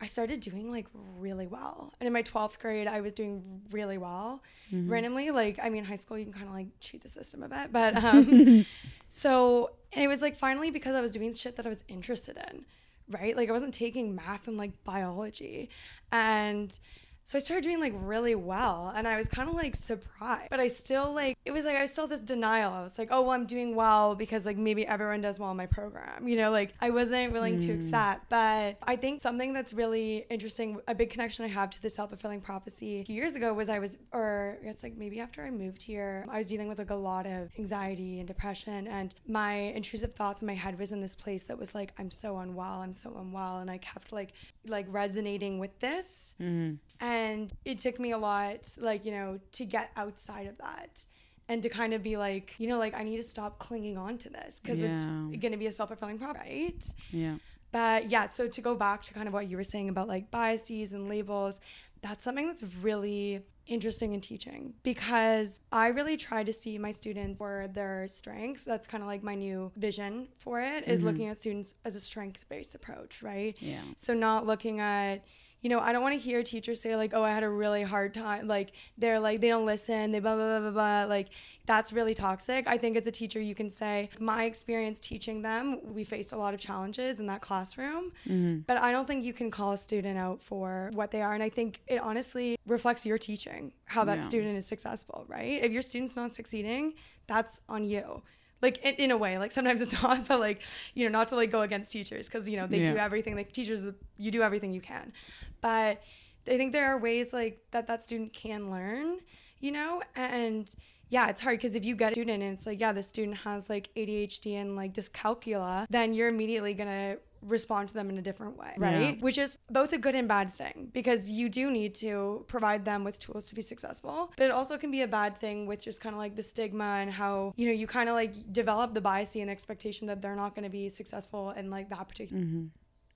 I 0.00 0.06
started 0.06 0.40
doing 0.40 0.70
like 0.70 0.86
really 1.18 1.46
well. 1.46 1.92
And 2.00 2.06
in 2.06 2.12
my 2.12 2.22
12th 2.22 2.58
grade, 2.58 2.86
I 2.86 3.00
was 3.02 3.12
doing 3.12 3.60
really 3.70 3.98
well. 3.98 4.42
Mm-hmm. 4.72 4.90
Randomly, 4.90 5.30
like, 5.30 5.58
I 5.62 5.68
mean, 5.68 5.84
high 5.84 5.96
school, 5.96 6.18
you 6.18 6.24
can 6.24 6.32
kind 6.32 6.46
of 6.46 6.54
like 6.54 6.68
cheat 6.80 7.02
the 7.02 7.08
system 7.08 7.42
a 7.42 7.48
bit. 7.48 7.70
But 7.72 8.02
um, 8.02 8.64
so, 9.10 9.70
and 9.92 10.02
it 10.02 10.08
was 10.08 10.22
like 10.22 10.36
finally 10.36 10.70
because 10.70 10.94
I 10.94 11.00
was 11.00 11.12
doing 11.12 11.32
shit 11.34 11.56
that 11.56 11.66
I 11.66 11.68
was 11.68 11.84
interested 11.88 12.38
in, 12.50 12.64
right? 13.10 13.36
Like, 13.36 13.50
I 13.50 13.52
wasn't 13.52 13.74
taking 13.74 14.14
math 14.14 14.48
and 14.48 14.56
like 14.56 14.82
biology. 14.84 15.68
And 16.10 16.78
so 17.24 17.38
I 17.38 17.40
started 17.40 17.62
doing 17.62 17.80
like 17.80 17.92
really 17.96 18.34
well 18.34 18.92
and 18.94 19.06
I 19.06 19.16
was 19.16 19.28
kind 19.28 19.48
of 19.48 19.54
like 19.54 19.76
surprised. 19.76 20.50
But 20.50 20.60
I 20.60 20.68
still 20.68 21.12
like 21.12 21.38
it 21.44 21.52
was 21.52 21.64
like 21.64 21.76
I 21.76 21.86
still 21.86 22.06
this 22.06 22.20
denial. 22.20 22.72
I 22.72 22.82
was 22.82 22.98
like, 22.98 23.08
"Oh, 23.10 23.22
well, 23.22 23.32
I'm 23.32 23.46
doing 23.46 23.74
well 23.74 24.14
because 24.14 24.44
like 24.44 24.56
maybe 24.56 24.86
everyone 24.86 25.20
does 25.20 25.38
well 25.38 25.50
in 25.50 25.56
my 25.56 25.66
program." 25.66 26.26
You 26.26 26.36
know, 26.36 26.50
like 26.50 26.74
I 26.80 26.90
wasn't 26.90 27.32
willing 27.32 27.58
mm. 27.58 27.66
to 27.66 27.72
accept. 27.72 28.28
But 28.28 28.78
I 28.82 28.96
think 28.96 29.20
something 29.20 29.52
that's 29.52 29.72
really 29.72 30.26
interesting, 30.30 30.80
a 30.88 30.94
big 30.94 31.10
connection 31.10 31.44
I 31.44 31.48
have 31.48 31.70
to 31.70 31.82
the 31.82 31.90
self-fulfilling 31.90 32.40
prophecy 32.40 33.04
years 33.08 33.36
ago 33.36 33.52
was 33.54 33.68
I 33.68 33.78
was 33.78 33.96
or 34.12 34.58
it's 34.62 34.82
like 34.82 34.96
maybe 34.96 35.20
after 35.20 35.44
I 35.44 35.50
moved 35.50 35.82
here, 35.82 36.26
I 36.28 36.38
was 36.38 36.48
dealing 36.48 36.68
with 36.68 36.78
like 36.78 36.90
a 36.90 36.94
lot 36.94 37.26
of 37.26 37.50
anxiety 37.58 38.18
and 38.18 38.26
depression 38.26 38.86
and 38.88 39.14
my 39.28 39.54
intrusive 39.54 40.14
thoughts 40.14 40.42
in 40.42 40.46
my 40.46 40.54
head 40.54 40.78
was 40.78 40.92
in 40.92 41.00
this 41.00 41.14
place 41.14 41.44
that 41.44 41.58
was 41.58 41.74
like 41.74 41.92
I'm 41.98 42.10
so 42.10 42.38
unwell, 42.38 42.80
I'm 42.82 42.94
so 42.94 43.16
unwell 43.16 43.58
and 43.58 43.70
I 43.70 43.78
kept 43.78 44.12
like 44.12 44.32
like 44.66 44.86
resonating 44.88 45.58
with 45.58 45.78
this. 45.80 46.34
Mm. 46.40 46.78
And 47.00 47.52
it 47.64 47.78
took 47.78 47.98
me 47.98 48.10
a 48.10 48.18
lot, 48.18 48.72
like, 48.76 49.04
you 49.04 49.12
know, 49.12 49.40
to 49.52 49.64
get 49.64 49.90
outside 49.96 50.46
of 50.46 50.58
that 50.58 51.06
and 51.48 51.62
to 51.62 51.68
kind 51.68 51.94
of 51.94 52.02
be 52.02 52.16
like, 52.16 52.54
you 52.58 52.68
know, 52.68 52.78
like, 52.78 52.94
I 52.94 53.02
need 53.02 53.16
to 53.16 53.24
stop 53.24 53.58
clinging 53.58 53.96
on 53.96 54.18
to 54.18 54.28
this 54.28 54.60
because 54.62 54.78
yeah. 54.78 54.92
it's 54.92 55.40
going 55.40 55.52
to 55.52 55.58
be 55.58 55.66
a 55.66 55.72
self 55.72 55.88
fulfilling 55.88 56.18
prophecy, 56.18 56.48
right? 56.48 56.84
Yeah. 57.10 57.36
But 57.72 58.10
yeah, 58.10 58.26
so 58.26 58.48
to 58.48 58.60
go 58.60 58.74
back 58.74 59.02
to 59.02 59.14
kind 59.14 59.28
of 59.28 59.34
what 59.34 59.48
you 59.48 59.56
were 59.56 59.64
saying 59.64 59.88
about 59.88 60.08
like 60.08 60.30
biases 60.30 60.92
and 60.92 61.08
labels, 61.08 61.60
that's 62.02 62.24
something 62.24 62.46
that's 62.46 62.64
really 62.82 63.42
interesting 63.66 64.14
in 64.14 64.20
teaching 64.20 64.74
because 64.82 65.60
I 65.70 65.88
really 65.88 66.16
try 66.16 66.42
to 66.42 66.52
see 66.52 66.76
my 66.78 66.92
students 66.92 67.38
for 67.38 67.68
their 67.72 68.08
strengths. 68.08 68.64
That's 68.64 68.86
kind 68.86 69.02
of 69.02 69.06
like 69.06 69.22
my 69.22 69.34
new 69.36 69.70
vision 69.76 70.28
for 70.38 70.60
it 70.60 70.88
is 70.88 70.98
mm-hmm. 70.98 71.06
looking 71.06 71.28
at 71.28 71.40
students 71.40 71.74
as 71.84 71.94
a 71.94 72.00
strength 72.00 72.48
based 72.48 72.74
approach, 72.74 73.22
right? 73.22 73.56
Yeah. 73.60 73.82
So 73.96 74.12
not 74.14 74.46
looking 74.46 74.80
at 74.80 75.24
you 75.62 75.68
know, 75.68 75.78
I 75.78 75.92
don't 75.92 76.02
want 76.02 76.14
to 76.14 76.20
hear 76.20 76.42
teachers 76.42 76.80
say 76.80 76.96
like, 76.96 77.12
"Oh, 77.12 77.22
I 77.22 77.30
had 77.30 77.42
a 77.42 77.48
really 77.48 77.82
hard 77.82 78.14
time." 78.14 78.48
Like 78.48 78.72
they're 78.96 79.20
like 79.20 79.40
they 79.40 79.48
don't 79.48 79.66
listen, 79.66 80.10
they 80.10 80.18
blah 80.18 80.34
blah 80.34 80.58
blah 80.58 80.60
blah 80.60 80.70
blah. 80.70 81.04
Like 81.04 81.28
that's 81.66 81.92
really 81.92 82.14
toxic. 82.14 82.66
I 82.66 82.78
think 82.78 82.96
as 82.96 83.06
a 83.06 83.10
teacher, 83.10 83.40
you 83.40 83.54
can 83.54 83.68
say, 83.68 84.08
"My 84.18 84.44
experience 84.44 85.00
teaching 85.00 85.42
them, 85.42 85.78
we 85.94 86.04
faced 86.04 86.32
a 86.32 86.36
lot 86.36 86.54
of 86.54 86.60
challenges 86.60 87.20
in 87.20 87.26
that 87.26 87.42
classroom," 87.42 88.12
mm-hmm. 88.26 88.60
but 88.66 88.78
I 88.78 88.90
don't 88.90 89.06
think 89.06 89.24
you 89.24 89.34
can 89.34 89.50
call 89.50 89.72
a 89.72 89.78
student 89.78 90.18
out 90.18 90.42
for 90.42 90.90
what 90.94 91.10
they 91.10 91.20
are. 91.20 91.34
And 91.34 91.42
I 91.42 91.50
think 91.50 91.82
it 91.86 92.00
honestly 92.00 92.58
reflects 92.66 93.04
your 93.04 93.18
teaching 93.18 93.72
how 93.84 94.04
that 94.04 94.18
yeah. 94.18 94.28
student 94.28 94.56
is 94.56 94.66
successful, 94.66 95.24
right? 95.28 95.62
If 95.62 95.72
your 95.72 95.82
student's 95.82 96.16
not 96.16 96.34
succeeding, 96.34 96.94
that's 97.26 97.60
on 97.68 97.84
you 97.84 98.22
like 98.62 98.78
in, 98.78 98.94
in, 98.96 99.10
a 99.10 99.16
way 99.16 99.38
like 99.38 99.52
sometimes 99.52 99.80
it's 99.80 99.92
not 100.02 100.26
but 100.26 100.40
like 100.40 100.62
you 100.94 101.04
know 101.04 101.10
not 101.10 101.28
to 101.28 101.36
like 101.36 101.50
go 101.50 101.62
against 101.62 101.90
teachers 101.90 102.26
because 102.26 102.48
you 102.48 102.56
know 102.56 102.66
they 102.66 102.80
yeah. 102.80 102.92
do 102.92 102.98
everything 102.98 103.34
like 103.36 103.52
teachers 103.52 103.84
you 104.16 104.30
do 104.30 104.42
everything 104.42 104.72
you 104.72 104.80
can 104.80 105.12
but 105.60 106.02
i 106.48 106.56
think 106.56 106.72
there 106.72 106.86
are 106.86 106.98
ways 106.98 107.32
like 107.32 107.60
that 107.70 107.86
that 107.86 108.04
student 108.04 108.32
can 108.32 108.70
learn 108.70 109.18
you 109.60 109.72
know 109.72 110.00
and 110.16 110.74
yeah, 111.10 111.28
it's 111.28 111.40
hard 111.40 111.58
because 111.58 111.74
if 111.74 111.84
you 111.84 111.96
get 111.96 112.12
a 112.12 112.14
student 112.14 112.42
and 112.42 112.54
it's 112.54 112.66
like, 112.66 112.80
yeah, 112.80 112.92
the 112.92 113.02
student 113.02 113.38
has 113.38 113.68
like 113.68 113.90
ADHD 113.96 114.54
and 114.54 114.76
like 114.76 114.94
dyscalculia, 114.94 115.86
then 115.90 116.14
you're 116.14 116.28
immediately 116.28 116.72
gonna 116.72 117.16
respond 117.42 117.88
to 117.88 117.94
them 117.94 118.10
in 118.10 118.18
a 118.18 118.22
different 118.22 118.58
way, 118.58 118.74
right? 118.76 119.00
Yeah. 119.00 119.22
Which 119.22 119.38
is 119.38 119.58
both 119.70 119.92
a 119.92 119.98
good 119.98 120.14
and 120.14 120.28
bad 120.28 120.52
thing 120.52 120.90
because 120.92 121.30
you 121.30 121.48
do 121.48 121.70
need 121.70 121.94
to 121.96 122.44
provide 122.48 122.84
them 122.84 123.04
with 123.04 123.18
tools 123.18 123.48
to 123.48 123.54
be 123.54 123.62
successful. 123.62 124.32
But 124.36 124.44
it 124.44 124.50
also 124.50 124.76
can 124.76 124.90
be 124.90 125.02
a 125.02 125.08
bad 125.08 125.38
thing 125.38 125.66
with 125.66 125.82
just 125.82 126.00
kind 126.00 126.14
of 126.14 126.18
like 126.18 126.36
the 126.36 126.42
stigma 126.42 126.98
and 127.00 127.10
how, 127.10 127.54
you 127.56 127.66
know, 127.66 127.72
you 127.72 127.86
kind 127.86 128.08
of 128.08 128.14
like 128.14 128.52
develop 128.52 128.94
the 128.94 129.00
bias 129.00 129.34
and 129.36 129.50
expectation 129.50 130.06
that 130.08 130.20
they're 130.20 130.36
not 130.36 130.54
going 130.54 130.64
to 130.64 130.70
be 130.70 130.88
successful 130.88 131.50
in 131.50 131.70
like 131.70 131.88
that 131.90 132.08
particular. 132.08 132.42
Mm-hmm. 132.42 132.66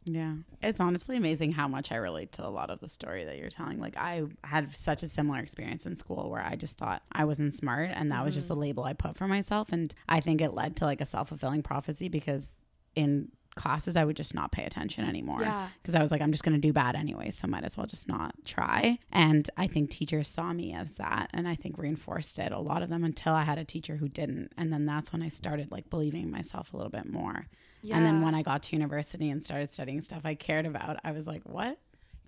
Yeah. 0.07 0.35
It's 0.63 0.81
honestly 0.81 1.17
amazing 1.17 1.53
how 1.53 1.67
much 1.67 1.91
I 1.91 1.97
relate 1.97 2.33
to 2.33 2.47
a 2.47 2.49
lot 2.49 2.71
of 2.71 2.81
the 2.81 2.89
story 2.89 3.25
that 3.25 3.39
you're 3.39 3.49
telling. 3.49 3.81
Like 3.81 3.97
I 3.97 4.25
had 4.43 4.77
such 4.77 5.03
a 5.03 5.09
similar 5.09 5.39
experience 5.39 5.87
in 5.87 5.95
school 5.95 6.31
where 6.31 6.43
I 6.43 6.57
just 6.57 6.77
thought 6.77 7.03
I 7.13 7.25
wasn't 7.25 7.55
smart 7.55 7.91
and 7.95 8.11
that 8.11 8.17
mm-hmm. 8.17 8.25
was 8.27 8.35
just 8.35 8.51
a 8.51 8.55
label 8.55 8.85
I 8.85 8.93
put 8.93 9.17
for 9.17 9.27
myself 9.27 9.73
and 9.73 9.95
I 10.09 10.21
think 10.21 10.41
it 10.41 10.53
led 10.53 10.77
to 10.77 10.85
like 10.85 11.01
a 11.01 11.07
self-fulfilling 11.07 11.63
prophecy 11.63 12.09
because 12.09 12.69
in 12.95 13.31
classes 13.55 13.97
I 13.97 14.05
would 14.05 14.17
just 14.17 14.35
not 14.35 14.53
pay 14.53 14.65
attention 14.65 15.05
anymore. 15.05 15.39
Because 15.39 15.95
yeah. 15.95 15.99
I 15.99 16.03
was 16.03 16.11
like 16.11 16.21
I'm 16.21 16.33
just 16.33 16.45
going 16.45 16.55
to 16.55 16.61
do 16.61 16.73
bad 16.73 16.95
anyway 16.95 17.31
so 17.31 17.47
might 17.47 17.65
as 17.65 17.77
well 17.77 17.87
just 17.87 18.09
not 18.09 18.35
try. 18.45 18.99
And 19.13 19.49
I 19.57 19.67
think 19.67 19.91
teachers 19.91 20.29
saw 20.29 20.53
me 20.53 20.73
as 20.73 20.97
that 20.97 21.31
and 21.33 21.49
I 21.49 21.55
think 21.55 21.79
reinforced 21.79 22.39
it 22.39 22.53
a 22.53 22.59
lot 22.59 22.83
of 22.83 22.89
them 22.89 23.05
until 23.05 23.35
I 23.35 23.43
had 23.43 23.59
a 23.59 23.65
teacher 23.65 23.97
who 23.97 24.09
didn't. 24.09 24.53
And 24.57 24.73
then 24.73 24.87
that's 24.87 25.13
when 25.13 25.23
I 25.23 25.29
started 25.29 25.71
like 25.71 25.91
believing 25.91 26.31
myself 26.31 26.73
a 26.73 26.77
little 26.77 26.91
bit 26.91 27.11
more. 27.11 27.47
Yeah. 27.83 27.99
and 27.99 28.07
then 28.07 28.23
when 28.23 28.35
I 28.35 28.43
got 28.43 28.63
to 28.65 28.77
university 28.77 29.29
and 29.29 29.45
started 29.45 29.69
studying 29.69 30.01
stuff 30.01 30.23
I 30.25 30.35
cared 30.35 30.65
about 30.65 30.97
I 31.05 31.13
was 31.13 31.27
like 31.27 31.43
what 31.45 31.79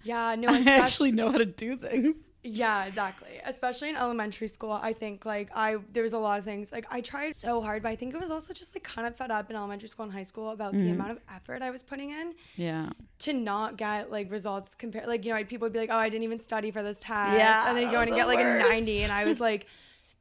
yeah, 0.07 0.35
no, 0.37 0.49
I 0.51 0.63
actually 0.63 1.13
know 1.13 1.31
how 1.31 1.39
to 1.39 1.45
do 1.45 1.77
things. 1.77 2.31
Yeah, 2.49 2.85
exactly. 2.85 3.41
Especially 3.45 3.89
in 3.89 3.97
elementary 3.97 4.47
school, 4.47 4.71
I 4.71 4.93
think 4.93 5.27
like 5.27 5.51
I 5.55 5.79
there 5.93 6.05
was 6.05 6.13
a 6.13 6.19
lot 6.19 6.39
of 6.39 6.45
things 6.45 6.71
like 6.71 6.87
I 6.91 7.01
tried 7.01 7.35
so 7.35 7.61
hard, 7.61 7.83
but 7.83 7.89
I 7.89 7.97
think 7.97 8.15
it 8.15 8.21
was 8.21 8.31
also 8.31 8.55
just 8.55 8.75
like 8.75 8.85
kind 8.85 9.07
of 9.07 9.17
fed 9.17 9.33
up 9.33 9.51
in 9.51 9.57
elementary 9.57 9.89
school 9.89 10.05
and 10.05 10.13
high 10.13 10.23
school 10.23 10.51
about 10.51 10.73
mm. 10.73 10.85
the 10.85 10.91
amount 10.91 11.11
of 11.11 11.19
effort 11.35 11.63
I 11.63 11.71
was 11.71 11.83
putting 11.83 12.11
in. 12.11 12.35
Yeah. 12.55 12.91
To 13.21 13.33
not 13.33 13.77
get 13.77 14.13
like 14.13 14.31
results 14.31 14.77
compared, 14.77 15.09
like 15.09 15.25
you 15.25 15.35
know, 15.35 15.45
people 15.45 15.67
would 15.67 15.73
be 15.73 15.81
like, 15.81 15.91
"Oh, 15.91 15.97
I 15.97 16.09
didn't 16.09 16.25
even 16.25 16.39
study 16.39 16.71
for 16.71 16.85
this 16.85 17.01
test," 17.01 17.37
yeah, 17.37 17.69
and 17.69 17.77
then 17.77 17.87
you 17.87 17.91
go 17.91 18.01
and 18.01 18.15
get 18.15 18.27
worst. 18.27 18.37
like 18.37 18.47
a 18.47 18.59
ninety, 18.61 19.03
and 19.03 19.13
I 19.13 19.25
was 19.25 19.41
like 19.49 19.67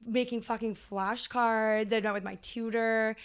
making 0.06 0.42
fucking 0.42 0.76
flashcards. 0.76 1.94
I 1.94 2.00
went 2.00 2.14
with 2.16 2.24
my 2.24 2.36
tutor 2.42 3.16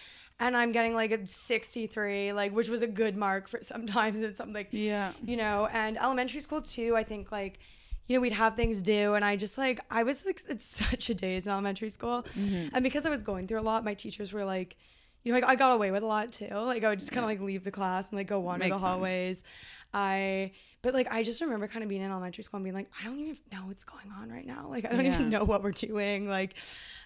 and 0.40 0.56
I'm 0.56 0.72
getting 0.72 0.94
like 0.94 1.12
a 1.12 1.26
63, 1.26 2.32
like 2.32 2.52
which 2.52 2.68
was 2.68 2.82
a 2.82 2.86
good 2.86 3.16
mark 3.16 3.46
for 3.46 3.60
sometimes 3.62 4.20
it's 4.22 4.38
something 4.38 4.54
like 4.54 4.68
yeah, 4.72 5.12
you 5.22 5.36
know, 5.36 5.68
and 5.72 5.98
elementary 5.98 6.40
school 6.40 6.62
too. 6.62 6.96
I 6.96 7.04
think 7.04 7.30
like 7.30 7.60
you 8.08 8.16
know 8.16 8.20
we'd 8.20 8.32
have 8.32 8.56
things 8.56 8.82
due, 8.82 9.14
and 9.14 9.24
I 9.24 9.36
just 9.36 9.58
like 9.58 9.80
I 9.90 10.02
was 10.02 10.26
like 10.26 10.42
it's 10.48 10.64
such 10.86 11.10
a 11.10 11.14
daze 11.14 11.46
in 11.46 11.52
elementary 11.52 11.90
school, 11.90 12.24
mm-hmm. 12.34 12.74
and 12.74 12.82
because 12.82 13.06
I 13.06 13.10
was 13.10 13.22
going 13.22 13.46
through 13.46 13.60
a 13.60 13.62
lot, 13.62 13.84
my 13.84 13.94
teachers 13.94 14.32
were 14.32 14.44
like. 14.44 14.76
You 15.22 15.34
know, 15.34 15.38
like 15.38 15.50
I 15.50 15.54
got 15.54 15.72
away 15.72 15.90
with 15.90 16.02
a 16.02 16.06
lot 16.06 16.32
too. 16.32 16.48
Like 16.48 16.82
I 16.82 16.88
would 16.88 16.98
just 16.98 17.12
kind 17.12 17.22
of 17.22 17.28
like 17.28 17.42
leave 17.42 17.62
the 17.62 17.70
class 17.70 18.08
and 18.08 18.16
like 18.16 18.26
go 18.26 18.40
wander 18.40 18.66
the 18.66 18.78
hallways. 18.78 19.40
Sense. 19.40 19.48
I 19.92 20.52
but 20.82 20.94
like 20.94 21.12
I 21.12 21.22
just 21.22 21.40
remember 21.40 21.68
kind 21.68 21.82
of 21.82 21.88
being 21.88 22.02
in 22.02 22.10
elementary 22.10 22.42
school 22.42 22.56
and 22.56 22.64
being 22.64 22.74
like, 22.74 22.90
I 23.00 23.04
don't 23.04 23.18
even 23.18 23.36
know 23.52 23.62
what's 23.66 23.84
going 23.84 24.10
on 24.18 24.30
right 24.30 24.46
now. 24.46 24.66
Like 24.68 24.86
I 24.86 24.90
don't 24.90 25.04
yeah. 25.04 25.14
even 25.14 25.28
know 25.28 25.44
what 25.44 25.62
we're 25.62 25.72
doing. 25.72 26.28
Like 26.28 26.54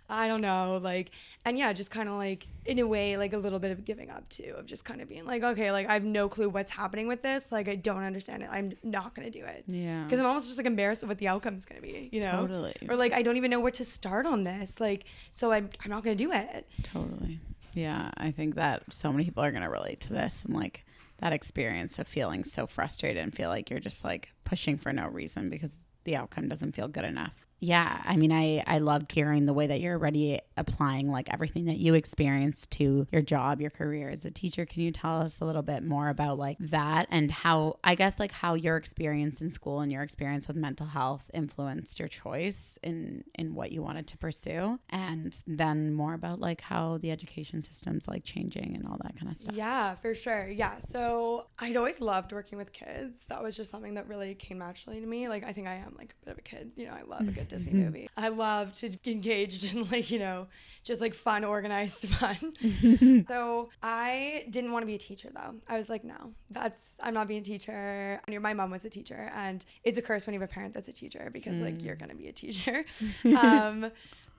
I 0.09 0.29
don't 0.29 0.41
know. 0.41 0.79
Like 0.83 1.11
and 1.45 1.59
yeah, 1.59 1.73
just 1.73 1.91
kind 1.91 2.09
of 2.09 2.15
like 2.17 2.47
in 2.67 2.79
a 2.79 2.87
way 2.87 3.17
like 3.17 3.33
a 3.33 3.39
little 3.39 3.59
bit 3.59 3.73
of 3.73 3.85
giving 3.85 4.11
up 4.11 4.29
too 4.29 4.55
of 4.57 4.67
just 4.67 4.85
kind 4.85 5.01
of 5.01 5.09
being 5.09 5.25
like, 5.25 5.43
okay, 5.43 5.73
like 5.73 5.89
I 5.89 5.95
have 5.95 6.05
no 6.05 6.29
clue 6.29 6.49
what's 6.49 6.71
happening 6.71 7.09
with 7.09 7.23
this. 7.23 7.51
Like 7.51 7.69
I 7.69 7.75
don't 7.75 8.05
understand 8.05 8.45
it. 8.45 8.49
I'm 8.51 8.75
not 8.85 9.15
gonna 9.15 9.31
do 9.31 9.45
it. 9.45 9.65
Yeah. 9.67 10.05
Because 10.05 10.21
I'm 10.21 10.27
almost 10.27 10.47
just 10.47 10.59
like 10.59 10.67
embarrassed 10.67 11.03
of 11.03 11.09
what 11.09 11.19
the 11.19 11.27
outcome's 11.27 11.65
gonna 11.65 11.81
be. 11.81 12.09
You 12.13 12.21
know. 12.21 12.43
Totally. 12.43 12.77
Or 12.89 12.97
like 12.97 13.13
I 13.13 13.23
don't 13.23 13.37
even 13.37 13.51
know 13.51 13.61
where 13.61 13.73
to 13.73 13.85
start 13.85 14.27
on 14.27 14.45
this. 14.45 14.79
Like 14.79 15.07
so 15.33 15.51
I'm 15.51 15.71
I'm 15.85 15.91
not 15.91 16.05
gonna 16.05 16.15
do 16.15 16.31
it. 16.31 16.69
Totally. 16.85 17.41
Yeah, 17.73 18.13
I 18.17 18.31
think 18.31 18.55
that 18.55 18.85
so 18.91 19.11
many 19.11 19.25
people 19.25 19.43
are 19.43 19.51
gonna 19.51 19.71
relate 19.71 19.99
to 20.03 20.13
this 20.13 20.45
and 20.45 20.55
like 20.55 20.85
that 21.19 21.33
experience 21.33 21.99
of 21.99 22.07
feeling 22.07 22.45
so 22.45 22.67
frustrated 22.67 23.23
and 23.23 23.35
feel 23.35 23.49
like 23.49 23.71
you're 23.71 23.81
just 23.81 24.05
like 24.05 24.31
pushing 24.45 24.77
for 24.77 24.93
no 24.93 25.07
reason 25.07 25.49
because 25.49 25.91
the 26.05 26.17
outcome 26.17 26.49
doesn't 26.49 26.75
feel 26.75 26.89
good 26.89 27.05
enough 27.05 27.44
yeah 27.61 28.01
i 28.05 28.17
mean 28.17 28.33
i 28.33 28.63
i 28.67 28.79
loved 28.79 29.11
hearing 29.13 29.47
the 29.47 29.53
way 29.53 29.67
that 29.67 29.81
you're 29.81 29.97
already 29.97 30.41
applying 30.57 31.11
like 31.11 31.33
everything 31.33 31.65
that 31.67 31.79
you 31.79 31.95
experienced 31.95 32.71
to 32.71 33.07
your 33.13 33.23
job 33.23 33.61
your 33.61 33.71
career. 33.71 34.11
As 34.11 34.25
a 34.25 34.31
teacher 34.31 34.67
can 34.67 34.83
you 34.83 34.93
tell 34.93 35.21
us 35.21 35.41
a 35.41 35.45
little 35.45 35.63
bit 35.63 35.83
more 35.83 36.09
about 36.09 36.39
like 36.39 36.57
that 36.61 37.07
and 37.11 37.31
how 37.31 37.79
i 37.83 37.95
guess 37.95 38.21
like 38.21 38.33
how 38.33 38.55
your 38.55 38.77
experience 38.77 39.41
in 39.41 39.51
school 39.51 39.81
and 39.81 39.91
your 39.91 40.03
experience 40.03 40.47
with 40.47 40.57
mental 40.57 40.87
health 40.87 41.31
influenced 41.35 41.99
your 41.99 42.09
choice 42.09 42.79
in 42.83 43.25
in 43.35 43.55
what 43.55 43.73
you 43.73 43.83
wanted 43.83 44.07
to 44.09 44.19
pursue? 44.19 44.79
And 44.91 45.41
then 45.47 45.93
more 45.93 46.15
about 46.15 46.41
like 46.41 46.61
how 46.61 46.99
the 46.99 47.11
education 47.11 47.61
system's 47.63 48.09
like 48.09 48.25
changing 48.25 48.75
and 48.75 48.87
all 48.87 48.99
that 49.03 49.19
kind 49.19 49.31
of 49.31 49.37
stuff. 49.37 49.55
Yeah 49.55 49.95
for 49.97 50.15
sure. 50.15 50.49
Yeah 50.49 50.79
so 50.79 51.47
i'd 51.59 51.77
always 51.77 52.01
loved 52.01 52.33
working 52.33 52.59
with 52.59 52.73
kids. 52.73 53.23
That 53.29 53.43
was 53.43 53.57
just 53.57 53.71
something 53.71 53.95
that 53.95 54.09
really 54.09 54.35
came 54.35 54.59
naturally 54.59 55.01
to 55.01 55.07
me. 55.07 55.29
Like 55.29 55.45
i 55.45 55.53
think 55.53 55.67
i 55.67 55.75
am 55.75 55.95
like 55.97 56.15
a 56.23 56.27
bit 56.27 56.33
of 56.33 56.39
a 56.39 56.43
kid. 56.43 56.73
You 56.77 56.87
know 56.87 56.93
i 56.93 57.03
love 57.03 57.29
a 57.29 57.33
Disney 57.49 57.73
mm-hmm. 57.73 57.85
movie. 57.85 58.11
I 58.17 58.29
love 58.29 58.75
to 58.77 58.91
be 58.91 59.13
engaged 59.13 59.73
in 59.73 59.89
like, 59.91 60.11
you 60.11 60.19
know, 60.19 60.47
just 60.83 61.01
like 61.01 61.15
fun, 61.15 61.45
organized 61.45 62.09
fun. 62.21 63.25
so 63.29 63.71
I 63.83 64.47
didn't 64.51 64.73
want 64.73 64.83
to 64.83 64.87
be 64.87 64.95
a 64.95 64.99
teacher 64.99 65.31
though. 65.35 65.55
I 65.69 65.77
was 65.77 65.89
like, 65.89 66.05
no, 66.05 66.33
that's, 66.51 66.81
I'm 67.01 67.15
not 67.15 67.29
being 67.29 67.41
a 67.41 67.45
teacher. 67.45 68.21
My 68.29 68.55
mom 68.55 68.71
was 68.71 68.85
a 68.85 68.91
teacher 68.91 69.31
and 69.35 69.65
it's 69.83 69.99
a 69.99 70.03
curse 70.03 70.27
when 70.27 70.35
you 70.35 70.41
have 70.41 70.49
a 70.49 70.53
parent 70.53 70.75
that's 70.75 70.89
a 70.89 70.93
teacher 70.93 71.31
because 71.33 71.59
mm. 71.59 71.65
like 71.65 71.83
you're 71.83 71.97
mm. 71.97 72.01
going 72.01 72.11
to 72.11 72.17
be 72.17 72.29
a 72.29 72.33
teacher. 72.33 72.85
um, 73.41 73.91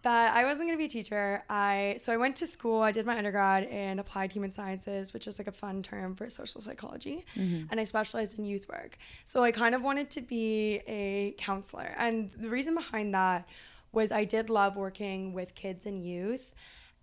but 0.06 0.34
I 0.34 0.46
wasn't 0.46 0.68
going 0.68 0.78
to 0.78 0.78
be 0.78 0.86
a 0.86 0.88
teacher. 0.88 1.44
I 1.50 1.96
so 1.98 2.14
I 2.14 2.18
went 2.18 2.36
to 2.36 2.46
school. 2.46 2.80
I 2.80 2.92
did 2.92 3.08
my 3.08 3.18
undergrad 3.18 3.64
in 3.64 3.98
applied 3.98 4.32
human 4.32 4.52
sciences, 4.52 5.14
which 5.14 5.26
is 5.26 5.40
like 5.40 5.48
a 5.48 5.52
fun 5.52 5.82
term 5.82 6.16
for 6.16 6.30
social 6.30 6.62
psychology, 6.62 7.26
mm-hmm. 7.36 7.66
and 7.72 7.80
I 7.80 7.86
specialized 7.86 8.38
in 8.38 8.46
youth 8.46 8.70
work. 8.70 9.00
So 9.26 9.42
I 9.42 9.52
kind 9.52 9.74
of 9.74 9.82
wanted 9.82 10.12
to 10.12 10.22
be 10.22 10.82
a 10.86 11.34
counselor, 11.40 11.96
and 11.98 12.32
the 12.34 12.50
reason 12.50 12.76
behind 12.76 13.16
that 13.16 13.50
was 13.94 14.12
I 14.12 14.26
did 14.26 14.52
love 14.52 14.76
working 14.76 15.34
with 15.34 15.56
kids 15.56 15.88
and 15.88 16.06
youth. 16.06 16.54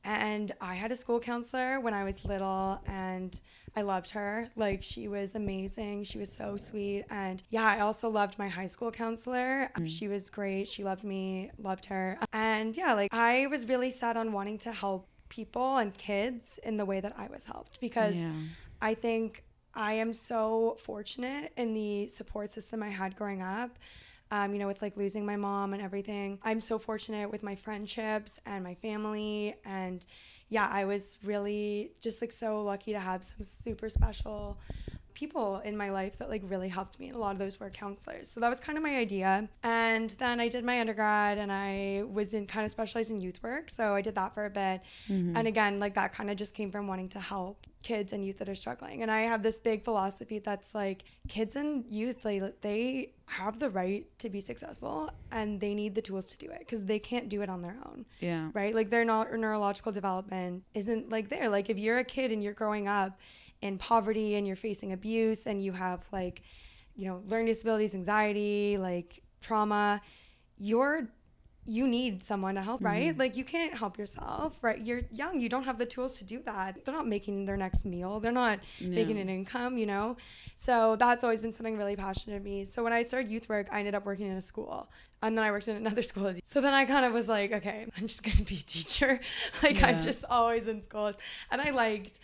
And 0.04 0.52
I 0.60 0.74
had 0.74 0.90
a 0.90 0.96
school 0.96 1.20
counselor 1.20 1.78
when 1.80 1.94
I 1.94 2.04
was 2.04 2.24
little, 2.24 2.80
and 2.86 3.40
I 3.76 3.82
loved 3.82 4.10
her. 4.10 4.48
Like, 4.56 4.82
she 4.82 5.08
was 5.08 5.34
amazing. 5.34 6.04
She 6.04 6.18
was 6.18 6.32
so 6.32 6.56
sweet. 6.56 7.04
And 7.08 7.42
yeah, 7.50 7.64
I 7.64 7.80
also 7.80 8.08
loved 8.08 8.38
my 8.38 8.48
high 8.48 8.66
school 8.66 8.90
counselor. 8.90 9.70
Mm. 9.76 9.88
She 9.88 10.08
was 10.08 10.28
great. 10.28 10.68
She 10.68 10.82
loved 10.82 11.04
me, 11.04 11.50
loved 11.58 11.84
her. 11.86 12.18
And 12.32 12.76
yeah, 12.76 12.94
like, 12.94 13.14
I 13.14 13.46
was 13.46 13.68
really 13.68 13.90
set 13.90 14.16
on 14.16 14.32
wanting 14.32 14.58
to 14.58 14.72
help 14.72 15.08
people 15.28 15.78
and 15.78 15.94
kids 15.94 16.58
in 16.62 16.76
the 16.76 16.84
way 16.84 17.00
that 17.00 17.14
I 17.16 17.26
was 17.28 17.46
helped 17.46 17.80
because 17.80 18.14
yeah. 18.14 18.32
I 18.82 18.92
think 18.94 19.44
I 19.74 19.94
am 19.94 20.12
so 20.12 20.76
fortunate 20.78 21.52
in 21.56 21.72
the 21.72 22.08
support 22.08 22.52
system 22.52 22.82
I 22.82 22.90
had 22.90 23.16
growing 23.16 23.40
up 23.40 23.78
um, 24.32 24.54
you 24.54 24.58
know, 24.58 24.66
with 24.66 24.80
like 24.80 24.96
losing 24.96 25.26
my 25.26 25.36
mom 25.36 25.74
and 25.74 25.82
everything. 25.82 26.38
I'm 26.42 26.62
so 26.62 26.78
fortunate 26.78 27.30
with 27.30 27.42
my 27.42 27.54
friendships 27.54 28.40
and 28.46 28.64
my 28.64 28.74
family. 28.74 29.54
And 29.66 30.04
yeah, 30.48 30.66
I 30.72 30.86
was 30.86 31.18
really 31.22 31.92
just 32.00 32.22
like 32.22 32.32
so 32.32 32.62
lucky 32.62 32.94
to 32.94 32.98
have 32.98 33.22
some 33.22 33.44
super 33.44 33.90
special 33.90 34.58
people 35.14 35.60
in 35.64 35.76
my 35.76 35.90
life 35.90 36.18
that 36.18 36.28
like 36.28 36.42
really 36.44 36.68
helped 36.68 36.98
me. 36.98 37.08
And 37.08 37.16
a 37.16 37.18
lot 37.18 37.32
of 37.32 37.38
those 37.38 37.58
were 37.60 37.70
counselors. 37.70 38.28
So 38.28 38.40
that 38.40 38.48
was 38.48 38.60
kind 38.60 38.76
of 38.78 38.84
my 38.84 38.96
idea. 38.96 39.48
And 39.62 40.10
then 40.10 40.40
I 40.40 40.48
did 40.48 40.64
my 40.64 40.80
undergrad 40.80 41.38
and 41.38 41.52
I 41.52 42.04
was 42.10 42.34
in 42.34 42.46
kind 42.46 42.64
of 42.64 42.70
specialized 42.70 43.10
in 43.10 43.20
youth 43.20 43.42
work. 43.42 43.70
So 43.70 43.94
I 43.94 44.02
did 44.02 44.14
that 44.14 44.34
for 44.34 44.46
a 44.46 44.50
bit. 44.50 44.80
Mm-hmm. 45.08 45.36
And 45.36 45.48
again, 45.48 45.80
like 45.80 45.94
that 45.94 46.14
kind 46.14 46.30
of 46.30 46.36
just 46.36 46.54
came 46.54 46.70
from 46.70 46.86
wanting 46.86 47.08
to 47.10 47.20
help 47.20 47.66
kids 47.82 48.12
and 48.12 48.24
youth 48.24 48.38
that 48.38 48.48
are 48.48 48.54
struggling. 48.54 49.02
And 49.02 49.10
I 49.10 49.22
have 49.22 49.42
this 49.42 49.58
big 49.58 49.82
philosophy 49.82 50.38
that's 50.38 50.72
like 50.74 51.02
kids 51.28 51.56
and 51.56 51.84
youth, 51.90 52.24
like 52.24 52.60
they 52.60 53.12
have 53.26 53.58
the 53.58 53.70
right 53.70 54.06
to 54.20 54.28
be 54.28 54.40
successful 54.40 55.10
and 55.32 55.60
they 55.60 55.74
need 55.74 55.96
the 55.96 56.02
tools 56.02 56.26
to 56.26 56.38
do 56.38 56.46
it 56.46 56.60
because 56.60 56.84
they 56.84 57.00
can't 57.00 57.28
do 57.28 57.42
it 57.42 57.48
on 57.48 57.60
their 57.60 57.76
own. 57.86 58.06
Yeah. 58.20 58.50
Right? 58.52 58.72
Like 58.72 58.90
their 58.90 59.04
neurological 59.04 59.90
development 59.90 60.62
isn't 60.74 61.10
like 61.10 61.28
there. 61.28 61.48
Like 61.48 61.70
if 61.70 61.78
you're 61.78 61.98
a 61.98 62.04
kid 62.04 62.30
and 62.30 62.40
you're 62.40 62.52
growing 62.52 62.86
up 62.86 63.18
in 63.62 63.78
poverty 63.78 64.34
and 64.34 64.46
you're 64.46 64.56
facing 64.56 64.92
abuse 64.92 65.46
and 65.46 65.64
you 65.64 65.72
have 65.72 66.06
like, 66.12 66.42
you 66.94 67.06
know, 67.06 67.22
learning 67.28 67.46
disabilities, 67.46 67.94
anxiety, 67.94 68.76
like 68.76 69.22
trauma, 69.40 70.00
you're 70.58 71.08
you 71.64 71.86
need 71.86 72.24
someone 72.24 72.56
to 72.56 72.60
help, 72.60 72.82
right? 72.82 73.10
Mm-hmm. 73.10 73.20
Like 73.20 73.36
you 73.36 73.44
can't 73.44 73.72
help 73.72 73.96
yourself, 73.96 74.58
right? 74.62 74.80
You're 74.80 75.02
young, 75.12 75.40
you 75.40 75.48
don't 75.48 75.62
have 75.62 75.78
the 75.78 75.86
tools 75.86 76.18
to 76.18 76.24
do 76.24 76.42
that. 76.42 76.84
They're 76.84 76.94
not 76.94 77.06
making 77.06 77.44
their 77.44 77.56
next 77.56 77.84
meal, 77.84 78.18
they're 78.18 78.32
not 78.32 78.58
making 78.80 79.16
an 79.18 79.28
income, 79.28 79.78
you 79.78 79.86
know? 79.86 80.16
So 80.56 80.96
that's 80.96 81.22
always 81.22 81.40
been 81.40 81.52
something 81.52 81.78
really 81.78 81.94
passionate 81.94 82.38
to 82.38 82.42
me. 82.42 82.64
So 82.64 82.82
when 82.82 82.92
I 82.92 83.04
started 83.04 83.30
youth 83.30 83.48
work, 83.48 83.68
I 83.70 83.78
ended 83.78 83.94
up 83.94 84.04
working 84.04 84.26
in 84.26 84.36
a 84.36 84.42
school. 84.42 84.90
And 85.22 85.38
then 85.38 85.44
I 85.44 85.52
worked 85.52 85.68
in 85.68 85.76
another 85.76 86.02
school. 86.10 86.34
So 86.42 86.60
then 86.60 86.74
I 86.74 86.84
kind 86.84 87.04
of 87.04 87.12
was 87.12 87.28
like, 87.28 87.52
okay, 87.52 87.86
I'm 87.96 88.08
just 88.08 88.24
going 88.24 88.38
to 88.38 88.42
be 88.42 88.56
a 88.56 88.62
teacher. 88.62 89.20
like 89.62 89.78
yeah. 89.78 89.86
I'm 89.86 90.02
just 90.02 90.24
always 90.28 90.66
in 90.66 90.82
schools. 90.82 91.14
And 91.52 91.60
I 91.60 91.70
liked 91.70 92.18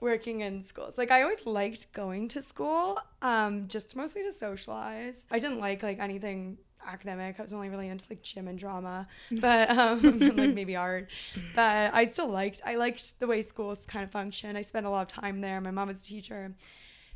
working 0.00 0.40
in 0.40 0.64
schools. 0.64 0.98
Like 0.98 1.10
I 1.10 1.22
always 1.22 1.46
liked 1.46 1.92
going 1.92 2.28
to 2.28 2.42
school, 2.42 2.98
um, 3.22 3.68
just 3.68 3.96
mostly 3.96 4.22
to 4.22 4.32
socialize. 4.32 5.26
I 5.30 5.38
didn't 5.38 5.58
like 5.60 5.82
like 5.82 5.98
anything 5.98 6.58
academic. 6.86 7.38
I 7.38 7.42
was 7.42 7.52
only 7.52 7.68
really 7.68 7.88
into 7.88 8.04
like 8.08 8.22
gym 8.22 8.48
and 8.48 8.58
drama, 8.58 9.08
but 9.40 9.70
um, 9.70 10.18
like 10.36 10.54
maybe 10.54 10.76
art. 10.76 11.10
But 11.54 11.94
I 11.94 12.06
still 12.06 12.28
liked 12.28 12.60
I 12.64 12.76
liked 12.76 13.18
the 13.20 13.26
way 13.26 13.42
schools 13.42 13.86
kind 13.86 14.04
of 14.04 14.10
function. 14.10 14.56
I 14.56 14.62
spent 14.62 14.86
a 14.86 14.90
lot 14.90 15.02
of 15.02 15.08
time 15.08 15.40
there. 15.40 15.60
My 15.60 15.70
mom 15.70 15.88
was 15.88 16.00
a 16.02 16.04
teacher. 16.04 16.54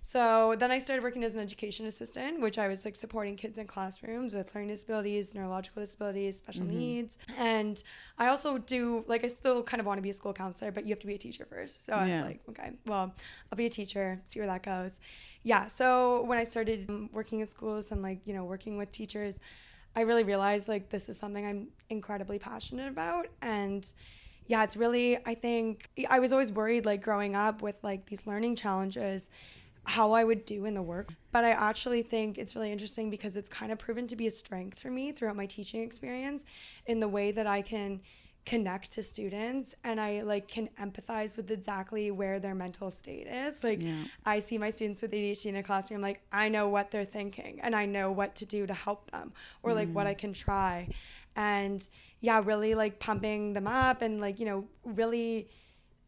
So 0.05 0.57
then 0.59 0.71
I 0.71 0.79
started 0.79 1.03
working 1.03 1.25
as 1.25 1.35
an 1.35 1.41
education 1.41 1.87
assistant, 1.87 2.41
which 2.41 2.59
I 2.59 2.69
was 2.69 2.85
like 2.85 2.97
supporting 2.97 3.37
kids 3.37 3.57
in 3.57 3.67
classrooms 3.67 4.35
with 4.35 4.55
learning 4.55 4.69
disabilities, 4.71 5.33
neurological 5.33 5.81
disabilities, 5.81 6.37
special 6.37 6.65
mm-hmm. 6.65 6.79
needs. 6.79 7.19
And 7.39 7.83
I 8.19 8.27
also 8.27 8.59
do, 8.59 9.05
like, 9.07 9.25
I 9.25 9.29
still 9.29 9.63
kind 9.63 9.81
of 9.81 9.87
want 9.87 9.99
to 9.99 10.03
be 10.03 10.11
a 10.11 10.13
school 10.13 10.35
counselor, 10.35 10.71
but 10.71 10.85
you 10.85 10.91
have 10.91 10.99
to 10.99 11.07
be 11.07 11.15
a 11.15 11.19
teacher 11.19 11.47
first. 11.49 11.87
So 11.87 11.95
I 11.95 12.09
was 12.09 12.21
like, 12.21 12.41
okay, 12.51 12.73
well, 12.85 13.15
I'll 13.51 13.57
be 13.57 13.67
a 13.67 13.71
teacher, 13.71 14.21
see 14.27 14.41
where 14.41 14.49
that 14.49 14.63
goes. 14.63 15.01
Yeah. 15.45 15.69
So 15.69 16.25
when 16.25 16.37
I 16.37 16.45
started 16.45 17.09
working 17.13 17.41
in 17.41 17.47
schools 17.47 17.91
and 17.91 18.03
like, 18.03 18.21
you 18.27 18.35
know, 18.35 18.45
working 18.45 18.77
with 18.77 18.93
teachers, 18.93 19.41
I 19.97 20.03
really 20.03 20.25
realized 20.25 20.69
like 20.69 20.91
this 20.91 21.09
is 21.09 21.17
something 21.17 21.47
I'm 21.47 21.69
incredibly 21.91 22.39
passionate 22.39 22.89
about. 22.89 23.29
And 23.41 23.91
yeah, 24.47 24.65
it's 24.65 24.77
really, 24.77 25.19
I 25.25 25.35
think 25.35 25.91
I 26.11 26.19
was 26.19 26.33
always 26.33 26.51
worried 26.51 26.85
like 26.85 27.03
growing 27.03 27.35
up 27.35 27.63
with 27.63 27.79
like 27.83 28.07
these 28.07 28.27
learning 28.27 28.57
challenges 28.57 29.31
how 29.85 30.12
I 30.12 30.24
would 30.24 30.45
do 30.45 30.64
in 30.64 30.74
the 30.74 30.83
work. 30.83 31.12
But 31.33 31.45
I 31.45 31.51
actually 31.51 32.03
think 32.03 32.39
it's 32.39 32.55
really 32.55 32.70
interesting 32.70 33.11
because 33.11 33.37
it's 33.37 33.49
kind 33.49 33.72
of 33.72 33.78
proven 33.78 34.07
to 34.09 34.16
be 34.16 34.26
a 34.26 34.30
strength 34.30 34.80
for 34.80 34.91
me 34.91 35.12
throughout 35.12 35.37
my 35.37 35.47
teaching 35.47 35.83
experience 35.83 36.45
in 36.87 37.01
the 37.01 37.09
way 37.09 37.33
that 37.33 37.47
I 37.47 37.62
can 37.62 38.01
connect 38.45 38.91
to 38.91 39.03
students 39.03 39.74
and 39.85 40.01
I 40.01 40.22
like 40.22 40.49
can 40.49 40.68
empathize 40.80 41.37
with 41.37 41.51
exactly 41.51 42.11
where 42.11 42.41
their 42.41 42.55
mental 42.55 42.91
state 42.91 43.26
is. 43.26 43.62
Like 43.62 43.85
yeah. 43.85 43.95
I 44.26 44.41
see 44.41 44.59
my 44.59 44.70
students 44.70 45.01
with 45.01 45.12
ADHD 45.12 45.47
in 45.47 45.57
a 45.57 45.62
classroom 45.62 46.01
like 46.01 46.22
I 46.33 46.49
know 46.49 46.68
what 46.68 46.91
they're 46.91 47.05
thinking 47.05 47.61
and 47.62 47.74
I 47.74 47.87
know 47.87 48.11
what 48.11 48.35
to 48.37 48.47
do 48.47 48.66
to 48.66 48.74
help 48.74 49.11
them 49.12 49.33
or 49.62 49.74
like 49.74 49.89
what 49.93 50.07
I 50.07 50.14
mm. 50.14 50.18
can 50.18 50.33
try. 50.33 50.89
And 51.37 51.87
yeah, 52.20 52.43
really 52.45 52.74
like 52.74 52.99
pumping 52.99 53.53
them 53.53 53.68
up 53.68 54.03
and 54.03 54.20
like, 54.20 54.41
you 54.41 54.47
know, 54.47 54.64
really 54.85 55.49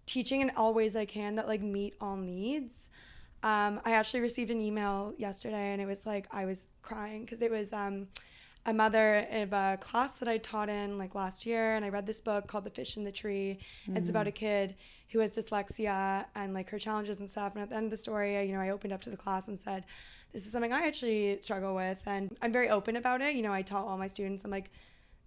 teaching 0.06 0.40
in 0.40 0.50
all 0.56 0.74
ways 0.74 0.96
I 0.96 1.04
can 1.04 1.36
that 1.36 1.46
like 1.46 1.62
meet 1.62 1.94
all 2.00 2.16
needs. 2.16 2.90
Um, 3.44 3.78
I 3.84 3.92
actually 3.92 4.20
received 4.20 4.50
an 4.50 4.58
email 4.58 5.12
yesterday 5.18 5.74
and 5.74 5.82
it 5.82 5.84
was 5.86 6.06
like 6.06 6.26
I 6.30 6.46
was 6.46 6.66
crying 6.80 7.26
because 7.26 7.42
it 7.42 7.50
was 7.50 7.74
um, 7.74 8.08
a 8.64 8.72
mother 8.72 9.26
of 9.30 9.52
a 9.52 9.78
class 9.82 10.12
that 10.18 10.28
I 10.28 10.38
taught 10.38 10.70
in 10.70 10.96
like 10.96 11.14
last 11.14 11.44
year 11.44 11.76
and 11.76 11.84
I 11.84 11.90
read 11.90 12.06
this 12.06 12.22
book 12.22 12.46
called 12.46 12.64
The 12.64 12.70
Fish 12.70 12.96
in 12.96 13.04
the 13.04 13.12
Tree. 13.12 13.58
Mm-hmm. 13.82 13.98
It's 13.98 14.08
about 14.08 14.26
a 14.26 14.32
kid 14.32 14.76
who 15.10 15.18
has 15.18 15.36
dyslexia 15.36 16.24
and 16.34 16.54
like 16.54 16.70
her 16.70 16.78
challenges 16.78 17.20
and 17.20 17.28
stuff. 17.28 17.52
And 17.54 17.62
at 17.62 17.68
the 17.68 17.76
end 17.76 17.84
of 17.84 17.90
the 17.90 17.98
story, 17.98 18.42
you 18.46 18.54
know, 18.54 18.60
I 18.60 18.70
opened 18.70 18.94
up 18.94 19.02
to 19.02 19.10
the 19.10 19.16
class 19.16 19.46
and 19.46 19.60
said, 19.60 19.84
this 20.32 20.46
is 20.46 20.52
something 20.52 20.72
I 20.72 20.86
actually 20.86 21.38
struggle 21.42 21.74
with. 21.74 22.00
And 22.06 22.34
I'm 22.40 22.50
very 22.50 22.70
open 22.70 22.96
about 22.96 23.20
it. 23.20 23.34
You 23.34 23.42
know, 23.42 23.52
I 23.52 23.60
tell 23.60 23.86
all 23.86 23.98
my 23.98 24.08
students, 24.08 24.44
I'm 24.46 24.50
like, 24.50 24.70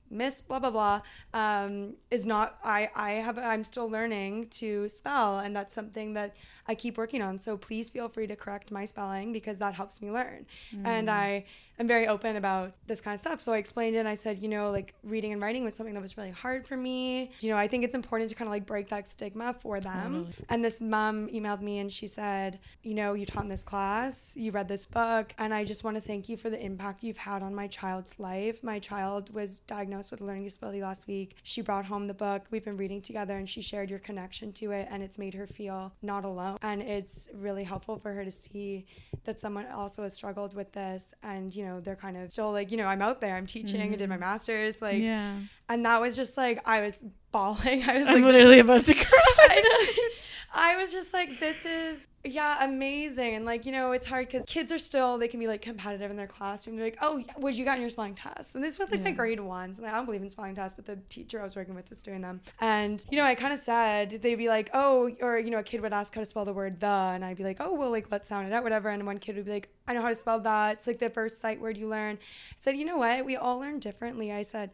miss 0.10 0.42
blah 0.42 0.60
blah 0.60 0.72
blah 0.72 1.02
um, 1.34 1.94
is 2.12 2.26
not 2.26 2.58
i 2.64 2.90
i 2.96 3.12
have 3.14 3.38
i'm 3.38 3.64
still 3.64 3.90
learning 3.90 4.48
to 4.48 4.88
spell 4.90 5.40
and 5.40 5.56
that's 5.56 5.76
something 5.76 6.14
that 6.14 6.36
i 6.68 6.76
keep 6.76 6.98
working 6.98 7.22
on 7.22 7.38
so 7.38 7.58
please 7.58 7.90
feel 7.90 8.08
free 8.08 8.28
to 8.28 8.36
correct 8.36 8.72
my 8.72 8.86
spelling 8.86 9.34
because 9.34 9.58
that 9.58 9.74
helps 9.74 10.02
me 10.02 10.12
learn 10.12 10.46
mm. 10.74 10.86
and 10.86 11.10
i 11.10 11.44
am 11.80 11.88
very 11.88 12.08
open 12.08 12.36
about 12.36 12.74
this 12.88 13.02
kind 13.02 13.14
of 13.16 13.20
stuff 13.20 13.40
so 13.42 13.52
i 13.52 13.58
explained 13.58 13.96
it 13.96 14.00
and 14.00 14.08
i 14.08 14.16
said 14.16 14.40
you 14.40 14.48
know 14.48 14.72
like 14.72 14.94
reading 15.04 15.32
and 15.32 15.42
writing 15.42 15.64
was 15.64 15.76
something 15.76 15.94
that 15.94 16.02
was 16.02 16.18
really 16.18 16.32
hard 16.32 16.68
for 16.68 16.78
me 16.78 17.32
you 17.40 17.50
know 17.50 17.58
i 17.58 17.68
think 17.68 17.84
it's 17.84 17.96
important 17.96 18.30
to 18.30 18.36
kind 18.36 18.48
of 18.48 18.52
like 18.52 18.66
break 18.66 18.88
that 18.90 19.08
stigma 19.08 19.54
for 19.54 19.80
them 19.80 20.26
totally. 20.26 20.46
and 20.50 20.64
this 20.64 20.82
mom 20.82 21.28
emailed 21.30 21.62
me 21.62 21.80
and 21.80 21.92
she 21.92 22.08
said 22.08 22.60
you 22.84 22.94
know 22.94 23.14
you 23.14 23.26
taught 23.26 23.44
in 23.44 23.50
this 23.50 23.64
class 23.64 24.34
you 24.36 24.52
read 24.52 24.68
this 24.68 24.86
book 24.86 25.34
and 25.38 25.54
i 25.54 25.64
just 25.64 25.84
want 25.84 25.96
to 25.96 26.02
thank 26.02 26.30
you 26.30 26.38
for 26.38 26.50
the 26.50 26.64
impact 26.64 27.04
you've 27.04 27.18
had 27.18 27.44
on 27.44 27.54
my 27.54 27.68
child's 27.68 28.20
life 28.20 28.64
my 28.64 28.80
child 28.80 29.34
was 29.34 29.60
diagnosed 29.62 29.98
diagnosed 29.98 30.12
with 30.12 30.22
a 30.22 30.26
learning 30.26 30.44
disability 30.44 30.82
last 30.82 31.08
week. 31.08 31.36
She 31.44 31.62
brought 31.62 31.86
home 31.86 32.08
the 32.08 32.14
book. 32.14 32.46
We've 32.52 32.64
been 32.64 32.78
reading 32.78 33.02
together 33.02 33.38
and 33.38 33.50
she 33.50 33.62
shared 33.62 33.90
your 33.90 34.00
connection 34.00 34.52
to 34.54 34.72
it 34.72 34.88
and 34.92 35.02
it's 35.02 35.18
made 35.18 35.34
her 35.34 35.48
feel 35.48 35.94
not 36.02 36.26
alone. 36.26 36.57
And 36.62 36.82
it's 36.82 37.28
really 37.34 37.64
helpful 37.64 37.98
for 37.98 38.14
her 38.14 38.24
to 38.24 38.32
see 38.32 38.86
that 39.26 39.40
someone 39.40 39.68
also 39.68 40.04
has 40.04 40.14
struggled 40.14 40.54
with 40.54 40.72
this 40.72 41.14
and, 41.24 41.54
you 41.54 41.66
know, 41.66 41.80
they're 41.80 41.96
kind 41.96 42.18
of 42.18 42.32
still 42.32 42.52
like, 42.52 42.72
you 42.72 42.78
know, 42.78 42.88
I'm 42.88 43.02
out 43.02 43.22
there, 43.22 43.36
I'm 43.36 43.46
teaching, 43.46 43.82
mm-hmm. 43.82 43.94
I 43.94 43.98
did 43.98 44.10
my 44.10 44.16
mm-hmm. 44.16 44.24
master's. 44.24 44.82
Like, 44.82 45.02
yeah. 45.02 45.36
And 45.70 45.86
that 45.86 46.02
was 46.02 46.16
just 46.16 46.38
like, 46.38 46.68
I 46.68 46.82
was 46.82 47.04
bawling. 47.32 47.84
I 47.88 48.00
was 48.00 48.08
I'm 48.08 48.16
like, 48.16 48.24
literally 48.24 48.60
about 48.68 48.86
to 48.86 48.94
cry. 48.94 49.94
I, 50.58 50.78
was 50.78 50.92
just 50.92 51.14
like, 51.14 51.40
this 51.40 51.66
is 51.66 52.08
yeah, 52.24 52.64
amazing. 52.64 53.36
And 53.36 53.46
like, 53.46 53.66
you 53.66 53.72
know, 53.72 53.92
it's 53.92 54.06
hard 54.06 54.28
because 54.28 54.44
kids 54.46 54.72
are 54.72 54.78
still, 54.78 55.18
they 55.18 55.28
can 55.28 55.40
be 55.40 55.48
like 55.48 55.62
competitive 55.62 56.12
in 56.12 56.18
their 56.18 56.28
classroom. 56.28 56.76
They're 56.76 56.86
like, 56.86 56.98
oh, 57.02 57.24
what 57.36 57.54
you 57.54 57.66
got 57.66 57.76
in 57.76 57.82
your 57.82 57.90
spelling 57.90 58.16
test? 58.16 58.56
And 58.56 58.64
this 58.64 58.78
was 58.78 58.90
like 58.90 59.00
yeah. 59.00 59.06
my 59.06 59.12
grade 59.12 59.40
ones. 59.40 59.78
And 59.78 59.86
like, 59.86 59.94
I 59.94 59.98
don't 59.98 60.06
believe 60.06 60.22
in 60.22 60.30
spelling 60.30 60.56
tests, 60.56 60.76
but 60.76 60.86
the 60.86 60.98
teacher 61.10 61.40
I 61.40 61.44
was 61.44 61.56
working 61.56 61.76
with 61.76 61.90
was 61.90 62.02
doing 62.02 62.22
them. 62.22 62.42
And, 62.60 63.04
you 63.10 63.18
know, 63.18 63.24
I 63.24 63.36
kind 63.36 63.54
of 63.54 63.60
said, 63.60 64.20
they'd 64.22 64.36
be 64.36 64.50
like, 64.50 64.70
oh, 64.74 65.12
or, 65.22 65.40
you 65.40 65.52
know, 65.52 65.60
a 65.60 65.64
kid 65.64 65.82
would 65.82 65.94
ask 65.94 66.14
how 66.14 66.22
to 66.22 66.26
spell 66.26 66.46
the 66.46 66.54
word 66.54 66.80
the. 66.80 66.88
And 66.88 67.24
I'd 67.24 67.38
be 67.38 67.44
like, 67.44 67.58
oh, 67.60 67.74
well, 67.74 67.92
like, 67.92 68.12
let's 68.12 68.28
sound 68.28 68.48
it 68.48 68.54
out, 68.54 68.64
whatever. 68.64 68.90
And 68.90 69.06
one 69.06 69.20
kid 69.20 69.36
would 69.36 69.46
be 69.46 69.52
like, 69.52 69.70
I 69.88 69.94
know 69.94 70.02
how 70.02 70.10
to 70.10 70.16
spell 70.16 70.40
that. 70.42 70.78
It's 70.78 70.88
like 70.88 71.00
the 71.00 71.10
first 71.10 71.40
sight 71.40 71.62
word 71.62 71.78
you 71.78 71.88
learn. 71.88 72.16
I 72.16 72.56
said, 72.60 72.78
you 72.78 72.86
know 72.86 72.98
what? 72.98 73.26
We 73.26 73.36
all 73.36 73.60
learn 73.60 73.80
differently. 73.80 74.32
I 74.32 74.44
said, 74.44 74.72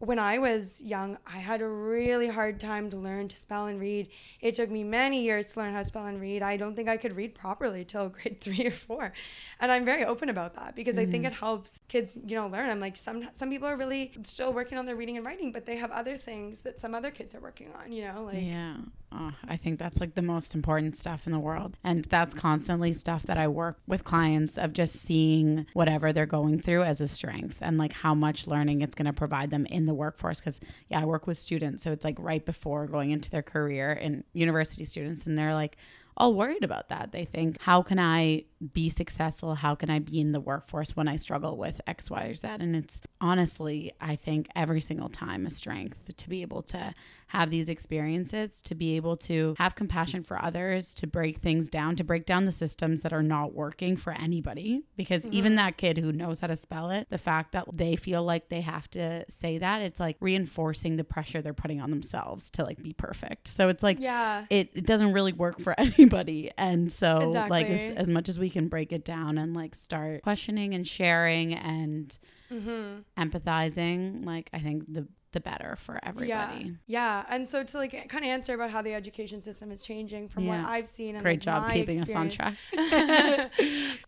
when 0.00 0.18
I 0.18 0.38
was 0.38 0.80
young, 0.80 1.18
I 1.26 1.36
had 1.36 1.60
a 1.60 1.68
really 1.68 2.28
hard 2.28 2.58
time 2.58 2.88
to 2.88 2.96
learn 2.96 3.28
to 3.28 3.36
spell 3.36 3.66
and 3.66 3.78
read. 3.78 4.08
It 4.40 4.54
took 4.54 4.70
me 4.70 4.82
many 4.82 5.22
years 5.22 5.52
to 5.52 5.60
learn 5.60 5.74
how 5.74 5.80
to 5.80 5.84
spell 5.84 6.06
and 6.06 6.18
read. 6.18 6.42
I 6.42 6.56
don't 6.56 6.74
think 6.74 6.88
I 6.88 6.96
could 6.96 7.14
read 7.14 7.34
properly 7.34 7.84
till 7.84 8.08
grade 8.08 8.40
three 8.40 8.66
or 8.66 8.70
four. 8.70 9.12
And 9.60 9.70
I'm 9.70 9.84
very 9.84 10.06
open 10.06 10.30
about 10.30 10.54
that 10.54 10.74
because 10.74 10.94
mm-hmm. 10.94 11.08
I 11.08 11.10
think 11.10 11.24
mm-hmm. 11.24 11.34
it 11.34 11.36
helps 11.36 11.82
kids, 11.88 12.16
you 12.24 12.34
know, 12.34 12.48
learn. 12.48 12.70
I'm 12.70 12.80
like, 12.80 12.96
some 12.96 13.28
some 13.34 13.50
people 13.50 13.68
are 13.68 13.76
really 13.76 14.12
still 14.22 14.54
working 14.54 14.78
on 14.78 14.86
their 14.86 14.96
reading 14.96 15.18
and 15.18 15.26
writing, 15.26 15.52
but 15.52 15.66
they 15.66 15.76
have 15.76 15.90
other 15.90 16.16
things 16.16 16.60
that 16.60 16.78
some 16.78 16.94
other 16.94 17.10
kids 17.10 17.34
are 17.34 17.40
working 17.40 17.68
on, 17.78 17.92
you 17.92 18.04
know, 18.06 18.24
like 18.24 18.42
Yeah. 18.42 18.76
Oh, 19.12 19.32
I 19.48 19.56
think 19.56 19.78
that's 19.78 20.00
like 20.00 20.14
the 20.14 20.22
most 20.22 20.54
important 20.54 20.94
stuff 20.94 21.26
in 21.26 21.32
the 21.32 21.38
world. 21.38 21.76
And 21.82 22.04
that's 22.04 22.32
constantly 22.32 22.92
stuff 22.92 23.24
that 23.24 23.38
I 23.38 23.48
work 23.48 23.78
with 23.86 24.04
clients 24.04 24.56
of 24.56 24.72
just 24.72 24.96
seeing 24.96 25.66
whatever 25.72 26.12
they're 26.12 26.26
going 26.26 26.60
through 26.60 26.84
as 26.84 27.00
a 27.00 27.08
strength 27.08 27.58
and 27.60 27.76
like 27.76 27.92
how 27.92 28.14
much 28.14 28.46
learning 28.46 28.82
it's 28.82 28.94
going 28.94 29.06
to 29.06 29.12
provide 29.12 29.50
them 29.50 29.66
in 29.66 29.86
the 29.86 29.89
workforce. 29.94 30.40
Because, 30.40 30.60
yeah, 30.88 31.00
I 31.00 31.04
work 31.04 31.26
with 31.26 31.38
students. 31.38 31.82
So 31.82 31.92
it's 31.92 32.04
like 32.04 32.16
right 32.18 32.44
before 32.44 32.86
going 32.86 33.10
into 33.10 33.30
their 33.30 33.42
career 33.42 33.92
and 33.92 34.24
university 34.32 34.84
students. 34.84 35.26
And 35.26 35.38
they're 35.38 35.54
like, 35.54 35.76
all 36.16 36.34
worried 36.34 36.64
about 36.64 36.88
that. 36.90 37.12
They 37.12 37.24
think, 37.24 37.60
how 37.60 37.82
can 37.82 37.98
I 37.98 38.44
be 38.72 38.88
successful? 38.88 39.54
How 39.54 39.74
can 39.74 39.90
I 39.90 39.98
be 39.98 40.20
in 40.20 40.32
the 40.32 40.40
workforce 40.40 40.94
when 40.94 41.08
I 41.08 41.16
struggle 41.16 41.56
with 41.56 41.80
X, 41.86 42.10
Y, 42.10 42.24
or 42.24 42.34
Z? 42.34 42.46
And 42.48 42.76
it's 42.76 43.00
honestly, 43.20 43.92
I 44.00 44.16
think 44.16 44.48
every 44.54 44.80
single 44.80 45.08
time 45.08 45.46
a 45.46 45.50
strength 45.50 45.98
to 46.16 46.28
be 46.28 46.42
able 46.42 46.62
to 46.62 46.94
have 47.28 47.50
these 47.50 47.68
experiences, 47.68 48.60
to 48.60 48.74
be 48.74 48.96
able 48.96 49.16
to 49.16 49.54
have 49.56 49.76
compassion 49.76 50.22
for 50.22 50.42
others, 50.42 50.94
to 50.94 51.06
break 51.06 51.38
things 51.38 51.70
down, 51.70 51.94
to 51.96 52.04
break 52.04 52.26
down 52.26 52.44
the 52.44 52.52
systems 52.52 53.02
that 53.02 53.12
are 53.12 53.22
not 53.22 53.54
working 53.54 53.96
for 53.96 54.12
anybody. 54.12 54.82
Because 54.96 55.22
mm-hmm. 55.22 55.34
even 55.34 55.54
that 55.54 55.76
kid 55.76 55.96
who 55.96 56.12
knows 56.12 56.40
how 56.40 56.48
to 56.48 56.56
spell 56.56 56.90
it, 56.90 57.08
the 57.08 57.18
fact 57.18 57.52
that 57.52 57.66
they 57.72 57.96
feel 57.96 58.24
like 58.24 58.48
they 58.48 58.60
have 58.60 58.90
to 58.90 59.24
say 59.30 59.58
that, 59.58 59.80
it's 59.80 60.00
like 60.00 60.16
reinforcing 60.20 60.96
the 60.96 61.04
pressure 61.04 61.40
they're 61.40 61.54
putting 61.54 61.80
on 61.80 61.90
themselves 61.90 62.50
to 62.50 62.64
like 62.64 62.82
be 62.82 62.92
perfect. 62.92 63.48
So 63.48 63.68
it's 63.68 63.82
like, 63.82 64.00
yeah, 64.00 64.44
it, 64.50 64.70
it 64.74 64.84
doesn't 64.84 65.12
really 65.12 65.32
work 65.32 65.60
for 65.60 65.74
anybody. 65.78 66.50
And 66.58 66.90
so, 66.90 67.28
exactly. 67.28 67.50
like, 67.50 67.66
as, 67.68 67.90
as 67.90 68.08
much 68.08 68.28
as 68.28 68.38
we 68.38 68.49
can 68.50 68.68
break 68.68 68.92
it 68.92 69.04
down 69.04 69.38
and 69.38 69.54
like 69.54 69.74
start 69.74 70.22
questioning 70.22 70.74
and 70.74 70.86
sharing 70.86 71.54
and 71.54 72.18
mm-hmm. 72.52 73.00
empathizing, 73.20 74.24
like, 74.24 74.50
I 74.52 74.60
think 74.60 74.92
the 74.92 75.06
the 75.32 75.40
better 75.40 75.76
for 75.76 76.00
everybody. 76.02 76.76
Yeah. 76.86 77.22
yeah. 77.22 77.24
And 77.28 77.48
so 77.48 77.62
to 77.62 77.78
like 77.78 77.92
kind 78.08 78.24
of 78.24 78.30
answer 78.30 78.54
about 78.54 78.70
how 78.70 78.82
the 78.82 78.94
education 78.94 79.40
system 79.42 79.70
is 79.70 79.82
changing 79.82 80.28
from 80.28 80.44
yeah. 80.44 80.62
what 80.62 80.68
I've 80.68 80.86
seen 80.86 81.14
and 81.14 81.22
great 81.22 81.34
like 81.34 81.40
job 81.40 81.70
keeping 81.70 82.00
us 82.00 82.10
on 82.10 82.28
track. 82.28 82.54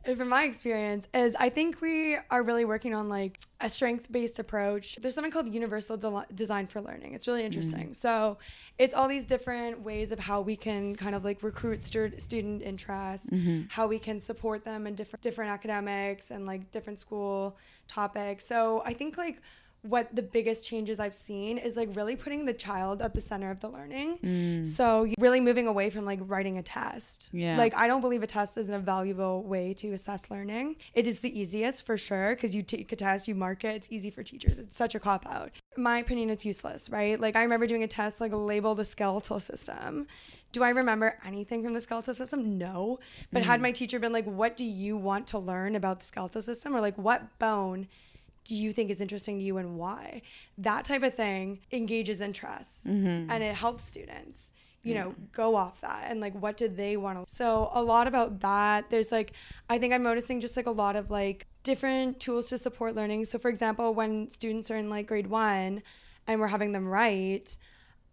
and 0.04 0.16
from 0.16 0.28
my 0.28 0.44
experience 0.44 1.06
is 1.14 1.36
I 1.38 1.48
think 1.48 1.80
we 1.80 2.16
are 2.30 2.42
really 2.42 2.64
working 2.64 2.94
on 2.94 3.08
like 3.08 3.38
a 3.60 3.68
strength-based 3.68 4.38
approach. 4.38 4.96
There's 5.00 5.14
something 5.14 5.30
called 5.30 5.48
universal 5.48 5.96
de- 5.96 6.26
design 6.34 6.66
for 6.66 6.80
learning. 6.80 7.14
It's 7.14 7.28
really 7.28 7.44
interesting. 7.44 7.90
Mm. 7.90 7.96
So 7.96 8.38
it's 8.78 8.94
all 8.94 9.06
these 9.06 9.24
different 9.24 9.80
ways 9.82 10.10
of 10.10 10.18
how 10.18 10.40
we 10.40 10.56
can 10.56 10.96
kind 10.96 11.14
of 11.14 11.24
like 11.24 11.42
recruit 11.42 11.82
stu- 11.82 12.18
student 12.18 12.62
interest, 12.62 13.30
mm-hmm. 13.30 13.62
how 13.68 13.86
we 13.86 14.00
can 14.00 14.18
support 14.18 14.64
them 14.64 14.86
in 14.86 14.96
different 14.96 15.22
different 15.22 15.52
academics 15.52 16.32
and 16.32 16.46
like 16.46 16.72
different 16.72 16.98
school 16.98 17.56
topics. 17.86 18.44
So 18.44 18.82
I 18.84 18.92
think 18.92 19.16
like 19.16 19.40
what 19.82 20.14
the 20.14 20.22
biggest 20.22 20.64
changes 20.64 21.00
I've 21.00 21.14
seen 21.14 21.58
is 21.58 21.76
like 21.76 21.88
really 21.96 22.14
putting 22.14 22.44
the 22.44 22.54
child 22.54 23.02
at 23.02 23.14
the 23.14 23.20
center 23.20 23.50
of 23.50 23.58
the 23.60 23.68
learning. 23.68 24.18
Mm. 24.18 24.64
So 24.64 25.08
really 25.18 25.40
moving 25.40 25.66
away 25.66 25.90
from 25.90 26.04
like 26.04 26.20
writing 26.22 26.56
a 26.56 26.62
test. 26.62 27.30
Yeah. 27.32 27.56
Like 27.56 27.76
I 27.76 27.88
don't 27.88 28.00
believe 28.00 28.22
a 28.22 28.28
test 28.28 28.56
is 28.56 28.68
a 28.68 28.78
valuable 28.78 29.42
way 29.42 29.74
to 29.74 29.92
assess 29.92 30.30
learning. 30.30 30.76
It 30.94 31.08
is 31.08 31.20
the 31.20 31.38
easiest 31.38 31.84
for 31.84 31.98
sure 31.98 32.30
because 32.30 32.54
you 32.54 32.62
take 32.62 32.92
a 32.92 32.96
test, 32.96 33.26
you 33.26 33.34
mark 33.34 33.64
it, 33.64 33.74
it's 33.74 33.88
easy 33.90 34.10
for 34.10 34.22
teachers. 34.22 34.58
It's 34.58 34.76
such 34.76 34.94
a 34.94 35.00
cop 35.00 35.26
out. 35.26 35.50
In 35.76 35.82
my 35.82 35.98
opinion, 35.98 36.30
it's 36.30 36.44
useless, 36.44 36.88
right? 36.88 37.18
Like 37.20 37.34
I 37.34 37.42
remember 37.42 37.66
doing 37.66 37.82
a 37.82 37.88
test 37.88 38.20
like 38.20 38.32
label 38.32 38.76
the 38.76 38.84
skeletal 38.84 39.40
system. 39.40 40.06
Do 40.52 40.62
I 40.62 40.70
remember 40.70 41.18
anything 41.26 41.64
from 41.64 41.72
the 41.72 41.80
skeletal 41.80 42.14
system? 42.14 42.56
No. 42.56 43.00
But 43.32 43.42
mm. 43.42 43.46
had 43.46 43.60
my 43.60 43.72
teacher 43.72 43.98
been 43.98 44.12
like, 44.12 44.26
what 44.26 44.54
do 44.54 44.64
you 44.64 44.96
want 44.96 45.26
to 45.28 45.38
learn 45.38 45.74
about 45.74 46.00
the 46.00 46.06
skeletal 46.06 46.42
system? 46.42 46.76
Or 46.76 46.80
like 46.80 46.96
what 46.96 47.38
bone 47.38 47.88
do 48.44 48.54
you 48.56 48.72
think 48.72 48.90
is 48.90 49.00
interesting 49.00 49.38
to 49.38 49.44
you 49.44 49.58
and 49.58 49.76
why? 49.76 50.22
That 50.58 50.84
type 50.84 51.02
of 51.02 51.14
thing 51.14 51.60
engages 51.70 52.20
interest 52.20 52.86
mm-hmm. 52.86 53.30
and 53.30 53.42
it 53.42 53.54
helps 53.54 53.84
students. 53.84 54.52
you 54.84 54.94
know, 54.94 55.14
go 55.30 55.54
off 55.54 55.80
that 55.80 56.06
and 56.08 56.20
like 56.20 56.34
what 56.34 56.56
did 56.56 56.76
they 56.76 56.96
want 56.96 57.16
to. 57.26 57.32
So 57.32 57.70
a 57.72 57.82
lot 57.82 58.08
about 58.08 58.40
that. 58.40 58.90
There's 58.90 59.12
like, 59.12 59.32
I 59.68 59.78
think 59.78 59.94
I'm 59.94 60.02
noticing 60.02 60.40
just 60.40 60.56
like 60.56 60.66
a 60.66 60.72
lot 60.72 60.96
of 60.96 61.08
like 61.10 61.46
different 61.62 62.18
tools 62.18 62.48
to 62.48 62.58
support 62.58 62.96
learning. 62.96 63.26
So 63.26 63.38
for 63.38 63.48
example, 63.48 63.94
when 63.94 64.28
students 64.30 64.70
are 64.72 64.76
in 64.76 64.90
like 64.90 65.06
grade 65.06 65.28
one 65.28 65.82
and 66.26 66.40
we're 66.40 66.48
having 66.48 66.72
them 66.72 66.88
write, 66.88 67.56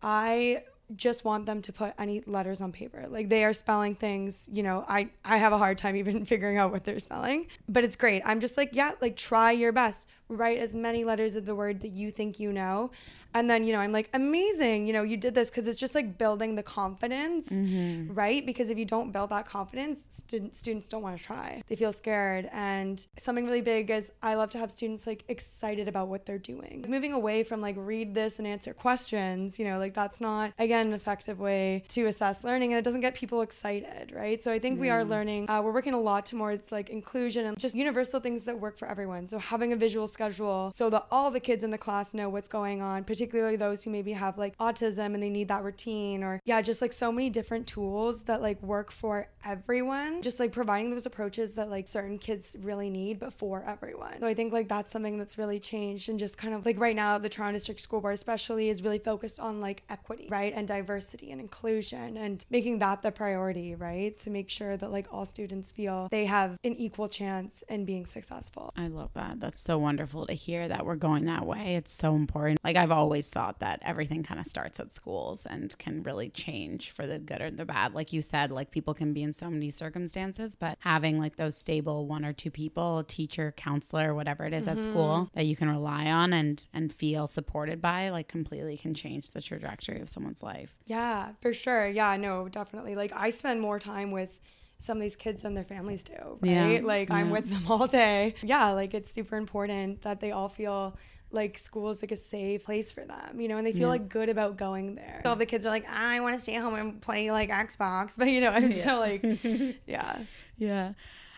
I 0.03 0.63
just 0.95 1.23
want 1.25 1.45
them 1.45 1.61
to 1.61 1.73
put 1.73 1.93
any 1.99 2.21
letters 2.25 2.61
on 2.61 2.71
paper. 2.71 3.05
Like 3.09 3.29
they 3.29 3.43
are 3.43 3.53
spelling 3.53 3.95
things, 3.95 4.47
you 4.51 4.63
know, 4.63 4.85
I 4.87 5.09
I 5.23 5.37
have 5.37 5.53
a 5.53 5.57
hard 5.57 5.77
time 5.77 5.95
even 5.95 6.25
figuring 6.33 6.57
out 6.57 6.71
what 6.71 6.83
they're 6.83 6.99
spelling, 6.99 7.47
but 7.67 7.83
it's 7.83 7.95
great. 7.95 8.21
I'm 8.25 8.39
just 8.39 8.57
like, 8.57 8.69
yeah, 8.73 8.91
like 9.01 9.15
try 9.15 9.51
your 9.51 9.71
best. 9.71 10.07
Write 10.29 10.59
as 10.59 10.73
many 10.73 11.03
letters 11.03 11.35
of 11.35 11.45
the 11.45 11.55
word 11.55 11.81
that 11.81 11.89
you 11.89 12.11
think 12.11 12.39
you 12.39 12.53
know. 12.53 12.91
And 13.33 13.49
then, 13.49 13.63
you 13.63 13.73
know, 13.73 13.79
I'm 13.79 13.91
like, 13.91 14.09
amazing, 14.13 14.87
you 14.87 14.93
know, 14.93 15.03
you 15.03 15.15
did 15.15 15.35
this 15.35 15.49
because 15.49 15.67
it's 15.67 15.79
just 15.79 15.93
like 15.93 16.17
building 16.17 16.55
the 16.55 16.63
confidence, 16.63 17.49
mm-hmm. 17.49 18.13
right? 18.13 18.43
Because 18.43 18.71
if 18.71 18.77
you 18.77 18.85
don't 18.85 19.11
build 19.11 19.29
that 19.29 19.47
confidence, 19.47 20.05
st- 20.09 20.55
students 20.55 20.87
don't 20.87 21.03
want 21.03 21.17
to 21.17 21.23
try. 21.23 21.61
They 21.67 21.75
feel 21.75 21.91
scared. 21.91 22.49
And 22.51 23.05
something 23.17 23.45
really 23.45 23.61
big 23.61 23.91
is 23.91 24.11
I 24.23 24.33
love 24.33 24.49
to 24.51 24.57
have 24.57 24.71
students 24.71 25.05
like 25.05 25.25
excited 25.27 25.87
about 25.87 26.07
what 26.07 26.25
they're 26.25 26.39
doing. 26.39 26.85
Moving 26.87 27.13
away 27.13 27.43
from 27.43 27.61
like 27.61 27.75
read 27.77 28.15
this 28.15 28.39
and 28.39 28.47
answer 28.47 28.73
questions, 28.73 29.59
you 29.59 29.65
know, 29.65 29.77
like 29.77 29.93
that's 29.93 30.19
not, 30.19 30.53
again, 30.57 30.87
an 30.87 30.93
effective 30.93 31.39
way 31.39 31.83
to 31.89 32.07
assess 32.07 32.43
learning 32.43 32.73
and 32.73 32.79
it 32.79 32.83
doesn't 32.83 33.01
get 33.01 33.13
people 33.13 33.41
excited, 33.41 34.11
right? 34.11 34.43
So 34.43 34.51
I 34.51 34.57
think 34.57 34.77
mm. 34.77 34.81
we 34.81 34.89
are 34.89 35.05
learning, 35.05 35.49
uh, 35.49 35.61
we're 35.61 35.71
working 35.71 35.93
a 35.93 36.01
lot 36.01 36.25
towards 36.25 36.71
like 36.71 36.89
inclusion 36.89 37.45
and 37.45 37.59
just 37.59 37.75
universal 37.75 38.19
things 38.19 38.43
that 38.45 38.59
work 38.59 38.77
for 38.77 38.87
everyone. 38.87 39.27
So 39.27 39.37
having 39.37 39.71
a 39.71 39.75
visual 39.75 40.07
schedule 40.19 40.71
so 40.75 40.89
that 40.89 41.05
all 41.11 41.31
the 41.31 41.39
kids 41.39 41.63
in 41.63 41.71
the 41.71 41.77
class 41.77 42.13
know 42.13 42.27
what's 42.27 42.49
going 42.49 42.81
on, 42.81 43.05
particularly 43.05 43.55
those 43.55 43.83
who 43.83 43.89
maybe 43.89 44.11
have 44.11 44.37
like 44.37 44.57
autism 44.57 45.13
and 45.13 45.23
they 45.23 45.29
need 45.29 45.47
that 45.47 45.63
routine 45.63 46.23
or 46.23 46.41
yeah, 46.43 46.61
just 46.61 46.81
like 46.81 46.91
so 46.91 47.09
many 47.09 47.29
different 47.29 47.65
tools 47.65 48.23
that 48.23 48.41
like 48.41 48.61
work 48.61 48.91
for 48.91 49.29
everyone. 49.45 50.21
Just 50.21 50.39
like 50.39 50.51
providing 50.51 50.91
those 50.91 51.05
approaches 51.05 51.53
that 51.53 51.69
like 51.69 51.87
certain 51.87 52.17
kids 52.17 52.57
really 52.61 52.89
need, 52.89 53.17
but 53.19 53.31
for 53.31 53.63
everyone. 53.63 54.19
So 54.19 54.27
I 54.27 54.33
think 54.33 54.51
like 54.51 54.67
that's 54.67 54.91
something 54.91 55.17
that's 55.17 55.37
really 55.37 55.59
changed 55.59 56.09
and 56.09 56.19
just 56.19 56.37
kind 56.37 56.53
of 56.53 56.65
like 56.65 56.79
right 56.79 56.95
now 56.95 57.17
the 57.17 57.29
Toronto 57.29 57.53
District 57.53 57.79
School 57.79 58.01
Board 58.01 58.15
especially 58.15 58.67
is 58.69 58.83
really 58.83 58.99
focused 58.99 59.39
on 59.39 59.61
like 59.61 59.83
equity, 59.89 60.27
right? 60.29 60.51
And 60.53 60.67
diversity 60.67 61.31
and 61.31 61.39
inclusion 61.39 62.17
and 62.17 62.45
making 62.49 62.79
that 62.79 63.03
the 63.03 63.11
priority, 63.11 63.73
right? 63.73 64.17
To 64.19 64.29
make 64.29 64.49
sure 64.49 64.75
that 64.75 64.91
like 64.91 65.07
all 65.11 65.25
students 65.25 65.71
feel 65.71 66.09
they 66.11 66.25
have 66.25 66.57
an 66.65 66.75
equal 66.75 67.07
chance 67.07 67.63
in 67.69 67.85
being 67.85 68.05
successful. 68.05 68.73
I 68.75 68.87
love 68.87 69.11
that. 69.13 69.39
That's 69.39 69.61
so 69.61 69.77
wonderful 69.77 70.08
to 70.27 70.33
hear 70.33 70.67
that 70.67 70.85
we're 70.85 70.95
going 70.95 71.25
that 71.25 71.45
way. 71.45 71.75
It's 71.75 71.91
so 71.91 72.15
important. 72.15 72.59
Like 72.63 72.75
I've 72.75 72.91
always 72.91 73.29
thought 73.29 73.49
thought 73.49 73.59
that 73.59 73.81
everything 73.83 74.21
kind 74.21 74.39
of 74.39 74.45
starts 74.45 74.79
at 74.79 74.91
schools 74.91 75.45
and 75.45 75.77
can 75.79 76.03
really 76.03 76.29
change 76.29 76.91
for 76.91 77.07
the 77.07 77.17
good 77.17 77.41
or 77.41 77.49
the 77.49 77.65
bad. 77.65 77.93
Like 77.93 78.13
you 78.13 78.21
said, 78.21 78.51
like 78.51 78.69
people 78.69 78.93
can 78.93 79.13
be 79.13 79.23
in 79.23 79.33
so 79.33 79.49
many 79.49 79.71
circumstances, 79.71 80.55
but 80.55 80.77
having 80.79 81.17
like 81.19 81.37
those 81.37 81.55
stable 81.55 82.05
one 82.05 82.25
or 82.25 82.33
two 82.33 82.51
people, 82.51 83.03
teacher, 83.05 83.53
counselor, 83.55 84.13
whatever 84.13 84.45
it 84.45 84.53
is 84.53 84.65
mm-hmm. 84.65 84.77
at 84.77 84.83
school 84.83 85.29
that 85.33 85.45
you 85.45 85.55
can 85.55 85.69
rely 85.69 86.05
on 86.07 86.33
and 86.33 86.67
and 86.73 86.93
feel 86.93 87.27
supported 87.27 87.81
by, 87.81 88.09
like 88.09 88.27
completely 88.27 88.77
can 88.77 88.93
change 88.93 89.31
the 89.31 89.41
trajectory 89.41 90.01
of 90.01 90.09
someone's 90.09 90.43
life. 90.43 90.75
Yeah, 90.85 91.29
for 91.41 91.53
sure. 91.53 91.87
Yeah, 91.87 92.17
no, 92.17 92.49
definitely. 92.49 92.95
Like 92.95 93.13
I 93.15 93.29
spend 93.29 93.61
more 93.61 93.79
time 93.79 94.11
with 94.11 94.39
some 94.79 94.97
of 94.97 95.03
these 95.03 95.17
kids 95.17 95.43
and 95.43 95.55
their 95.55 95.65
families 95.65 96.03
do, 96.03 96.13
right? 96.41 96.49
Yeah, 96.49 96.79
like 96.81 97.09
yeah. 97.09 97.15
I'm 97.15 97.29
with 97.29 97.49
them 97.49 97.63
all 97.69 97.85
day. 97.85 98.35
Yeah, 98.41 98.71
like 98.71 98.93
it's 98.93 99.11
super 99.11 99.35
important 99.35 100.01
that 100.03 100.21
they 100.21 100.31
all 100.31 100.49
feel 100.49 100.97
like 101.31 101.57
school 101.57 101.89
is 101.89 102.01
like 102.01 102.11
a 102.11 102.15
safe 102.15 102.65
place 102.65 102.91
for 102.91 103.05
them, 103.05 103.39
you 103.39 103.47
know, 103.47 103.57
and 103.57 103.67
they 103.67 103.73
feel 103.73 103.81
yeah. 103.81 103.87
like 103.87 104.09
good 104.09 104.29
about 104.29 104.57
going 104.57 104.95
there. 104.95 105.21
So 105.23 105.35
the 105.35 105.45
kids 105.45 105.65
are 105.65 105.69
like, 105.69 105.87
I 105.89 106.19
want 106.21 106.35
to 106.35 106.41
stay 106.41 106.55
home 106.55 106.73
and 106.75 107.01
play 107.01 107.29
like 107.31 107.49
Xbox, 107.49 108.13
but 108.17 108.29
you 108.29 108.41
know, 108.41 108.49
I'm 108.49 108.71
yeah. 108.71 108.77
still 108.77 108.99
like, 108.99 109.23
yeah, 109.85 110.19
yeah. 110.57 110.93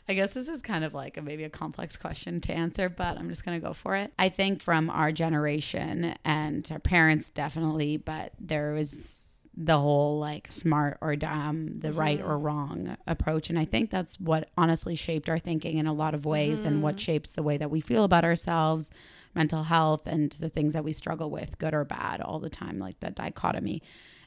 I 0.07 0.13
guess 0.13 0.33
this 0.33 0.47
is 0.47 0.61
kind 0.61 0.83
of 0.83 0.93
like 0.93 1.17
a, 1.17 1.21
maybe 1.21 1.43
a 1.43 1.49
complex 1.49 1.95
question 1.95 2.41
to 2.41 2.53
answer, 2.53 2.89
but 2.89 3.17
I'm 3.17 3.29
just 3.29 3.45
going 3.45 3.59
to 3.59 3.65
go 3.65 3.73
for 3.73 3.95
it. 3.95 4.11
I 4.17 4.29
think 4.29 4.61
from 4.61 4.89
our 4.89 5.11
generation 5.11 6.15
and 6.25 6.67
our 6.71 6.79
parents 6.79 7.29
definitely, 7.29 7.97
but 7.97 8.33
there 8.39 8.73
was 8.73 9.30
the 9.65 9.77
whole 9.77 10.19
like 10.19 10.51
smart 10.51 10.97
or 11.01 11.15
dumb, 11.15 11.79
the 11.79 11.89
mm-hmm. 11.89 11.99
right 11.99 12.21
or 12.21 12.37
wrong 12.37 12.97
approach. 13.05 13.49
And 13.49 13.59
I 13.59 13.65
think 13.65 13.89
that's 13.89 14.19
what 14.19 14.49
honestly 14.57 14.95
shaped 14.95 15.29
our 15.29 15.39
thinking 15.39 15.77
in 15.77 15.87
a 15.87 15.93
lot 15.93 16.13
of 16.13 16.25
ways 16.25 16.59
mm-hmm. 16.59 16.67
and 16.67 16.83
what 16.83 16.95
mm-hmm. 16.95 17.03
shapes 17.03 17.31
the 17.33 17.43
way 17.43 17.57
that 17.57 17.69
we 17.69 17.79
feel 17.79 18.03
about 18.03 18.23
ourselves, 18.23 18.89
mental 19.35 19.63
health, 19.63 20.07
and 20.07 20.31
the 20.39 20.49
things 20.49 20.73
that 20.73 20.83
we 20.83 20.93
struggle 20.93 21.29
with, 21.29 21.57
good 21.59 21.73
or 21.73 21.85
bad, 21.85 22.21
all 22.21 22.39
the 22.39 22.49
time, 22.49 22.79
like 22.79 22.99
that 23.01 23.15
dichotomy. 23.15 23.81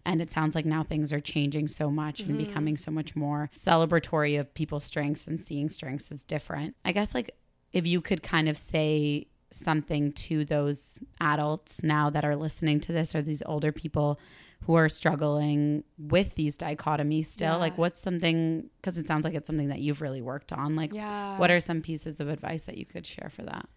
And 0.07 0.20
it 0.20 0.30
sounds 0.30 0.55
like 0.55 0.66
now 0.66 0.85
things 0.85 1.12
are 1.12 1.20
changing 1.20 1.68
so 1.68 1.91
much 1.91 2.20
mm-hmm. 2.20 2.30
and 2.30 2.47
becoming 2.47 2.76
so 2.76 2.91
much 2.91 3.16
more 3.16 3.51
celebratory 3.57 4.39
of 4.39 4.55
people's 4.55 4.85
strengths 4.85 5.26
and 5.26 5.41
seeing 5.41 5.68
strengths 5.68 6.12
as 6.12 6.24
different. 6.24 6.76
I 6.85 6.93
guess, 6.93 7.14
like, 7.14 7.35
if 7.72 7.87
you 7.87 8.01
could 8.01 8.22
kind 8.22 8.49
of 8.49 8.59
say 8.59 9.26
something 9.51 10.12
to 10.12 10.45
those 10.45 10.99
adults 11.20 11.82
now 11.82 12.11
that 12.11 12.24
are 12.24 12.37
listening 12.37 12.80
to 12.80 12.93
this 12.93 13.14
or 13.14 13.22
these 13.22 13.43
older 13.47 13.72
people 13.72 14.18
who 14.67 14.75
are 14.75 14.89
struggling 14.89 15.85
with 15.99 16.35
these 16.37 16.57
dichotomies 16.57 17.27
still 17.27 17.53
yeah. 17.53 17.57
like 17.57 17.77
what's 17.77 18.01
something 18.01 18.69
because 18.81 18.97
it 18.99 19.07
sounds 19.07 19.25
like 19.25 19.35
it's 19.35 19.47
something 19.47 19.69
that 19.69 19.81
you've 19.81 20.01
really 20.01 20.23
worked 20.23 20.53
on 20.53 20.75
like 20.75 20.93
yeah. 20.93 21.39
what 21.39 21.51
are 21.51 21.61
some 21.61 21.81
pieces 21.83 22.21
of 22.21 22.29
advice 22.29 22.65
that 22.65 22.79
you 22.79 22.87
could 22.87 23.07
share 23.07 23.29
for 23.29 23.43
that 23.43 23.69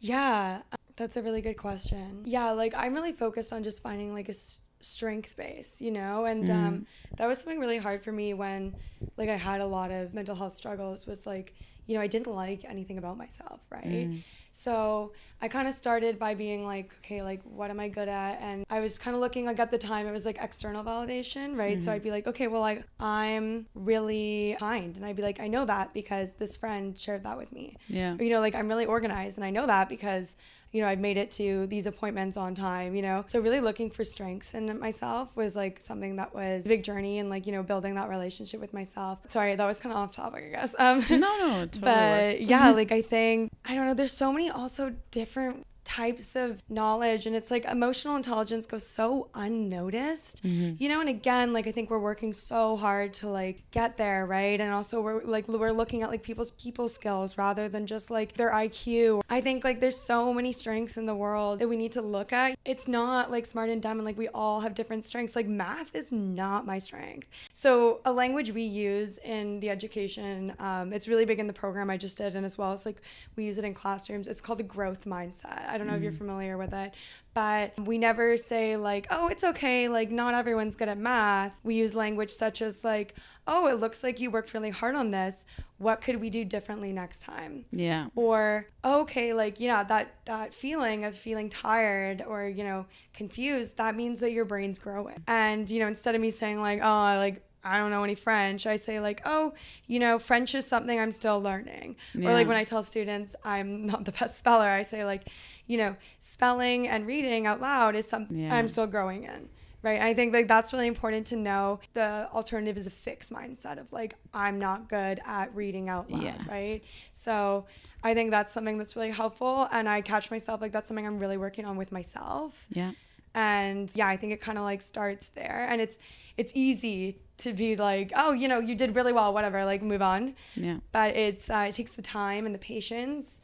yeah 0.00 0.60
that's 0.96 1.16
a 1.16 1.22
really 1.22 1.40
good 1.40 1.56
question 1.56 2.22
yeah 2.24 2.50
like 2.50 2.74
i'm 2.76 2.94
really 2.94 3.12
focused 3.12 3.52
on 3.52 3.62
just 3.62 3.82
finding 3.82 4.12
like 4.12 4.28
a 4.28 4.32
s- 4.32 4.60
strength 4.84 5.36
base 5.36 5.80
you 5.80 5.90
know 5.90 6.24
and 6.24 6.48
mm. 6.48 6.54
um, 6.54 6.86
that 7.16 7.26
was 7.26 7.38
something 7.38 7.58
really 7.58 7.78
hard 7.78 8.02
for 8.02 8.12
me 8.12 8.34
when 8.34 8.74
like 9.16 9.28
i 9.28 9.36
had 9.36 9.60
a 9.60 9.66
lot 9.66 9.90
of 9.90 10.14
mental 10.14 10.34
health 10.34 10.54
struggles 10.54 11.06
was 11.06 11.26
like 11.26 11.54
you 11.86 11.94
know, 11.94 12.00
I 12.00 12.06
didn't 12.06 12.32
like 12.32 12.64
anything 12.64 12.96
about 12.96 13.18
myself, 13.18 13.60
right? 13.70 13.84
Mm. 13.84 14.22
So 14.52 15.12
I 15.42 15.48
kind 15.48 15.68
of 15.68 15.74
started 15.74 16.18
by 16.18 16.34
being 16.34 16.64
like, 16.64 16.94
okay, 16.98 17.22
like 17.22 17.42
what 17.42 17.70
am 17.70 17.78
I 17.78 17.88
good 17.88 18.08
at? 18.08 18.40
And 18.40 18.64
I 18.70 18.80
was 18.80 18.98
kind 18.98 19.14
of 19.14 19.20
looking 19.20 19.44
like 19.44 19.60
at 19.60 19.70
the 19.70 19.78
time 19.78 20.06
it 20.06 20.12
was 20.12 20.24
like 20.24 20.38
external 20.40 20.82
validation, 20.82 21.56
right? 21.56 21.78
Mm. 21.78 21.84
So 21.84 21.92
I'd 21.92 22.02
be 22.02 22.10
like, 22.10 22.26
okay, 22.26 22.46
well, 22.46 22.62
like 22.62 22.84
I'm 22.98 23.66
really 23.74 24.56
kind, 24.58 24.96
and 24.96 25.04
I'd 25.04 25.16
be 25.16 25.22
like, 25.22 25.40
I 25.40 25.48
know 25.48 25.64
that 25.66 25.92
because 25.92 26.32
this 26.32 26.56
friend 26.56 26.98
shared 26.98 27.24
that 27.24 27.36
with 27.36 27.52
me. 27.52 27.76
Yeah. 27.88 28.16
Or, 28.18 28.22
you 28.22 28.30
know, 28.30 28.40
like 28.40 28.54
I'm 28.54 28.68
really 28.68 28.86
organized, 28.86 29.36
and 29.36 29.44
I 29.44 29.50
know 29.50 29.66
that 29.66 29.88
because 29.88 30.36
you 30.74 30.82
know, 30.82 30.88
I've 30.88 30.98
made 30.98 31.16
it 31.16 31.30
to 31.32 31.68
these 31.68 31.86
appointments 31.86 32.36
on 32.36 32.56
time, 32.56 32.96
you 32.96 33.02
know. 33.02 33.24
So 33.28 33.38
really 33.38 33.60
looking 33.60 33.90
for 33.90 34.02
strengths 34.02 34.54
in 34.54 34.76
myself 34.80 35.34
was 35.36 35.54
like 35.54 35.80
something 35.80 36.16
that 36.16 36.34
was 36.34 36.66
a 36.66 36.68
big 36.68 36.82
journey 36.82 37.20
and 37.20 37.30
like, 37.30 37.46
you 37.46 37.52
know, 37.52 37.62
building 37.62 37.94
that 37.94 38.08
relationship 38.08 38.60
with 38.60 38.74
myself. 38.74 39.20
Sorry, 39.28 39.54
that 39.54 39.64
was 39.64 39.78
kind 39.78 39.92
of 39.92 39.98
off 39.98 40.10
topic, 40.10 40.46
I 40.48 40.48
guess. 40.48 40.74
Um, 40.76 41.04
no, 41.08 41.16
no, 41.16 41.66
totally 41.66 41.80
but 41.80 42.28
works. 42.32 42.40
yeah, 42.40 42.70
like 42.72 42.90
I 42.90 43.02
think, 43.02 43.52
I 43.64 43.76
don't 43.76 43.86
know, 43.86 43.94
there's 43.94 44.12
so 44.12 44.32
many 44.32 44.50
also 44.50 44.94
different 45.12 45.64
types 45.84 46.34
of 46.34 46.62
knowledge 46.68 47.26
and 47.26 47.36
it's 47.36 47.50
like 47.50 47.64
emotional 47.66 48.16
intelligence 48.16 48.66
goes 48.66 48.86
so 48.86 49.28
unnoticed. 49.34 50.42
Mm-hmm. 50.42 50.82
you 50.82 50.88
know 50.88 51.00
and 51.00 51.08
again 51.08 51.52
like 51.52 51.66
i 51.66 51.72
think 51.72 51.90
we're 51.90 51.98
working 51.98 52.32
so 52.32 52.76
hard 52.76 53.12
to 53.14 53.28
like 53.28 53.62
get 53.70 53.96
there 53.96 54.26
right? 54.26 54.60
And 54.60 54.72
also 54.72 55.00
we're 55.00 55.22
like 55.24 55.46
we're 55.48 55.72
looking 55.72 56.02
at 56.02 56.10
like 56.10 56.22
people's 56.22 56.50
people 56.52 56.88
skills 56.88 57.36
rather 57.38 57.68
than 57.68 57.86
just 57.86 58.10
like 58.10 58.34
their 58.34 58.50
iq 58.50 59.20
i 59.28 59.40
think 59.40 59.64
like 59.64 59.80
there's 59.80 59.96
so 59.96 60.32
many 60.32 60.52
strengths 60.52 60.96
in 60.96 61.06
the 61.06 61.14
world 61.14 61.58
that 61.58 61.68
we 61.68 61.76
need 61.76 61.92
to 61.92 62.02
look 62.02 62.32
at. 62.32 62.58
It's 62.64 62.88
not 62.88 63.30
like 63.30 63.46
smart 63.46 63.68
and 63.70 63.82
dumb 63.82 63.98
and 63.98 64.04
like 64.04 64.18
we 64.18 64.28
all 64.28 64.60
have 64.60 64.74
different 64.74 65.04
strengths. 65.04 65.36
Like 65.36 65.46
math 65.46 65.94
is 65.94 66.12
not 66.12 66.66
my 66.66 66.78
strength. 66.78 67.28
So 67.52 68.00
a 68.04 68.12
language 68.12 68.52
we 68.52 68.62
use 68.62 69.18
in 69.18 69.60
the 69.60 69.70
education 69.70 70.54
um, 70.58 70.92
it's 70.92 71.08
really 71.08 71.24
big 71.24 71.38
in 71.38 71.46
the 71.46 71.52
program 71.52 71.90
i 71.90 71.96
just 71.96 72.18
did 72.18 72.36
and 72.36 72.44
as 72.46 72.56
well 72.58 72.72
as 72.72 72.86
like 72.86 73.02
we 73.36 73.44
use 73.44 73.58
it 73.58 73.64
in 73.64 73.74
classrooms. 73.74 74.28
It's 74.28 74.40
called 74.40 74.58
the 74.58 74.64
growth 74.64 75.04
mindset 75.04 75.73
I 75.74 75.78
don't 75.78 75.88
know 75.88 75.94
mm 75.94 75.96
if 75.96 76.02
you're 76.02 76.12
mm. 76.12 76.18
familiar 76.18 76.56
with 76.56 76.72
it, 76.72 76.94
but 77.34 77.72
we 77.80 77.98
never 77.98 78.36
say 78.36 78.76
like, 78.76 79.08
oh, 79.10 79.26
it's 79.26 79.42
okay, 79.42 79.88
like 79.88 80.08
not 80.08 80.34
everyone's 80.34 80.76
good 80.76 80.88
at 80.88 80.98
math. 80.98 81.58
We 81.64 81.74
use 81.74 81.96
language 81.96 82.30
such 82.30 82.62
as 82.62 82.84
like, 82.84 83.16
oh, 83.48 83.66
it 83.66 83.80
looks 83.80 84.04
like 84.04 84.20
you 84.20 84.30
worked 84.30 84.54
really 84.54 84.70
hard 84.70 84.94
on 84.94 85.10
this. 85.10 85.46
What 85.78 86.00
could 86.00 86.20
we 86.20 86.30
do 86.30 86.44
differently 86.44 86.92
next 86.92 87.22
time? 87.22 87.64
Yeah. 87.72 88.06
Or 88.14 88.68
okay, 88.84 89.34
like 89.34 89.58
yeah, 89.58 89.82
that 89.82 90.14
that 90.26 90.54
feeling 90.54 91.04
of 91.04 91.16
feeling 91.16 91.50
tired 91.50 92.22
or 92.24 92.46
you 92.46 92.62
know 92.62 92.86
confused, 93.12 93.76
that 93.78 93.96
means 93.96 94.20
that 94.20 94.30
your 94.30 94.44
brain's 94.44 94.78
growing. 94.78 95.24
And 95.26 95.68
you 95.68 95.80
know, 95.80 95.88
instead 95.88 96.14
of 96.14 96.20
me 96.20 96.30
saying 96.30 96.60
like, 96.60 96.80
oh, 96.82 97.18
like 97.18 97.42
I 97.64 97.78
don't 97.78 97.90
know 97.90 98.04
any 98.04 98.14
French, 98.14 98.66
I 98.66 98.76
say 98.76 99.00
like, 99.00 99.22
oh, 99.24 99.54
you 99.86 99.98
know, 99.98 100.18
French 100.18 100.54
is 100.54 100.66
something 100.66 100.98
I'm 100.98 101.12
still 101.12 101.40
learning. 101.40 101.96
Yeah. 102.14 102.28
Or 102.28 102.32
like 102.34 102.46
when 102.46 102.56
I 102.56 102.64
tell 102.64 102.82
students 102.82 103.34
I'm 103.44 103.86
not 103.86 104.04
the 104.04 104.12
best 104.12 104.36
speller, 104.38 104.68
I 104.68 104.82
say 104.82 105.04
like, 105.04 105.28
you 105.66 105.78
know, 105.78 105.96
spelling 106.18 106.88
and 106.88 107.06
reading 107.06 107.46
out 107.46 107.60
loud 107.60 107.96
is 107.96 108.06
something 108.06 108.38
yeah. 108.38 108.54
I'm 108.54 108.68
still 108.68 108.86
growing 108.86 109.24
in. 109.24 109.48
Right. 109.82 110.00
I 110.00 110.14
think 110.14 110.32
like 110.32 110.48
that's 110.48 110.72
really 110.72 110.86
important 110.86 111.26
to 111.26 111.36
know. 111.36 111.78
The 111.92 112.26
alternative 112.32 112.78
is 112.78 112.86
a 112.86 112.90
fixed 112.90 113.30
mindset 113.30 113.78
of 113.78 113.92
like, 113.92 114.14
I'm 114.32 114.58
not 114.58 114.88
good 114.88 115.20
at 115.26 115.54
reading 115.54 115.90
out 115.90 116.10
loud. 116.10 116.22
Yes. 116.22 116.40
Right. 116.48 116.80
So 117.12 117.66
I 118.02 118.14
think 118.14 118.30
that's 118.30 118.50
something 118.50 118.78
that's 118.78 118.96
really 118.96 119.10
helpful. 119.10 119.68
And 119.70 119.86
I 119.86 120.00
catch 120.00 120.30
myself 120.30 120.62
like 120.62 120.72
that's 120.72 120.88
something 120.88 121.06
I'm 121.06 121.18
really 121.18 121.36
working 121.36 121.66
on 121.66 121.76
with 121.76 121.92
myself. 121.92 122.66
Yeah 122.70 122.92
And 123.34 123.90
yeah, 123.94 124.06
I 124.06 124.16
think 124.16 124.32
it 124.32 124.40
kind 124.40 124.58
of 124.58 124.64
like 124.64 124.82
starts 124.82 125.28
there. 125.34 125.66
And 125.68 125.80
it's 125.80 125.98
it's 126.36 126.52
easy 126.54 127.18
to 127.38 127.52
be 127.52 127.76
like, 127.76 128.12
oh, 128.14 128.32
you 128.32 128.48
know, 128.48 128.60
you 128.60 128.74
did 128.74 128.94
really 128.94 129.12
well, 129.12 129.32
whatever, 129.32 129.64
like 129.64 129.82
move 129.82 130.02
on. 130.02 130.34
Yeah. 130.54 130.78
But 130.92 131.16
it's 131.16 131.50
uh, 131.50 131.66
it 131.68 131.74
takes 131.74 131.92
the 131.92 132.02
time 132.02 132.46
and 132.46 132.54
the 132.54 132.60
patience 132.60 133.40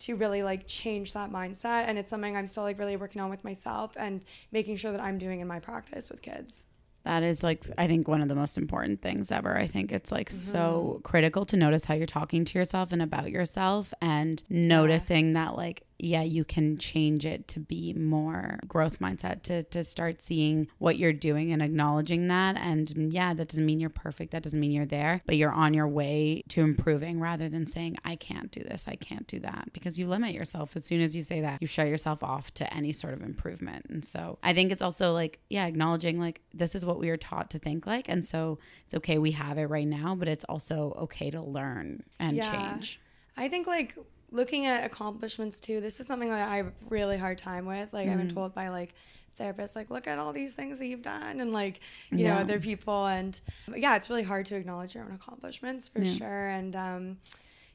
to 0.00 0.16
really 0.16 0.42
like 0.42 0.66
change 0.66 1.12
that 1.12 1.30
mindset 1.30 1.84
and 1.86 1.98
it's 1.98 2.10
something 2.10 2.36
I'm 2.36 2.46
still 2.46 2.64
like 2.64 2.78
really 2.78 2.96
working 2.96 3.22
on 3.22 3.30
with 3.30 3.44
myself 3.44 3.92
and 3.96 4.24
making 4.52 4.76
sure 4.76 4.92
that 4.92 5.00
I'm 5.00 5.18
doing 5.18 5.40
in 5.40 5.46
my 5.46 5.60
practice 5.60 6.10
with 6.10 6.20
kids. 6.20 6.64
That 7.04 7.22
is 7.22 7.42
like 7.42 7.64
I 7.76 7.86
think 7.86 8.08
one 8.08 8.22
of 8.22 8.28
the 8.28 8.34
most 8.34 8.56
important 8.56 9.02
things 9.02 9.30
ever. 9.30 9.56
I 9.56 9.66
think 9.66 9.92
it's 9.92 10.10
like 10.10 10.30
mm-hmm. 10.30 10.36
so 10.36 11.00
critical 11.04 11.44
to 11.46 11.56
notice 11.56 11.84
how 11.84 11.94
you're 11.94 12.06
talking 12.06 12.44
to 12.46 12.58
yourself 12.58 12.92
and 12.92 13.02
about 13.02 13.30
yourself 13.30 13.92
and 14.00 14.42
noticing 14.48 15.28
yeah. 15.28 15.44
that 15.44 15.56
like 15.56 15.82
yeah, 16.04 16.22
you 16.22 16.44
can 16.44 16.76
change 16.76 17.24
it 17.24 17.48
to 17.48 17.60
be 17.60 17.94
more 17.94 18.58
growth 18.68 18.98
mindset 18.98 19.42
to 19.42 19.62
to 19.64 19.82
start 19.82 20.20
seeing 20.20 20.68
what 20.78 20.98
you're 20.98 21.12
doing 21.12 21.52
and 21.52 21.62
acknowledging 21.62 22.28
that. 22.28 22.56
And 22.56 23.12
yeah, 23.12 23.32
that 23.32 23.48
doesn't 23.48 23.64
mean 23.64 23.80
you're 23.80 23.90
perfect. 23.90 24.32
That 24.32 24.42
doesn't 24.42 24.60
mean 24.60 24.70
you're 24.70 24.84
there, 24.84 25.22
but 25.24 25.36
you're 25.36 25.52
on 25.52 25.72
your 25.72 25.88
way 25.88 26.42
to 26.48 26.60
improving 26.60 27.20
rather 27.20 27.48
than 27.48 27.66
saying, 27.66 27.96
I 28.04 28.16
can't 28.16 28.50
do 28.50 28.62
this, 28.62 28.86
I 28.86 28.96
can't 28.96 29.26
do 29.26 29.40
that. 29.40 29.70
Because 29.72 29.98
you 29.98 30.06
limit 30.06 30.34
yourself 30.34 30.76
as 30.76 30.84
soon 30.84 31.00
as 31.00 31.16
you 31.16 31.22
say 31.22 31.40
that, 31.40 31.62
you 31.62 31.66
shut 31.66 31.88
yourself 31.88 32.22
off 32.22 32.52
to 32.54 32.74
any 32.74 32.92
sort 32.92 33.14
of 33.14 33.22
improvement. 33.22 33.86
And 33.88 34.04
so 34.04 34.38
I 34.42 34.52
think 34.52 34.72
it's 34.72 34.82
also 34.82 35.12
like, 35.12 35.40
yeah, 35.48 35.66
acknowledging 35.66 36.20
like 36.20 36.42
this 36.52 36.74
is 36.74 36.84
what 36.84 36.98
we 36.98 37.08
are 37.08 37.16
taught 37.16 37.50
to 37.50 37.58
think 37.58 37.86
like. 37.86 38.08
And 38.08 38.24
so 38.24 38.58
it's 38.84 38.94
okay 38.94 39.18
we 39.18 39.30
have 39.32 39.56
it 39.56 39.66
right 39.66 39.88
now, 39.88 40.14
but 40.14 40.28
it's 40.28 40.44
also 40.44 40.94
okay 40.98 41.30
to 41.30 41.40
learn 41.40 42.02
and 42.20 42.36
yeah. 42.36 42.50
change. 42.50 43.00
I 43.36 43.48
think 43.48 43.66
like 43.66 43.96
looking 44.34 44.66
at 44.66 44.84
accomplishments 44.84 45.60
too, 45.60 45.80
this 45.80 46.00
is 46.00 46.06
something 46.06 46.28
that 46.28 46.48
I 46.48 46.56
have 46.56 46.72
really 46.90 47.16
hard 47.16 47.38
time 47.38 47.64
with. 47.64 47.92
Like 47.92 48.08
mm. 48.08 48.12
I've 48.12 48.18
been 48.18 48.28
mm. 48.28 48.34
told 48.34 48.54
by 48.54 48.68
like 48.68 48.94
therapists, 49.38 49.76
like 49.76 49.90
look 49.90 50.06
at 50.06 50.18
all 50.18 50.32
these 50.32 50.52
things 50.52 50.78
that 50.80 50.86
you've 50.86 51.02
done, 51.02 51.40
and 51.40 51.52
like 51.52 51.80
you 52.10 52.18
yeah. 52.18 52.34
know 52.34 52.40
other 52.40 52.58
people, 52.58 53.06
and 53.06 53.40
yeah, 53.74 53.96
it's 53.96 54.10
really 54.10 54.24
hard 54.24 54.46
to 54.46 54.56
acknowledge 54.56 54.94
your 54.94 55.04
own 55.04 55.12
accomplishments 55.12 55.88
for 55.88 56.02
yeah. 56.02 56.12
sure. 56.12 56.48
And 56.48 56.74
um, 56.76 57.18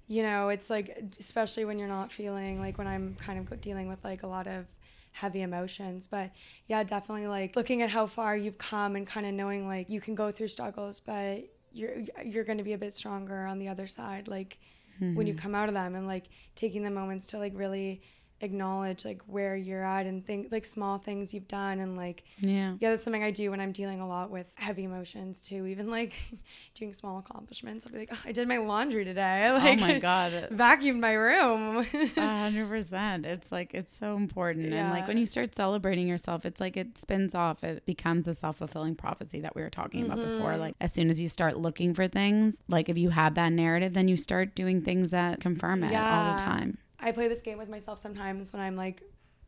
you 0.07 0.22
know, 0.22 0.49
it's 0.49 0.70
like 0.70 1.01
especially 1.20 1.64
when 1.66 1.80
you're 1.80 1.88
not 1.88 2.12
feeling 2.12 2.60
like 2.60 2.78
when 2.78 2.88
I'm 2.88 3.16
kind 3.16 3.39
of 3.39 3.62
dealing 3.62 3.88
with 3.88 4.03
like 4.03 4.24
a 4.24 4.28
lot 4.28 4.45
of 4.45 4.66
heavy 5.12 5.41
emotions 5.41 6.05
but 6.05 6.30
yeah 6.68 6.84
definitely 6.84 7.26
like 7.26 7.55
looking 7.55 7.82
at 7.82 7.89
how 7.89 8.05
far 8.05 8.38
you've 8.38 8.60
come 8.60 8.95
and 8.95 9.07
kind 9.07 9.26
of 9.26 9.34
knowing 9.34 9.68
like 9.68 9.89
you 9.89 9.99
can 9.99 10.14
go 10.14 10.30
through 10.30 10.47
struggles 10.47 10.99
but 10.99 11.43
you're 11.74 12.03
you're 12.24 12.43
going 12.43 12.60
to 12.60 12.64
be 12.64 12.74
a 12.74 12.78
bit 12.78 12.93
stronger 12.93 13.45
on 13.47 13.57
the 13.57 13.68
other 13.68 13.88
side 13.88 14.28
like 14.28 14.60
mm-hmm. 15.02 15.16
when 15.16 15.28
you 15.28 15.34
mm-hmm. 15.34 15.41
come 15.41 15.56
out 15.56 15.68
of 15.68 15.74
them 15.74 15.95
and 15.95 16.08
like 16.08 16.26
taking 16.56 16.84
the 16.84 16.91
moments 16.91 17.28
to 17.28 17.38
like 17.38 17.54
really 17.56 18.02
acknowledge 18.41 19.05
like 19.05 19.21
where 19.27 19.55
you're 19.55 19.83
at 19.83 20.05
and 20.05 20.25
think 20.25 20.47
like 20.51 20.65
small 20.65 20.97
things 20.97 21.33
you've 21.33 21.47
done 21.47 21.79
and 21.79 21.97
like 21.97 22.23
yeah. 22.39 22.75
yeah 22.79 22.91
that's 22.91 23.03
something 23.03 23.23
i 23.23 23.31
do 23.31 23.51
when 23.51 23.59
i'm 23.59 23.71
dealing 23.71 23.99
a 23.99 24.07
lot 24.07 24.29
with 24.29 24.47
heavy 24.55 24.83
emotions 24.83 25.45
too 25.45 25.65
even 25.65 25.89
like 25.89 26.13
doing 26.75 26.93
small 26.93 27.19
accomplishments. 27.19 27.85
I'll 27.85 27.91
be 27.91 27.99
like 27.99 28.09
oh, 28.11 28.21
i 28.25 28.31
did 28.31 28.47
my 28.47 28.57
laundry 28.57 29.05
today. 29.05 29.51
Like 29.51 29.77
oh 29.77 29.81
my 29.81 29.99
god. 29.99 30.49
vacuumed 30.51 30.99
my 30.99 31.13
room. 31.13 31.83
100% 31.83 33.25
it's 33.25 33.51
like 33.51 33.73
it's 33.73 33.93
so 33.93 34.15
important. 34.15 34.71
Yeah. 34.71 34.83
and 34.83 34.89
like 34.91 35.07
when 35.07 35.17
you 35.17 35.25
start 35.25 35.55
celebrating 35.55 36.07
yourself 36.07 36.45
it's 36.45 36.61
like 36.61 36.77
it 36.77 36.97
spins 36.97 37.35
off 37.35 37.63
it 37.63 37.85
becomes 37.85 38.27
a 38.27 38.33
self-fulfilling 38.33 38.95
prophecy 38.95 39.41
that 39.41 39.55
we 39.55 39.61
were 39.61 39.69
talking 39.69 40.03
mm-hmm. 40.03 40.13
about 40.13 40.29
before. 40.29 40.57
Like 40.57 40.75
as 40.79 40.93
soon 40.93 41.09
as 41.09 41.19
you 41.19 41.29
start 41.29 41.57
looking 41.57 41.93
for 41.93 42.07
things 42.07 42.63
like 42.67 42.89
if 42.89 42.97
you 42.97 43.09
have 43.09 43.35
that 43.35 43.51
narrative 43.51 43.93
then 43.93 44.07
you 44.07 44.17
start 44.17 44.55
doing 44.55 44.81
things 44.81 45.11
that 45.11 45.41
confirm 45.41 45.83
it 45.83 45.91
yeah. 45.91 46.29
all 46.29 46.37
the 46.37 46.41
time 46.41 46.77
I 47.00 47.12
play 47.12 47.28
this 47.28 47.41
game 47.41 47.58
with 47.58 47.70
myself 47.70 48.00
sometimes 48.00 48.54
when 48.54 48.62
I'm 48.62 48.76
like 48.76 49.04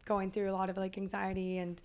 going 0.06 0.32
through 0.32 0.49
a 0.49 0.54
lot 0.54 0.70
of 0.70 0.78
like 0.78 0.97
anxiety 0.97 1.58
and 1.58 1.82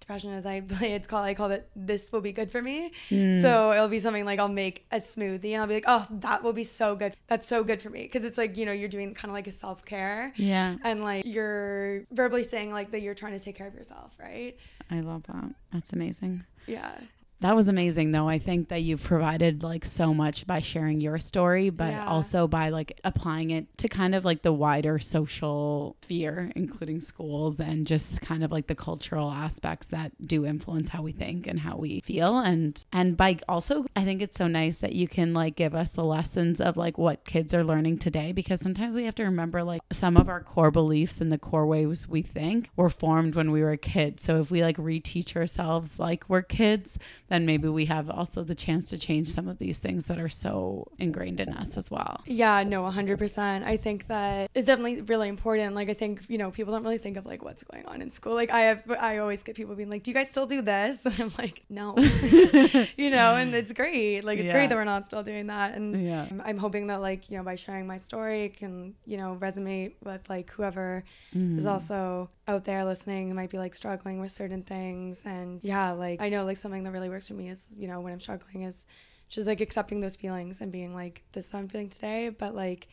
depression 0.00 0.32
as 0.32 0.46
I 0.46 0.60
play 0.68 0.92
it's 0.92 1.06
called 1.06 1.24
I 1.24 1.34
call 1.34 1.50
it 1.50 1.68
this 1.76 2.10
will 2.10 2.20
be 2.20 2.32
good 2.32 2.50
for 2.50 2.60
me. 2.62 2.92
Mm. 3.10 3.40
So 3.40 3.72
it'll 3.72 3.88
be 3.88 3.98
something 3.98 4.24
like 4.24 4.38
I'll 4.38 4.48
make 4.48 4.86
a 4.90 4.96
smoothie 4.96 5.52
and 5.52 5.60
I'll 5.60 5.68
be 5.68 5.74
like, 5.74 5.84
"Oh, 5.86 6.06
that 6.10 6.42
will 6.42 6.52
be 6.52 6.64
so 6.64 6.96
good. 6.96 7.14
That's 7.26 7.46
so 7.46 7.62
good 7.62 7.80
for 7.82 7.90
me." 7.90 8.08
Cuz 8.08 8.24
it's 8.24 8.38
like, 8.38 8.56
you 8.56 8.66
know, 8.66 8.72
you're 8.72 8.88
doing 8.88 9.14
kind 9.14 9.30
of 9.30 9.34
like 9.34 9.46
a 9.46 9.52
self-care. 9.52 10.32
Yeah. 10.36 10.76
And 10.82 11.02
like 11.02 11.24
you're 11.26 12.04
verbally 12.10 12.44
saying 12.44 12.72
like 12.72 12.90
that 12.90 13.00
you're 13.00 13.14
trying 13.14 13.38
to 13.38 13.44
take 13.44 13.56
care 13.56 13.68
of 13.68 13.74
yourself, 13.74 14.16
right? 14.18 14.56
I 14.90 15.00
love 15.00 15.24
that. 15.24 15.54
That's 15.72 15.92
amazing. 15.92 16.44
Yeah. 16.66 16.92
That 17.40 17.56
was 17.56 17.68
amazing 17.68 18.12
though. 18.12 18.28
I 18.28 18.38
think 18.38 18.68
that 18.68 18.82
you've 18.82 19.02
provided 19.02 19.62
like 19.62 19.86
so 19.86 20.12
much 20.12 20.46
by 20.46 20.60
sharing 20.60 21.00
your 21.00 21.18
story, 21.18 21.70
but 21.70 21.92
yeah. 21.92 22.06
also 22.06 22.46
by 22.46 22.68
like 22.68 23.00
applying 23.02 23.50
it 23.50 23.78
to 23.78 23.88
kind 23.88 24.14
of 24.14 24.24
like 24.26 24.42
the 24.42 24.52
wider 24.52 24.98
social 24.98 25.96
sphere, 26.02 26.52
including 26.54 27.00
schools 27.00 27.58
and 27.58 27.86
just 27.86 28.20
kind 28.20 28.44
of 28.44 28.52
like 28.52 28.66
the 28.66 28.74
cultural 28.74 29.30
aspects 29.30 29.86
that 29.88 30.12
do 30.26 30.44
influence 30.44 30.90
how 30.90 31.02
we 31.02 31.12
think 31.12 31.46
and 31.46 31.60
how 31.60 31.76
we 31.76 32.00
feel. 32.00 32.38
And 32.38 32.84
and 32.92 33.16
by 33.16 33.38
also 33.48 33.86
I 33.96 34.04
think 34.04 34.20
it's 34.20 34.36
so 34.36 34.46
nice 34.46 34.80
that 34.80 34.92
you 34.92 35.08
can 35.08 35.32
like 35.32 35.56
give 35.56 35.74
us 35.74 35.92
the 35.92 36.04
lessons 36.04 36.60
of 36.60 36.76
like 36.76 36.98
what 36.98 37.24
kids 37.24 37.54
are 37.54 37.64
learning 37.64 37.98
today 37.98 38.32
because 38.32 38.60
sometimes 38.60 38.94
we 38.94 39.04
have 39.04 39.14
to 39.14 39.24
remember 39.24 39.62
like 39.62 39.80
some 39.92 40.18
of 40.18 40.28
our 40.28 40.42
core 40.42 40.70
beliefs 40.70 41.22
and 41.22 41.32
the 41.32 41.38
core 41.38 41.66
ways 41.66 42.06
we 42.06 42.20
think 42.20 42.68
were 42.76 42.90
formed 42.90 43.34
when 43.34 43.50
we 43.50 43.62
were 43.62 43.78
kids. 43.78 44.22
So 44.22 44.40
if 44.40 44.50
we 44.50 44.62
like 44.62 44.76
reteach 44.76 45.36
ourselves 45.36 45.98
like 45.98 46.24
we're 46.28 46.42
kids, 46.42 46.98
then 47.30 47.46
maybe 47.46 47.68
we 47.68 47.84
have 47.86 48.10
also 48.10 48.42
the 48.42 48.56
chance 48.56 48.90
to 48.90 48.98
change 48.98 49.28
some 49.28 49.48
of 49.48 49.58
these 49.58 49.78
things 49.78 50.08
that 50.08 50.18
are 50.18 50.28
so 50.28 50.88
ingrained 50.98 51.38
in 51.38 51.52
us 51.52 51.76
as 51.76 51.90
well. 51.90 52.20
Yeah, 52.26 52.64
no, 52.64 52.82
100%. 52.82 53.64
I 53.64 53.76
think 53.76 54.08
that 54.08 54.50
is 54.52 54.64
definitely 54.64 55.00
really 55.02 55.28
important. 55.28 55.76
Like, 55.76 55.88
I 55.88 55.94
think, 55.94 56.22
you 56.28 56.38
know, 56.38 56.50
people 56.50 56.72
don't 56.74 56.82
really 56.82 56.98
think 56.98 57.16
of 57.16 57.26
like 57.26 57.44
what's 57.44 57.62
going 57.62 57.86
on 57.86 58.02
in 58.02 58.10
school. 58.10 58.34
Like, 58.34 58.50
I 58.50 58.62
have, 58.62 58.82
I 59.00 59.18
always 59.18 59.44
get 59.44 59.54
people 59.54 59.76
being 59.76 59.90
like, 59.90 60.02
do 60.02 60.10
you 60.10 60.14
guys 60.14 60.28
still 60.28 60.46
do 60.46 60.60
this? 60.60 61.06
And 61.10 61.20
I'm 61.20 61.32
like, 61.38 61.64
no, 61.68 61.96
you 62.96 63.10
know, 63.10 63.34
and 63.34 63.52
it's 63.54 63.72
great. 63.72 64.22
Like, 64.22 64.38
it's 64.38 64.46
yeah. 64.46 64.52
great 64.52 64.70
that 64.70 64.76
we're 64.76 64.84
not 64.84 65.06
still 65.06 65.22
doing 65.22 65.48
that. 65.48 65.74
And 65.74 66.00
yeah. 66.06 66.26
I'm 66.44 66.56
hoping 66.56 66.86
that, 66.86 67.00
like, 67.00 67.30
you 67.30 67.36
know, 67.36 67.42
by 67.42 67.56
sharing 67.56 67.86
my 67.86 67.98
story 67.98 68.48
can, 68.50 68.94
you 69.06 69.16
know, 69.16 69.36
resonate 69.40 69.94
with 70.04 70.28
like 70.28 70.50
whoever 70.50 71.04
mm. 71.34 71.58
is 71.58 71.66
also 71.66 72.30
out 72.50 72.64
there 72.64 72.84
listening 72.84 73.28
who 73.28 73.34
might 73.34 73.50
be 73.50 73.58
like 73.58 73.74
struggling 73.74 74.20
with 74.20 74.30
certain 74.30 74.62
things. 74.62 75.22
And 75.24 75.60
yeah, 75.62 75.92
like, 75.92 76.20
I 76.20 76.28
know 76.28 76.44
like 76.44 76.56
something 76.56 76.84
that 76.84 76.92
really 76.92 77.08
works 77.08 77.28
for 77.28 77.34
me 77.34 77.48
is, 77.48 77.68
you 77.76 77.88
know, 77.88 78.00
when 78.00 78.12
I'm 78.12 78.20
struggling 78.20 78.62
is 78.64 78.86
just 79.28 79.46
like 79.46 79.60
accepting 79.60 80.00
those 80.00 80.16
feelings 80.16 80.60
and 80.60 80.72
being 80.72 80.94
like, 80.94 81.22
this 81.32 81.46
is 81.46 81.52
how 81.52 81.58
I'm 81.58 81.68
feeling 81.68 81.88
today, 81.88 82.28
but 82.28 82.54
like 82.54 82.88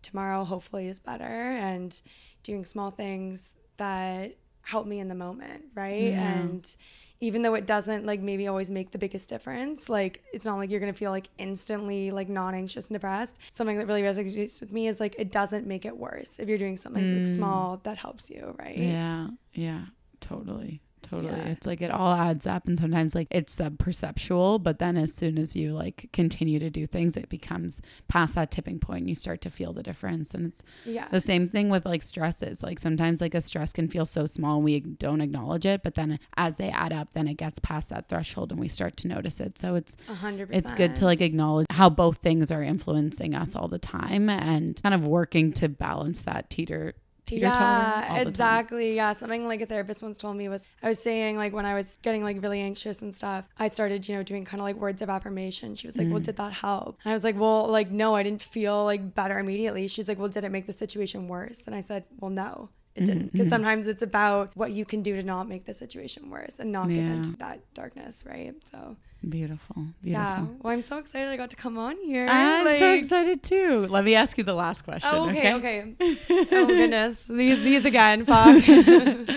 tomorrow 0.00 0.44
hopefully 0.44 0.88
is 0.88 0.98
better 0.98 1.24
and 1.24 2.00
doing 2.42 2.64
small 2.64 2.90
things 2.90 3.52
that 3.76 4.36
help 4.62 4.86
me 4.86 5.00
in 5.00 5.08
the 5.08 5.14
moment, 5.14 5.64
right? 5.74 6.12
Yeah. 6.12 6.38
And 6.38 6.76
even 7.22 7.42
though 7.42 7.54
it 7.54 7.66
doesn't 7.66 8.04
like 8.04 8.20
maybe 8.20 8.48
always 8.48 8.68
make 8.68 8.90
the 8.90 8.98
biggest 8.98 9.28
difference, 9.28 9.88
like 9.88 10.24
it's 10.32 10.44
not 10.44 10.56
like 10.56 10.70
you're 10.70 10.80
gonna 10.80 10.92
feel 10.92 11.12
like 11.12 11.28
instantly 11.38 12.10
like 12.10 12.28
non 12.28 12.52
anxious 12.52 12.88
and 12.88 12.94
depressed. 12.96 13.38
Something 13.48 13.78
that 13.78 13.86
really 13.86 14.02
resonates 14.02 14.60
with 14.60 14.72
me 14.72 14.88
is 14.88 14.98
like 14.98 15.14
it 15.18 15.30
doesn't 15.30 15.64
make 15.64 15.86
it 15.86 15.96
worse 15.96 16.40
if 16.40 16.48
you're 16.48 16.58
doing 16.58 16.76
something 16.76 17.02
mm. 17.02 17.18
like 17.20 17.32
small 17.32 17.80
that 17.84 17.96
helps 17.96 18.28
you, 18.28 18.56
right? 18.58 18.76
Yeah, 18.76 19.28
yeah, 19.54 19.82
totally 20.20 20.82
totally. 21.02 21.32
Yeah. 21.32 21.48
it's 21.48 21.66
like 21.66 21.80
it 21.80 21.90
all 21.90 22.14
adds 22.14 22.46
up 22.46 22.66
and 22.66 22.78
sometimes 22.78 23.14
like 23.14 23.28
it's 23.30 23.52
sub 23.52 23.78
perceptual 23.78 24.58
but 24.58 24.78
then 24.78 24.96
as 24.96 25.12
soon 25.12 25.38
as 25.38 25.54
you 25.56 25.72
like 25.72 26.08
continue 26.12 26.58
to 26.58 26.70
do 26.70 26.86
things 26.86 27.16
it 27.16 27.28
becomes 27.28 27.80
past 28.08 28.34
that 28.34 28.50
tipping 28.50 28.78
point 28.78 29.00
and 29.00 29.08
you 29.08 29.14
start 29.14 29.40
to 29.40 29.50
feel 29.50 29.72
the 29.72 29.82
difference 29.82 30.32
and 30.34 30.46
it's 30.46 30.62
yeah. 30.84 31.08
the 31.10 31.20
same 31.20 31.48
thing 31.48 31.68
with 31.68 31.84
like 31.84 32.02
stresses. 32.02 32.62
Like 32.62 32.78
sometimes 32.78 33.20
like 33.20 33.34
a 33.34 33.40
stress 33.40 33.72
can 33.72 33.88
feel 33.88 34.06
so 34.06 34.26
small 34.26 34.56
and 34.56 34.64
we 34.64 34.80
don't 34.80 35.20
acknowledge 35.20 35.66
it 35.66 35.82
but 35.82 35.94
then 35.94 36.18
as 36.36 36.56
they 36.56 36.70
add 36.70 36.92
up 36.92 37.08
then 37.12 37.28
it 37.28 37.34
gets 37.34 37.58
past 37.58 37.90
that 37.90 38.08
threshold 38.08 38.50
and 38.50 38.60
we 38.60 38.68
start 38.68 38.96
to 38.98 39.08
notice 39.08 39.40
it. 39.40 39.58
So 39.58 39.74
it's 39.74 39.96
100% 40.08 40.48
it's 40.50 40.70
good 40.72 40.96
to 40.96 41.04
like 41.04 41.20
acknowledge 41.20 41.66
how 41.70 41.90
both 41.90 42.18
things 42.18 42.50
are 42.50 42.62
influencing 42.62 43.34
us 43.34 43.54
all 43.54 43.68
the 43.68 43.78
time 43.78 44.28
and 44.28 44.80
kind 44.82 44.94
of 44.94 45.06
working 45.06 45.52
to 45.54 45.68
balance 45.68 46.22
that 46.22 46.50
teeter 46.50 46.94
teeter 47.26 47.46
yeah 47.46 48.16
exactly. 48.16 48.96
Yeah 48.96 49.12
something 49.12 49.46
like 49.46 49.60
a 49.60 49.66
therapist 49.66 50.02
once 50.02 50.16
told 50.16 50.36
me 50.36 50.48
was 50.48 50.66
i 50.82 50.88
was 50.88 50.98
saying 50.98 51.36
like 51.36 51.52
when 51.52 51.66
i 51.66 51.74
was 51.74 51.98
getting 52.02 52.22
like 52.22 52.42
really 52.42 52.60
anxious 52.60 53.02
and 53.02 53.14
stuff 53.14 53.48
i 53.58 53.68
started 53.68 54.08
you 54.08 54.16
know 54.16 54.22
doing 54.22 54.44
kind 54.44 54.60
of 54.60 54.64
like 54.64 54.76
words 54.76 55.02
of 55.02 55.10
affirmation. 55.10 55.74
She 55.74 55.86
was 55.86 55.96
like 55.96 56.06
mm. 56.06 56.12
well 56.12 56.20
did 56.20 56.36
that 56.36 56.52
help? 56.52 56.98
And 57.04 57.12
i 57.12 57.14
was 57.14 57.24
like 57.24 57.38
well 57.38 57.66
like 57.68 57.90
no 57.90 58.14
i 58.14 58.22
didn't 58.22 58.42
feel 58.42 58.84
like 58.84 59.14
better 59.14 59.38
immediately. 59.38 59.88
She's 59.88 60.08
like 60.08 60.18
well 60.18 60.28
did 60.28 60.44
it 60.44 60.50
make 60.50 60.66
the 60.66 60.72
situation 60.72 61.28
worse? 61.28 61.66
And 61.66 61.74
i 61.74 61.82
said 61.82 62.04
well 62.18 62.30
no 62.30 62.70
it 62.94 63.06
didn't. 63.06 63.32
Because 63.32 63.46
mm-hmm. 63.46 63.54
sometimes 63.54 63.86
it's 63.86 64.02
about 64.02 64.54
what 64.54 64.72
you 64.72 64.84
can 64.84 65.02
do 65.02 65.16
to 65.16 65.22
not 65.22 65.48
make 65.48 65.64
the 65.64 65.72
situation 65.72 66.28
worse 66.28 66.58
and 66.58 66.70
not 66.70 66.90
yeah. 66.90 66.96
get 66.96 67.04
into 67.04 67.36
that 67.38 67.74
darkness 67.74 68.24
right? 68.26 68.54
So 68.70 68.96
beautiful 69.28 69.86
beautiful. 70.02 70.02
Yeah 70.02 70.46
well 70.60 70.72
i'm 70.72 70.82
so 70.82 70.98
excited 70.98 71.28
i 71.28 71.36
got 71.36 71.50
to 71.50 71.56
come 71.56 71.78
on 71.78 71.96
here. 71.98 72.26
I'm 72.26 72.64
like, 72.64 72.78
so 72.78 72.92
excited 72.92 73.42
too. 73.42 73.86
Let 73.88 74.04
me 74.04 74.14
ask 74.14 74.36
you 74.36 74.44
the 74.44 74.54
last 74.54 74.82
question 74.82 75.10
oh, 75.12 75.28
okay 75.30 75.54
okay, 75.54 75.94
okay. 76.00 76.18
oh 76.52 76.66
goodness. 76.66 77.24
These 77.24 77.62
these 77.62 77.84
again 77.86 78.24
fuck. 78.24 78.62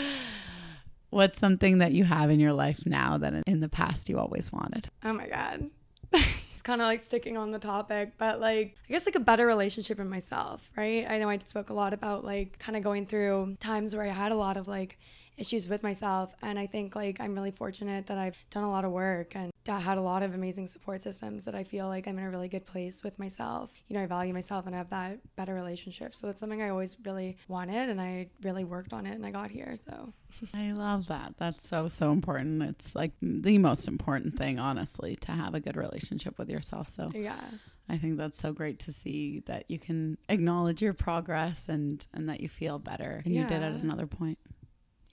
What's 1.12 1.40
something 1.40 1.78
that 1.78 1.94
you 1.94 2.04
have 2.04 2.30
in 2.30 2.42
your 2.42 2.52
life 2.52 2.86
now 2.86 3.18
that 3.20 3.34
in 3.48 3.62
the 3.62 3.70
past 3.70 4.10
you 4.10 4.18
always 4.20 4.52
wanted? 4.52 4.90
Oh 5.04 5.14
my 5.14 5.28
god 5.28 5.70
kind 6.66 6.82
of 6.82 6.88
like 6.88 7.00
sticking 7.00 7.38
on 7.38 7.52
the 7.52 7.60
topic, 7.60 8.14
but 8.18 8.42
like 8.42 8.76
I 8.90 8.92
guess 8.92 9.06
like 9.06 9.16
a 9.16 9.20
better 9.20 9.46
relationship 9.46 10.00
in 10.00 10.10
myself, 10.10 10.70
right? 10.76 11.06
I 11.08 11.20
know 11.20 11.30
I 11.30 11.38
spoke 11.38 11.70
a 11.70 11.74
lot 11.74 11.94
about 11.94 12.26
like 12.26 12.58
kind 12.58 12.76
of 12.76 12.84
going 12.84 13.06
through 13.06 13.56
times 13.60 13.96
where 13.96 14.04
I 14.04 14.10
had 14.10 14.32
a 14.32 14.36
lot 14.36 14.58
of 14.58 14.68
like 14.68 14.98
issues 15.38 15.68
with 15.68 15.84
myself. 15.84 16.34
And 16.42 16.58
I 16.58 16.68
think 16.68 16.96
like 16.96 17.20
I'm 17.20 17.34
really 17.34 17.52
fortunate 17.52 18.08
that 18.08 18.18
I've 18.18 18.38
done 18.50 18.64
a 18.64 18.70
lot 18.70 18.86
of 18.86 18.92
work 18.92 19.36
and 19.36 19.52
had 19.68 19.98
a 19.98 20.02
lot 20.02 20.24
of 20.24 20.34
amazing 20.34 20.68
support 20.68 21.02
systems 21.02 21.44
that 21.46 21.56
I 21.56 21.64
feel 21.64 21.88
like 21.88 22.08
I'm 22.08 22.18
in 22.20 22.26
a 22.26 22.30
really 22.30 22.48
good 22.48 22.66
place 22.66 23.04
with 23.04 23.18
myself. 23.18 23.72
You 23.88 23.96
know, 23.96 24.04
I 24.04 24.06
value 24.06 24.34
myself 24.34 24.66
and 24.66 24.76
I 24.76 24.78
have 24.78 24.90
that 24.92 25.20
better 25.36 25.54
relationship. 25.54 26.14
So 26.14 26.28
that's 26.28 26.40
something 26.40 26.62
I 26.62 26.70
always 26.70 26.98
really 27.04 27.38
wanted 27.48 27.90
and 27.90 28.00
I 28.00 28.28
really 28.44 28.64
worked 28.64 28.94
on 28.94 29.06
it 29.06 29.14
and 29.16 29.26
I 29.26 29.32
got 29.32 29.50
here. 29.52 29.76
So 29.86 30.14
I 30.54 30.72
love 30.72 31.08
that. 31.08 31.34
That's 31.38 31.68
so, 31.68 31.88
so 31.88 32.12
important. 32.12 32.62
It's 32.62 32.96
like 32.96 33.12
the 33.22 33.58
most 33.58 33.88
important 33.88 34.38
thing, 34.38 34.60
honestly, 34.60 35.16
to 35.18 35.32
have 35.32 35.56
a 35.56 35.60
good 35.60 35.76
relationship 35.78 36.38
with 36.38 36.50
yourself. 36.50 36.90
So 36.90 37.12
yeah. 37.14 37.40
I 37.88 37.98
think 37.98 38.18
that's 38.18 38.40
so 38.40 38.52
great 38.52 38.80
to 38.80 38.92
see 38.92 39.42
that 39.46 39.70
you 39.70 39.78
can 39.80 40.18
acknowledge 40.30 40.82
your 40.82 40.94
progress 40.94 41.70
and 41.70 42.06
and 42.14 42.30
that 42.30 42.40
you 42.40 42.50
feel 42.50 42.80
better 42.80 43.22
and 43.24 43.34
Yeah. 43.34 43.44
you 43.44 43.48
did 43.48 43.62
at 43.62 43.74
another 43.74 44.08
point. 44.08 44.40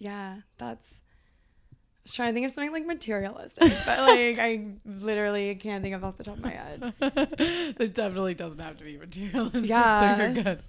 Yeah, 0.03 0.39
that's. 0.59 0.95
I 1.71 1.77
was 2.03 2.13
trying 2.15 2.31
to 2.31 2.35
think 2.35 2.47
of 2.47 2.51
something 2.51 2.73
like 2.73 2.85
materialistic, 2.85 3.73
but 3.87 3.99
like 4.01 4.39
I 4.41 4.67
literally 4.85 5.55
can't 5.55 5.85
think 5.85 5.95
of 5.95 6.03
off 6.03 6.17
the 6.17 6.25
top 6.25 6.39
of 6.39 6.43
my 6.43 6.51
head. 6.51 6.93
it 7.01 7.95
definitely 7.95 8.35
doesn't 8.35 8.59
have 8.59 8.79
to 8.79 8.85
be 8.85 8.99
materialistic. 8.99 9.71
Yeah. 9.71 10.19
so 10.19 10.25
you're 10.25 10.43
good. 10.43 10.63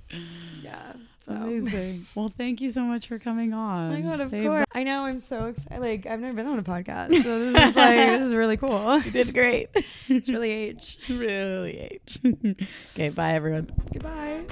Yeah. 0.61 0.93
So. 1.25 1.31
Amazing. 1.31 2.05
Well, 2.13 2.29
thank 2.29 2.61
you 2.61 2.69
so 2.69 2.81
much 2.81 3.07
for 3.07 3.17
coming 3.17 3.53
on. 3.53 3.91
Oh 3.91 3.95
my 3.95 4.01
god, 4.01 4.19
of 4.21 4.29
course. 4.29 4.65
I 4.73 4.83
know. 4.83 5.05
I'm 5.05 5.21
so 5.21 5.45
excited. 5.45 5.81
Like 5.81 6.05
I've 6.05 6.19
never 6.19 6.35
been 6.35 6.47
on 6.47 6.59
a 6.59 6.63
podcast, 6.63 7.23
so 7.23 7.51
this 7.51 7.69
is 7.69 7.75
like 7.75 7.95
this 7.95 8.23
is 8.23 8.35
really 8.35 8.57
cool. 8.57 8.99
You 8.99 9.09
did 9.09 9.33
great. 9.33 9.69
It's 10.09 10.29
really 10.29 10.51
age. 10.51 10.99
really 11.09 11.79
age. 11.79 12.19
okay, 12.93 13.09
bye 13.09 13.33
everyone. 13.33 13.71
Goodbye. 13.91 14.43